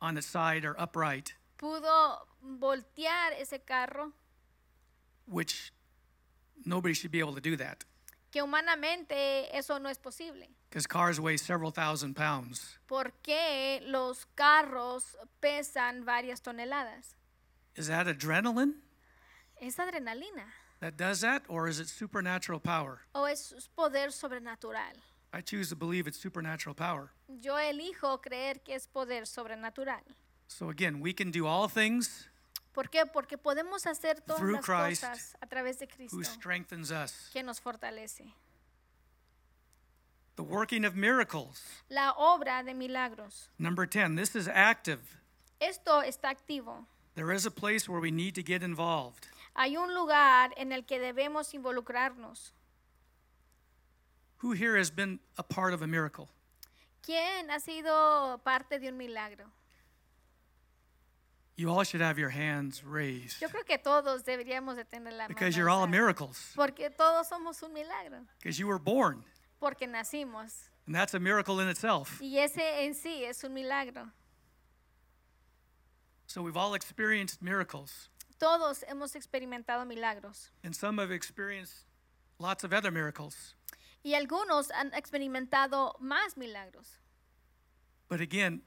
on 0.00 0.18
its 0.18 0.26
side 0.26 0.64
or 0.64 0.74
upright, 0.78 1.34
pudo 1.56 2.26
voltear 2.42 3.32
ese 3.38 3.60
carro, 3.64 4.12
which 5.26 5.72
nobody 6.64 6.92
should 6.94 7.12
be 7.12 7.20
able 7.20 7.32
to 7.34 7.40
do 7.40 7.56
that 7.56 7.84
que 8.34 8.42
humanamente 8.42 9.56
eso 9.56 9.78
no 9.78 9.88
es 9.88 9.96
posible. 9.98 10.48
because 10.68 10.88
cars 10.88 11.20
weigh 11.20 11.36
several 11.36 11.70
thousand 11.70 12.14
pounds. 12.16 12.80
Porque 12.88 13.80
los 13.86 14.26
carros 14.34 15.16
pesan 15.40 16.04
varias 16.04 16.40
toneladas. 16.42 17.14
Is 17.76 17.86
that 17.86 18.08
adrenaline 18.08 18.74
¿Es 19.60 19.76
adrenalina 19.78 20.46
that 20.80 20.96
does 20.96 21.20
that, 21.20 21.42
or 21.48 21.68
is 21.68 21.78
it 21.78 21.86
supernatural 21.88 22.58
power? 22.58 23.02
o 23.14 23.24
es 23.26 23.54
poder 23.76 24.10
sobrenatural? 24.10 24.96
I 25.32 25.40
choose 25.40 25.68
to 25.68 25.76
believe 25.76 26.08
it's 26.08 26.18
supernatural 26.18 26.74
power. 26.74 27.12
Yo 27.40 27.54
elijo 27.54 28.20
creer 28.20 28.64
que 28.64 28.74
es 28.74 28.88
poder 28.88 29.26
sobrenatural. 29.26 30.02
So 30.48 30.70
again, 30.70 31.00
we 31.00 31.12
can 31.12 31.30
do 31.30 31.46
all 31.46 31.68
things 31.68 32.28
¿Por 32.74 32.90
qué? 32.90 33.06
Porque 33.06 33.38
podemos 33.38 33.86
hacer 33.86 34.20
todas 34.20 34.40
Through 34.40 34.56
las 34.56 34.64
Christ, 34.64 35.02
cosas 35.04 35.36
a 35.40 35.46
través 35.46 35.78
de 35.78 35.86
Cristo 35.86 36.16
who 36.16 36.24
strengthens 36.24 36.90
us. 36.90 37.30
que 37.32 37.42
nos 37.42 37.60
fortalece. 37.60 38.34
The 40.36 40.42
working 40.42 40.84
of 40.84 40.96
miracles. 40.96 41.62
La 41.88 42.12
obra 42.16 42.64
de 42.64 42.74
milagros. 42.74 43.48
Number 43.58 43.86
10, 43.86 44.16
this 44.16 44.34
is 44.34 44.48
active. 44.48 45.00
Esto 45.60 46.02
está 46.02 46.30
activo. 46.30 46.84
There 47.14 47.30
is 47.32 47.46
a 47.46 47.50
place 47.52 47.88
where 47.88 48.00
we 48.00 48.10
need 48.10 48.34
to 48.34 48.42
get 48.42 48.62
involved. 48.64 49.28
Hay 49.54 49.76
un 49.76 49.94
lugar 49.94 50.50
en 50.56 50.72
el 50.72 50.82
que 50.82 50.98
debemos 50.98 51.54
involucrarnos. 51.54 52.50
Who 54.38 54.52
here 54.52 54.76
has 54.76 54.90
been 54.90 55.20
a 55.38 55.44
part 55.44 55.72
of 55.72 55.80
a 55.80 55.86
miracle? 55.86 56.28
¿Quién 57.02 57.50
ha 57.50 57.60
sido 57.60 58.38
parte 58.42 58.80
de 58.80 58.88
un 58.88 58.96
milagro? 58.96 59.44
You 61.56 61.70
all 61.70 61.84
should 61.84 62.00
have 62.00 62.18
your 62.18 62.30
hands 62.30 62.82
raised 62.82 63.40
Yo 63.40 63.48
creo 63.48 63.64
que 63.64 63.78
todos 63.78 64.24
deberíamos 64.24 64.74
de 64.76 64.84
tener 64.84 65.12
la 65.16 65.28
because 65.28 65.56
you're 65.56 65.70
all 65.70 65.86
miracles, 65.86 66.52
Porque 66.56 66.90
todos 66.90 67.28
somos 67.28 67.62
un 67.62 67.72
milagro. 67.72 68.18
because 68.40 68.58
you 68.58 68.66
were 68.66 68.78
born. 68.78 69.22
Porque 69.60 69.82
nacimos. 69.86 70.68
And 70.86 70.94
that's 70.94 71.14
a 71.14 71.20
miracle 71.20 71.60
in 71.60 71.68
itself. 71.68 72.20
Y 72.20 72.38
ese 72.38 72.58
en 72.84 72.94
sí 72.94 73.24
es 73.24 73.44
un 73.44 73.54
milagro. 73.54 74.08
So 76.26 76.42
we've 76.42 76.56
all 76.56 76.74
experienced 76.74 77.40
miracles, 77.40 78.08
Todos 78.40 78.82
hemos 78.88 79.14
experimentado 79.14 79.86
milagros. 79.86 80.50
and 80.64 80.74
some 80.74 80.98
have 80.98 81.12
experienced 81.12 81.84
lots 82.40 82.64
of 82.64 82.72
other 82.72 82.90
miracles. 82.90 83.54
Y 84.02 84.14
algunos 84.14 84.70
han 84.72 84.90
experimentado 84.92 85.94
más 86.02 86.36
milagros. 86.36 86.98
But 88.08 88.20
again, 88.20 88.62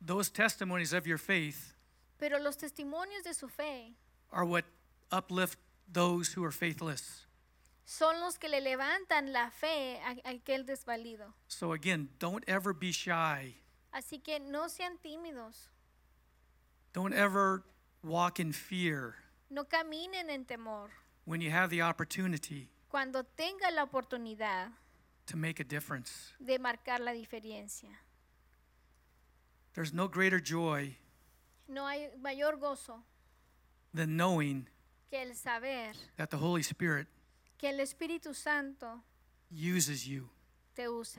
those 0.00 0.30
testimonies 0.30 0.92
of 0.92 1.06
your 1.06 1.18
faith 1.18 1.71
Pero 2.22 2.38
los 2.38 2.56
testimonios 2.56 3.24
de 3.24 3.34
su 3.34 3.48
fe 3.48 3.96
are 4.30 4.44
what 4.46 4.64
uplift 5.10 5.58
those 5.92 6.32
who 6.32 6.44
are 6.44 6.52
faithless. 6.52 7.26
son 7.84 8.20
los 8.20 8.38
que 8.38 8.48
le 8.48 8.60
levantan 8.60 9.32
la 9.32 9.50
fe 9.50 9.98
a 10.04 10.12
a 10.24 10.30
aquel 10.30 10.64
desvalido. 10.64 11.34
So 11.48 11.72
again, 11.72 12.10
don't 12.20 12.44
ever 12.46 12.72
be 12.72 12.92
shy. 12.92 13.56
Así 13.92 14.22
que 14.22 14.38
no 14.38 14.68
sean 14.68 14.98
tímidos. 14.98 15.68
Don't 16.92 17.12
ever 17.12 17.64
walk 18.04 18.38
in 18.38 18.52
fear 18.52 19.16
No 19.50 19.64
caminen 19.64 20.30
en 20.30 20.44
temor. 20.44 20.90
when 21.24 21.40
you 21.40 21.50
have 21.50 21.70
the 21.70 21.82
opportunity 21.82 22.68
Cuando 22.88 23.24
tenga 23.24 23.72
la 23.72 23.82
oportunidad 23.84 24.70
to 25.26 25.36
make 25.36 25.58
a 25.58 25.64
difference. 25.64 26.34
de 26.38 26.56
marcar 26.60 27.00
la 27.00 27.10
diferencia. 27.12 27.90
There's 29.74 29.92
no 29.92 30.06
greater 30.06 30.38
joy 30.38 30.98
No 31.68 31.86
hay 31.86 32.10
mayor 32.20 32.58
gozo 32.58 33.02
than 33.94 34.16
knowing 34.16 34.68
que 35.10 35.22
el 35.22 35.34
saber 35.34 35.94
that 36.16 36.30
the 36.30 36.38
Holy 36.38 36.62
Spirit 36.62 37.06
que 37.58 37.68
el 37.68 37.80
Espíritu 37.80 38.34
Santo 38.34 39.02
uses 39.50 40.06
you, 40.06 40.28
te 40.74 40.88
use 40.88 41.18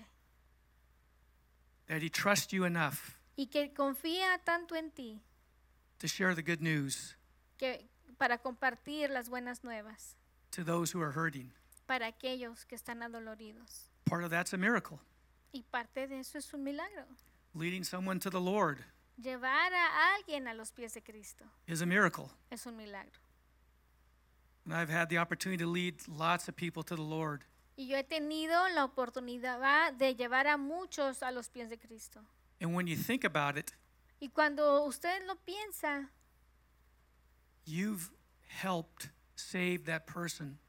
that 1.87 2.01
He 2.01 2.09
trusts 2.09 2.51
you 2.53 2.65
enough 2.65 3.17
y 3.37 3.45
que 3.45 3.73
confía 3.73 4.39
tanto 4.43 4.75
en 4.75 4.91
ti 4.91 5.21
to 5.99 6.07
share 6.07 6.35
the 6.35 6.43
good 6.43 6.61
news 6.61 7.15
que 7.57 7.87
para 8.17 8.37
compartir 8.37 9.09
las 9.09 9.29
buenas 9.29 9.63
nuevas 9.63 10.15
to 10.51 10.63
those 10.63 10.91
who 10.91 11.01
are 11.01 11.11
hurting. 11.11 11.51
para 11.87 12.07
aquellos 12.07 12.65
que 12.65 12.75
están 12.75 13.03
adoloridos. 13.03 13.89
Part 14.05 14.23
of 14.23 14.29
that's 14.31 14.53
a 14.53 14.57
miracle. 14.57 14.99
Y 15.53 15.63
parte 15.71 16.07
de 16.07 16.19
eso 16.19 16.37
es 16.37 16.53
un 16.53 16.63
milagro. 16.63 17.05
Leading 17.53 17.83
someone 17.83 18.19
to 18.19 18.29
the 18.29 18.39
Lord 18.41 18.83
Llevar 19.21 19.71
a 19.73 20.15
alguien 20.15 20.47
a 20.47 20.53
los 20.53 20.71
pies 20.71 20.93
de 20.95 21.01
Cristo 21.01 21.45
is 21.67 21.81
a 21.81 21.85
miracle. 21.85 22.29
es 22.51 22.65
un 22.65 22.75
milagro. 22.75 23.19
And 24.65 24.73
I've 24.73 24.89
had 24.89 25.09
the 25.09 25.17
opportunity 25.17 25.63
to 25.63 25.69
lead 25.69 25.95
lots 26.07 26.47
of 26.47 26.55
people 26.55 26.83
to 26.83 26.95
the 26.95 27.01
Lord. 27.01 27.43
Y 27.77 27.85
yo 27.87 27.97
he 27.97 28.03
tenido 28.03 28.67
la 28.73 28.85
oportunidad 28.85 29.93
de 29.97 30.15
llevar 30.15 30.47
a 30.47 30.57
muchos 30.57 31.21
a 31.21 31.31
los 31.31 31.49
pies 31.49 31.69
de 31.69 31.77
Cristo. 31.77 32.21
And 32.61 32.73
when 32.73 32.87
you 32.87 32.95
think 32.95 33.23
about 33.23 33.57
it, 33.57 33.73
Y 34.21 34.29
cuando 34.33 34.85
usted 34.85 35.21
lo 35.27 35.35
piensa, 35.45 36.09
you've 37.65 38.11
helped 38.47 39.09
save 39.35 39.85
that 39.85 40.05
person 40.05 40.59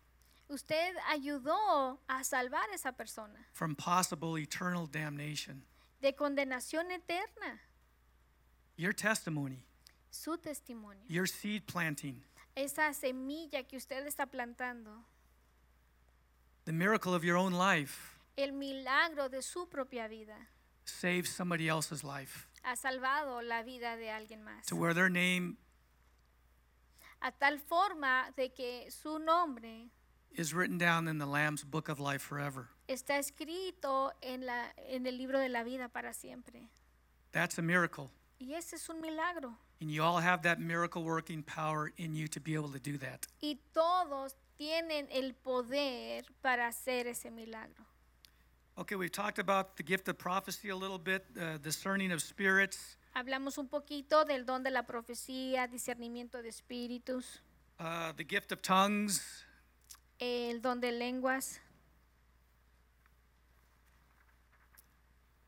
usted 0.49 0.95
ayudó 1.09 1.99
a 2.09 2.23
salvar 2.25 2.69
a 2.71 2.75
esa 2.75 2.93
persona 2.93 3.47
from 3.53 3.75
possible 3.75 4.37
eternal 4.39 4.87
damnation. 4.87 5.63
de 6.01 6.13
condenación 6.15 6.91
eterna. 6.91 7.61
Your 8.77 8.93
testimony, 8.93 9.63
Su 10.11 10.37
testimonio, 10.39 11.03
your 11.09 11.27
seed 11.27 11.63
planting, 11.67 12.23
esa 12.57 12.93
semilla 12.93 13.63
que 13.69 13.77
usted 13.77 14.07
está 14.07 14.27
plantando, 14.27 14.91
the 16.65 16.73
miracle 16.73 17.15
of 17.15 17.25
your 17.25 17.37
own 17.37 17.53
life 17.53 18.19
el 18.37 18.53
milagro 18.53 19.29
de 19.29 19.43
su 19.43 19.67
propia 19.67 20.09
vida, 20.09 20.37
saves 20.85 21.31
somebody 21.31 21.69
else's 21.69 22.03
life 22.05 22.49
ha 22.65 22.75
salvado 22.77 23.43
la 23.43 23.63
vida 23.63 23.97
de 23.97 24.09
alguien 24.11 24.43
más. 24.43 24.67
to 24.67 24.75
where 24.77 24.95
their 24.95 25.09
name 25.11 25.57
A 27.23 27.31
tal 27.33 27.59
forma 27.59 28.33
de 28.37 28.51
que 28.51 28.91
su 28.91 29.19
nombre 29.19 29.89
is 30.33 30.53
written 30.53 30.77
down 30.79 31.09
in 31.09 31.19
the 31.19 31.25
Lamb's 31.27 31.65
book 31.65 31.89
of 31.89 31.99
life 31.99 32.21
forever. 32.23 32.69
está 32.89 33.19
escrito 33.19 34.13
en, 34.21 34.45
la, 34.45 34.73
en 34.89 35.07
el 35.07 35.17
libro 35.17 35.39
de 35.39 35.49
la 35.49 35.63
vida 35.65 35.89
para 35.89 36.13
siempre. 36.13 36.69
That's 37.33 37.57
a 37.59 37.63
miracle. 37.63 38.11
Y 38.39 38.55
ese 38.55 38.77
es 38.77 38.89
un 38.89 39.01
milagro. 39.01 39.57
And 39.81 39.91
you 39.91 40.03
all 40.03 40.19
have 40.19 40.43
that 40.43 40.61
miracle 40.61 41.03
working 41.03 41.43
power 41.43 41.93
in 41.97 42.15
you 42.15 42.29
to 42.29 42.41
be 42.41 42.55
able 42.55 42.71
to 42.71 42.79
do 42.79 42.99
that. 42.99 43.27
Y 43.43 43.59
todos 43.73 44.35
tienen 44.59 45.09
el 45.11 45.33
poder 45.35 46.25
para 46.43 46.69
hacer 46.69 47.07
ese 47.07 47.31
milagro. 47.31 47.85
Okay, 48.77 48.97
we've 48.97 49.13
talked 49.13 49.39
about 49.39 49.77
the 49.77 49.85
gift 49.85 50.09
of 50.09 50.19
prophecy 50.19 50.69
a 50.71 50.77
little 50.77 50.99
bit, 50.99 51.25
uh, 51.41 51.59
discerning 51.59 52.11
of 52.11 52.21
spirits, 52.21 52.97
Hablamos 53.15 53.59
un 53.59 53.69
poquito 53.69 54.25
del 54.25 54.45
don 54.45 54.65
de 54.65 54.71
la 54.71 54.83
profecía, 54.83 55.69
discernimiento 55.69 56.43
de 56.43 56.49
espíritus, 56.49 57.41
uh, 57.79 58.13
the 58.17 58.25
gift 58.25 58.51
of 58.51 58.61
tongues, 58.61 59.45
el 60.19 60.61
don 60.61 60.81
de 60.81 60.91
lenguas 60.91 61.61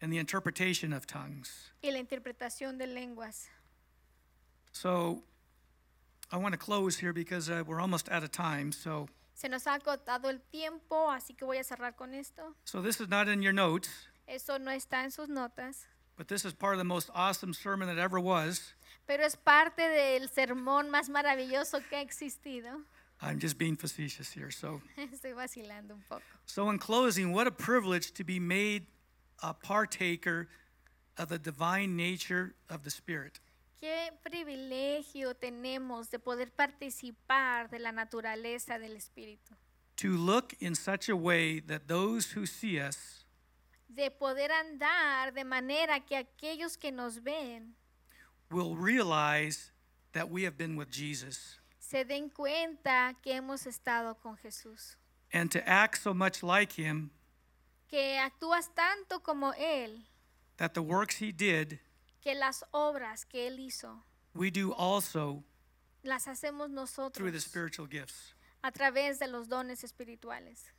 and 0.07 0.13
the 0.13 0.19
interpretation 0.19 0.93
of 0.93 1.05
tongues. 1.05 1.73
y 1.83 1.91
la 1.91 1.99
interpretación 1.99 2.79
de 2.79 2.87
lenguas. 2.87 3.49
So 4.71 5.25
I 6.31 6.37
want 6.37 6.53
to 6.53 6.59
close 6.59 6.97
here 6.97 7.13
because 7.13 7.51
uh, 7.51 7.65
we're 7.67 7.81
almost 7.81 8.09
out 8.09 8.23
of 8.23 8.31
time. 8.31 8.71
So, 8.71 9.09
Se 9.35 9.49
nos 9.49 9.65
ha 9.67 9.79
agotado 9.81 10.27
el 10.31 10.39
tiempo, 10.53 11.11
así 11.11 11.37
que 11.37 11.45
voy 11.45 11.59
a 11.59 11.65
cerrar 11.65 11.97
con 11.97 12.15
esto. 12.15 12.55
so 12.65 12.81
this 12.81 13.01
is 13.01 13.09
not 13.09 13.27
in 13.29 13.43
your 13.43 13.53
notes, 13.53 13.89
Eso 14.29 14.59
no 14.59 14.71
está 14.71 15.03
en 15.03 15.11
sus 15.11 15.29
notas, 15.29 15.87
but 16.17 16.29
this 16.29 16.45
is 16.45 16.53
part 16.53 16.75
of 16.75 16.79
the 16.79 16.85
most 16.85 17.11
awesome 17.13 17.53
sermon 17.53 17.89
that 17.89 17.99
ever 17.99 18.21
was. 18.21 18.75
pero 19.09 19.25
es 19.25 19.35
parte 19.35 19.83
del 19.89 20.29
sermón 20.29 20.89
más 20.89 21.09
maravilloso 21.09 21.83
que 21.91 21.97
ha 21.99 22.01
existido. 22.01 22.83
I'm 23.21 23.41
just 23.41 23.59
being 23.59 23.75
facetious 23.77 24.31
here. 24.31 24.53
So, 24.53 24.81
Estoy 24.97 25.33
vacilando 25.33 25.95
un 25.95 26.05
poco. 26.09 26.23
so 26.47 26.71
in 26.71 26.79
closing, 26.79 27.33
what 27.33 27.49
a 27.49 27.51
privilege 27.51 28.13
to 28.13 28.23
be 28.23 28.39
made 28.39 28.87
a 29.43 29.55
partaker 29.55 30.49
of 31.19 31.29
the 31.29 31.39
divine 31.39 31.97
nature 31.97 32.55
of 32.69 32.83
the 32.85 32.91
Spirit. 32.91 33.41
Qué 33.81 34.11
privilegio 34.25 35.35
tenemos 35.35 36.11
de 36.11 36.19
poder 36.19 36.47
participar 36.57 37.69
de 37.71 37.79
la 37.79 37.93
naturaleza 37.93 38.79
del 38.79 38.97
Espíritu, 38.97 39.55
To 39.97 40.17
look 40.17 40.55
in 40.61 40.75
such 40.75 41.09
a 41.09 41.17
way 41.17 41.59
that 41.61 41.89
those 41.89 42.33
who 42.33 42.45
see 42.47 42.79
us 42.81 43.25
de 43.89 44.11
poder 44.11 44.49
andar 44.51 45.33
de 45.35 45.45
manera 45.45 46.01
que 46.01 46.17
aquellos 46.17 46.77
que 46.79 46.91
nos 46.91 47.17
ven 47.19 47.75
will 48.51 48.77
realize 48.77 49.71
that 50.13 50.31
we 50.31 50.43
have 50.45 50.57
been 50.59 50.77
with 50.77 50.91
Jesus. 50.91 51.59
se 51.79 52.03
den 52.05 52.29
cuenta 52.31 53.15
que 53.23 53.33
hemos 53.33 53.67
estado 53.67 54.15
con 54.21 54.37
Jesús, 54.43 54.97
and 55.33 55.51
to 55.51 55.67
act 55.69 55.99
so 56.03 56.13
much 56.13 56.43
like 56.43 56.73
him 56.73 57.11
que 57.89 58.19
actúas 58.19 58.71
tanto 58.75 59.21
como 59.21 59.53
Él, 59.55 60.05
that 60.57 60.75
the 60.75 60.83
works 60.83 61.17
he 61.21 61.33
did, 61.33 61.79
que 62.23 62.35
las 62.35 62.65
obras 62.73 63.25
que 63.25 63.47
Él 63.47 63.59
hizo 63.61 64.03
we 64.35 64.51
do 64.51 64.73
also 64.73 65.43
las 66.03 66.27
hacemos 66.27 66.67
through 66.69 66.69
the 66.69 66.75
nosotros 66.75 67.43
spiritual 67.45 67.87
gifts. 67.89 68.35
a 68.63 68.71
través 68.73 69.19
de 69.19 69.27
los 69.29 69.49
dones 69.49 69.83
espirituales. 69.85 70.71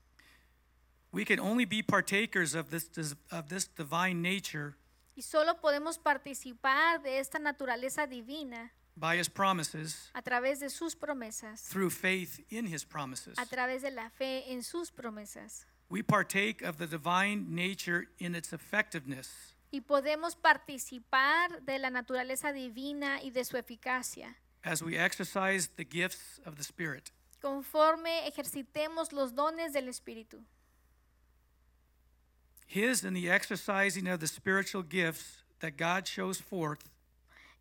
We 1.12 1.24
can 1.26 1.39
only 1.39 1.66
be 1.66 1.82
partakers 1.82 2.53
of 2.53 2.70
this, 2.70 2.89
of 3.32 3.47
this 3.49 3.66
divine 3.68 4.22
nature 4.22 4.76
Y 5.16 5.22
solo 5.24 5.55
podemos 5.55 5.97
participar 5.97 7.01
de 7.01 7.18
esta 7.20 7.39
naturaleza 7.39 8.05
divina 8.08 8.72
by 8.95 9.16
his 9.18 9.30
promises 9.30 10.12
a 10.14 10.22
través 10.22 10.60
de 10.60 10.70
sus 10.70 10.95
promesas, 10.95 11.62
through 11.64 11.89
faith 11.89 12.39
in 12.51 12.68
his 12.68 12.84
promises. 12.86 13.38
a 13.39 13.45
través 13.45 13.82
de 13.82 13.91
la 13.91 14.10
fe 14.10 14.51
en 14.51 14.62
sus 14.64 14.91
promesas. 14.91 15.66
We 15.90 16.02
partake 16.04 16.62
of 16.62 16.78
the 16.78 16.88
divine 16.88 17.48
nature 17.50 18.08
in 18.20 18.36
its 18.36 18.52
effectiveness. 18.52 19.54
Y 19.72 19.82
podemos 19.82 20.36
participar 20.36 21.62
de 21.66 21.78
la 21.80 21.90
naturaleza 21.90 22.54
divina 22.54 23.20
y 23.24 23.30
de 23.30 23.44
su 23.44 23.58
eficacia, 23.58 24.36
as 24.64 24.82
we 24.82 24.98
exercise 24.98 25.70
the 25.76 25.84
gifts 25.86 26.40
of 26.46 26.56
the 26.56 26.64
Spirit. 26.64 27.12
conforme 27.42 28.28
ejercitemos 28.28 29.12
los 29.14 29.32
dones 29.34 29.74
del 29.74 29.88
Espíritu. 29.88 30.44
His 32.66 33.04
in 33.04 33.14
the 33.14 33.30
exercising 33.30 34.08
of 34.08 34.20
the 34.20 34.28
spiritual 34.28 34.84
gifts 34.84 35.44
that 35.60 35.78
God 35.78 36.08
shows 36.08 36.42
forth. 36.42 36.90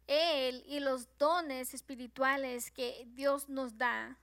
Él 0.08 0.62
y 0.68 0.78
los 0.80 1.06
dones 1.18 1.72
espirituales 1.74 2.70
que 2.74 3.06
Dios 3.14 3.48
nos 3.48 3.72
da. 3.72 4.16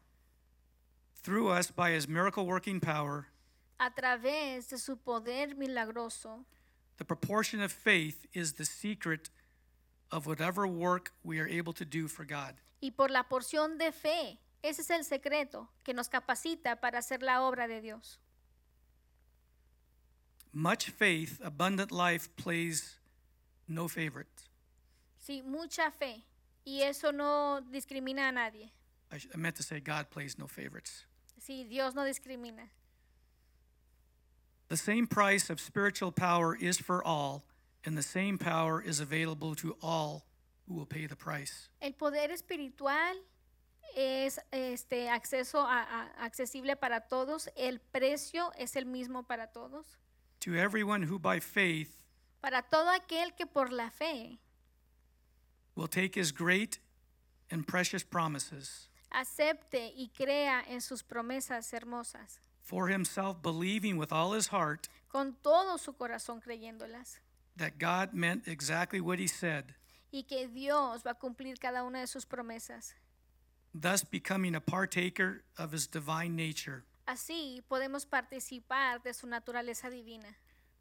Through 1.16 1.50
us 1.50 1.72
by 1.72 1.92
his 1.92 2.08
miracle 2.08 2.46
working 2.46 2.80
power, 2.82 3.28
a 3.86 3.92
través 3.92 4.70
de 4.70 4.78
su 4.78 4.98
poder 4.98 5.56
milagroso. 5.56 6.46
the 6.98 7.06
proportion 7.06 7.62
of 7.62 7.72
faith 7.72 8.28
is 8.34 8.54
the 8.54 8.66
secret 8.66 9.30
of 10.12 10.28
whatever 10.28 10.68
work 10.68 11.12
we 11.24 11.40
are 11.40 11.48
able 11.48 11.74
to 11.74 11.86
do 11.86 12.08
for 12.08 12.24
God. 12.24 12.56
Y 12.82 12.92
por 12.96 13.10
la 13.10 13.24
porción 13.24 13.78
de 13.78 13.92
fe, 13.92 14.38
ese 14.64 14.80
es 14.80 14.90
el 14.90 15.04
secreto 15.04 15.68
que 15.84 15.94
nos 15.94 16.08
capacita 16.08 16.80
para 16.80 17.00
hacer 17.00 17.22
la 17.24 17.42
obra 17.42 17.68
de 17.68 17.82
Dios. 17.82 18.20
Much 20.54 20.92
faith, 20.92 21.42
abundant 21.44 21.92
life 21.92 22.30
plays 22.36 23.00
no 23.68 23.88
favorites. 23.88 24.50
Sí, 25.20 25.42
mucha 25.42 25.90
fe. 25.92 26.24
Y 26.66 26.82
eso 26.84 27.12
no 27.12 27.62
discrimina 27.72 28.30
a 28.30 28.32
nadie. 28.32 28.72
I, 29.12 29.18
I 29.34 29.38
meant 29.38 29.56
to 29.56 29.64
say 29.64 29.80
God 29.80 30.10
plays 30.12 30.38
no 30.38 30.48
favorites. 30.48 31.06
Sí, 31.40 31.68
Dios 31.68 31.96
no 31.96 32.04
discrimina. 32.04 32.70
The 34.70 34.78
same 34.78 35.08
price 35.08 35.50
of 35.50 35.60
spiritual 35.60 36.12
power 36.12 36.56
is 36.56 36.80
for 36.80 37.04
all, 37.04 37.44
and 37.86 37.98
the 37.98 38.02
same 38.04 38.38
power 38.38 38.82
is 38.82 39.00
available 39.00 39.56
to 39.56 39.76
all 39.82 40.26
who 40.68 40.74
will 40.76 40.86
pay 40.86 41.06
the 41.06 41.16
price. 41.16 41.70
El 41.82 41.92
poder 41.94 42.32
espiritual 42.32 43.16
es 43.96 44.40
este 44.52 45.10
acceso 45.10 45.60
a- 45.60 45.84
a- 45.84 46.26
accesible 46.26 46.76
para 46.76 47.02
todos. 47.02 47.48
El 47.56 47.80
precio 47.80 48.52
es 48.58 48.76
el 48.76 48.86
mismo 48.86 49.28
para 49.28 49.48
todos. 49.48 49.86
To 50.40 50.56
everyone 50.56 51.04
who 51.04 51.20
by 51.20 51.40
faith 51.40 52.00
Para 52.42 52.62
todo 52.64 52.90
aquel 52.90 53.36
que 53.38 53.46
por 53.46 53.70
la 53.72 53.90
fe 53.90 54.40
will 55.76 55.88
take 55.88 56.16
his 56.16 56.32
great 56.34 56.80
and 57.50 57.66
precious 57.68 58.04
promises 58.04 58.90
acepte 59.12 59.94
y 59.96 60.10
crea 60.14 60.64
en 60.68 60.82
sus 60.82 61.04
promesas 61.04 61.72
hermosas, 61.74 62.40
for 62.64 62.88
himself, 62.88 63.42
believing 63.42 63.98
with 63.98 64.12
all 64.12 64.34
his 64.34 64.48
heart 64.48 64.88
con 65.12 65.36
todo 65.44 65.78
su 65.78 65.94
corazón 65.94 66.42
creyéndolas, 66.42 67.20
that 67.58 67.78
God 67.78 68.14
meant 68.14 68.48
exactly 68.48 69.00
what 69.02 69.20
he 69.20 69.28
said, 69.28 69.76
y 70.12 70.24
que 70.28 70.48
Dios 70.48 71.04
va 71.06 71.12
a 71.12 71.16
cumplir 71.16 71.60
cada 71.60 71.84
una 71.84 72.00
de 72.00 72.08
sus 72.08 72.26
promesas. 72.26 72.94
thus 73.76 74.04
becoming 74.04 74.56
a 74.56 74.62
partaker 74.62 75.44
of 75.58 75.72
his 75.72 75.88
divine 75.88 76.36
nature. 76.36 76.84
Así 77.08 77.62
podemos 77.70 78.06
participar 78.10 79.04
de 79.04 79.14
su 79.14 79.28
naturaleza 79.28 79.90
divina. 79.92 80.36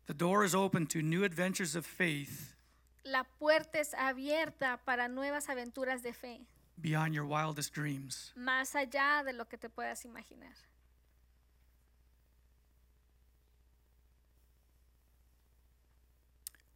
The 0.06 0.14
door 0.14 0.44
is 0.44 0.54
open 0.54 0.86
to 0.88 1.02
new 1.02 1.24
adventures 1.24 1.74
of 1.74 1.84
faith 1.86 2.54
La 3.04 3.24
puerta 3.40 3.80
es 3.80 3.92
abierta 3.94 4.78
para 4.86 5.08
nuevas 5.08 5.48
aventuras 5.48 6.02
de 6.02 6.12
fe, 6.12 6.46
beyond 6.80 7.12
your 7.14 7.24
wildest 7.24 7.72
dreams. 7.74 8.32
más 8.36 8.74
allá 8.76 9.24
de 9.24 9.32
lo 9.32 9.46
que 9.46 9.56
te 9.58 9.68
puedas 9.68 10.04
imaginar. 10.04 10.52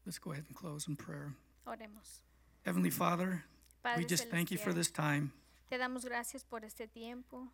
Let's 0.07 0.19
go 0.21 0.31
ahead 0.33 0.45
and 0.49 0.57
close 0.57 0.87
in 0.87 0.95
prayer. 0.97 1.35
Oremos. 1.67 2.21
Heavenly 2.65 2.91
Father, 2.91 3.45
Padre 3.83 4.03
we 4.03 4.07
just 4.07 4.29
thank 4.31 4.51
you 4.53 4.59
for 4.59 4.73
this 4.73 4.89
time. 4.91 5.33
te 5.69 5.77
damos 5.77 6.05
gracias 6.05 6.45
por 6.45 6.61
este 6.65 6.87
tiempo. 6.93 7.49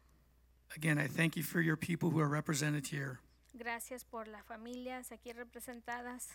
Again, 0.76 0.98
I 0.98 1.06
thank 1.06 1.34
you 1.36 1.42
for 1.42 1.60
your 1.62 1.76
people 1.76 2.10
who 2.10 2.20
are 2.20 2.28
represented 2.28 2.86
here. 2.86 3.20
Gracias 3.58 4.04
por 4.04 4.26
las 4.26 4.42
familias 4.46 5.10
aquí 5.10 5.32
representadas. 5.34 6.28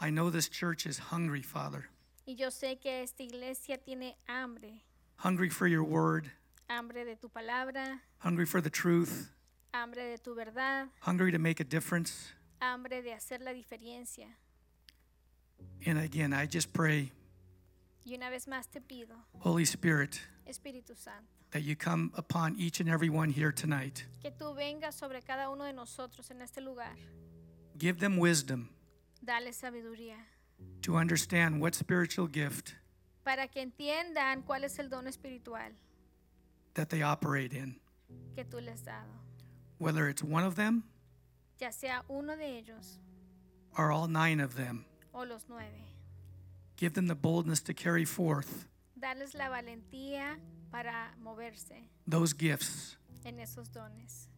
I 0.00 0.10
know 0.10 0.30
this 0.30 0.48
church 0.48 0.84
is 0.86 0.98
hungry, 0.98 1.42
Father, 1.42 1.88
Y 2.26 2.34
yo 2.34 2.48
sé 2.48 2.80
que 2.80 3.02
esta 3.02 3.22
iglesia 3.22 3.78
tiene 3.78 4.16
hambre, 4.28 4.82
hungry 5.18 5.48
for 5.48 5.68
your 5.68 5.84
word, 5.84 6.30
hambre 6.68 7.04
de 7.04 7.14
tu 7.14 7.28
palabra, 7.28 8.00
hungry 8.18 8.46
for 8.46 8.60
the 8.60 8.70
truth, 8.70 9.30
hambre 9.72 10.10
de 10.10 10.18
tu 10.18 10.34
verdad, 10.34 10.88
hungry 11.00 11.30
to 11.30 11.38
make 11.38 11.60
a 11.60 11.64
difference. 11.64 12.32
hambre 12.60 13.02
de 13.02 13.12
hacer 13.12 13.40
la 13.40 13.52
diferencia. 13.52 14.26
And 15.86 15.98
again, 15.98 16.32
I 16.32 16.46
just 16.46 16.72
pray, 16.72 17.12
Y 18.06 18.14
una 18.14 18.30
vez 18.30 18.46
más 18.46 18.66
te 18.70 18.80
pido, 18.80 19.14
Holy 19.40 19.64
Spirit, 19.64 20.20
Espíritu 20.46 20.96
Santo, 20.96 21.26
that 21.50 21.62
you 21.62 21.74
come 21.76 22.10
upon 22.16 22.54
each 22.58 22.80
and 22.80 22.88
every 22.88 23.08
one 23.10 23.30
here 23.30 23.52
tonight. 23.52 24.04
que 24.22 24.30
tú 24.30 24.54
vengas 24.54 24.94
sobre 24.94 25.20
cada 25.22 25.50
uno 25.50 25.64
de 25.64 25.72
nosotros 25.72 26.30
en 26.30 26.40
este 26.42 26.58
lugar. 26.60 26.94
Give 27.78 27.98
them 27.98 28.18
wisdom 28.18 28.68
Dale 29.24 29.52
sabiduría 29.52 30.16
to 30.82 30.96
understand 30.96 31.60
what 31.60 31.74
spiritual 31.74 32.26
gift 32.26 32.74
para 33.24 33.48
que 33.48 33.60
entiendan 33.62 34.42
cuál 34.44 34.64
es 34.64 34.78
el 34.78 34.88
don 34.88 35.06
espiritual 35.06 35.72
that 36.74 36.88
they 36.90 37.02
operate 37.02 37.52
in, 37.54 37.76
que 38.36 38.44
tú 38.44 38.60
les 38.60 38.74
has 38.74 38.82
dado. 38.82 39.08
whether 39.78 40.08
it's 40.08 40.22
one 40.22 40.44
of 40.44 40.56
them 40.56 40.84
Ya 41.58 41.70
sea 41.70 42.02
uno 42.08 42.36
de 42.36 42.58
ellos 42.58 42.98
or 43.78 43.90
all 43.90 44.06
nine 44.08 44.40
of 44.40 44.56
them. 44.56 44.84
O 45.14 45.24
los 45.24 45.44
nueve. 45.48 45.80
Give 46.76 46.92
them 46.92 47.06
the 47.06 47.14
boldness 47.14 47.62
to 47.62 47.72
carry 47.74 48.04
forth 48.04 48.66
Darles 48.96 49.34
la 49.34 49.48
valentía 49.48 50.38
para 50.70 51.14
moverse 51.22 51.88
those 52.06 52.32
gifts 52.34 52.96
en 53.24 53.38
esos 53.38 53.70
dones 53.72 54.28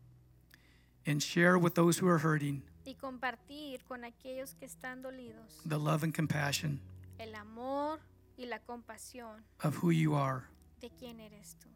and 1.07 1.23
share 1.23 1.57
with 1.59 1.75
those 1.75 1.99
who 1.99 2.07
are 2.09 2.19
hurting 2.19 2.63
y 2.85 2.95
compartir 2.95 3.83
con 3.85 4.05
aquellos 4.05 4.55
que 4.55 4.67
están 4.67 5.03
dolidos 5.03 5.61
the 5.65 5.79
love 5.79 6.03
and 6.05 6.15
compassion 6.15 6.81
el 7.19 7.35
amor 7.35 7.99
y 8.37 8.45
la 8.45 8.59
compasión 8.59 9.43
of 9.65 9.83
who 9.83 9.91
you 9.91 10.15
are. 10.15 10.43
de 10.81 10.91
quién 10.91 11.19
eres 11.21 11.57
tú. 11.59 11.69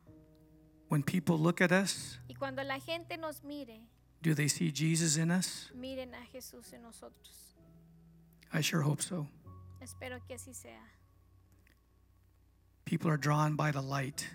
When 0.88 1.02
people 1.02 1.38
look 1.38 1.60
at 1.62 1.72
us, 1.72 2.18
Y 2.28 2.34
cuando 2.34 2.62
la 2.64 2.78
gente 2.80 3.16
nos 3.16 3.42
mire, 3.44 3.80
do 4.20 4.34
they 4.34 4.48
see 4.48 4.70
Jesus 4.70 5.16
in 5.16 5.30
us? 5.30 5.70
miren 5.74 6.14
a 6.14 6.24
Jesús 6.26 6.72
en 6.74 6.82
nosotros. 6.82 7.49
I 8.52 8.60
sure 8.62 8.82
hope 8.82 9.00
so. 9.02 9.26
Espero 9.80 10.18
que 10.26 10.34
así 10.36 10.54
sea. 10.54 10.78
People 12.84 13.10
are 13.10 13.16
drawn 13.16 13.54
by 13.56 13.70
the 13.70 13.80
light, 13.82 14.26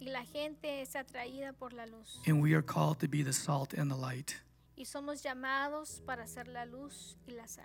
Y 0.00 0.06
la 0.10 0.24
gente 0.24 0.80
es 0.80 0.94
atraída 0.96 1.52
por 1.56 1.72
la 1.72 1.84
luz. 1.86 2.18
and 2.26 2.40
we 2.42 2.54
are 2.54 2.62
called 2.62 2.98
to 3.00 3.08
be 3.08 3.22
the 3.22 3.32
salt 3.32 3.72
and 3.74 3.90
the 3.90 3.96
light. 3.96 4.34
Y 4.76 4.84
somos 4.84 5.22
llamados 5.22 6.00
para 6.06 6.26
ser 6.26 6.46
la 6.48 6.64
luz 6.64 7.16
y 7.28 7.34
la 7.34 7.46
sal. 7.46 7.64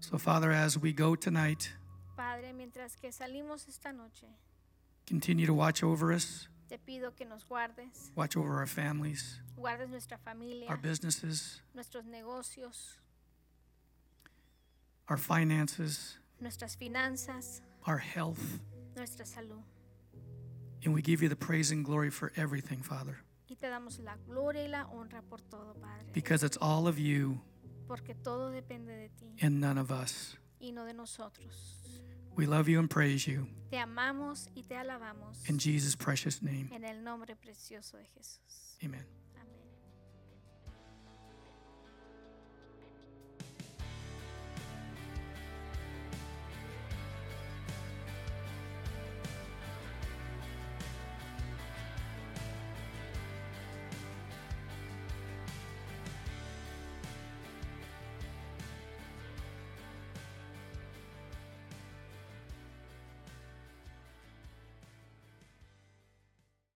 So, 0.00 0.18
Father, 0.18 0.52
as 0.52 0.78
we 0.78 0.92
go 0.92 1.14
tonight, 1.16 1.72
Padre, 2.16 2.52
mientras 2.52 2.96
que 2.96 3.10
salimos 3.10 3.66
esta 3.68 3.92
noche, 3.92 4.28
continue 5.06 5.46
to 5.46 5.54
watch 5.54 5.82
over 5.82 6.12
us, 6.12 6.48
te 6.68 6.78
pido 6.78 7.14
que 7.16 7.26
nos 7.26 7.44
guardes, 7.44 8.12
watch 8.14 8.36
over 8.36 8.54
our 8.60 8.66
families, 8.66 9.40
guardes 9.58 9.88
nuestra 9.90 10.16
familia, 10.18 10.68
our 10.68 10.76
businesses, 10.78 11.60
nuestros 11.74 12.04
negocios, 12.04 13.00
our 15.08 15.16
finances, 15.16 16.18
nuestras 16.40 16.76
finanzas, 16.76 17.60
our 17.86 17.98
health. 17.98 18.60
nuestra 18.96 19.24
salud. 19.24 19.62
And 20.84 20.92
we 20.94 21.00
give 21.02 21.22
you 21.22 21.28
the 21.28 21.36
praise 21.36 21.70
and 21.70 21.84
glory 21.84 22.10
for 22.10 22.32
everything, 22.36 22.82
Father, 22.82 23.18
Y 23.48 23.56
te 23.56 23.68
damos 23.68 23.98
la 24.04 24.16
gloria 24.26 24.62
y 24.64 24.68
la 24.68 24.84
honra 24.86 25.22
por 25.28 25.38
todo, 25.50 25.74
Padre, 25.80 26.06
because 26.12 26.42
it's 26.42 26.56
all 26.60 26.86
of 26.86 26.98
you 26.98 27.40
porque 27.86 28.14
todo 28.22 28.50
depende 28.50 28.86
de 28.88 29.08
ti 29.18 29.26
and 29.42 29.60
none 29.60 29.78
of 29.78 29.90
us. 29.90 30.36
y 30.60 30.70
no 30.72 30.84
de 30.84 30.92
nosotros. 30.92 31.80
We 32.36 32.46
love 32.46 32.68
you 32.68 32.78
and 32.80 32.90
praise 32.90 33.26
you 33.26 33.46
Te 33.70 33.76
amamos 33.78 34.48
y 34.56 34.62
te 34.62 34.74
alabamos 34.74 35.48
in 35.48 35.58
Jesus' 35.58 35.94
precious 35.96 36.42
name. 36.42 36.68
en 36.72 36.84
el 36.84 37.02
nombre 37.02 37.34
precioso 37.36 37.96
de 37.96 38.04
Jesús. 38.16 38.76
Amen. 38.82 39.04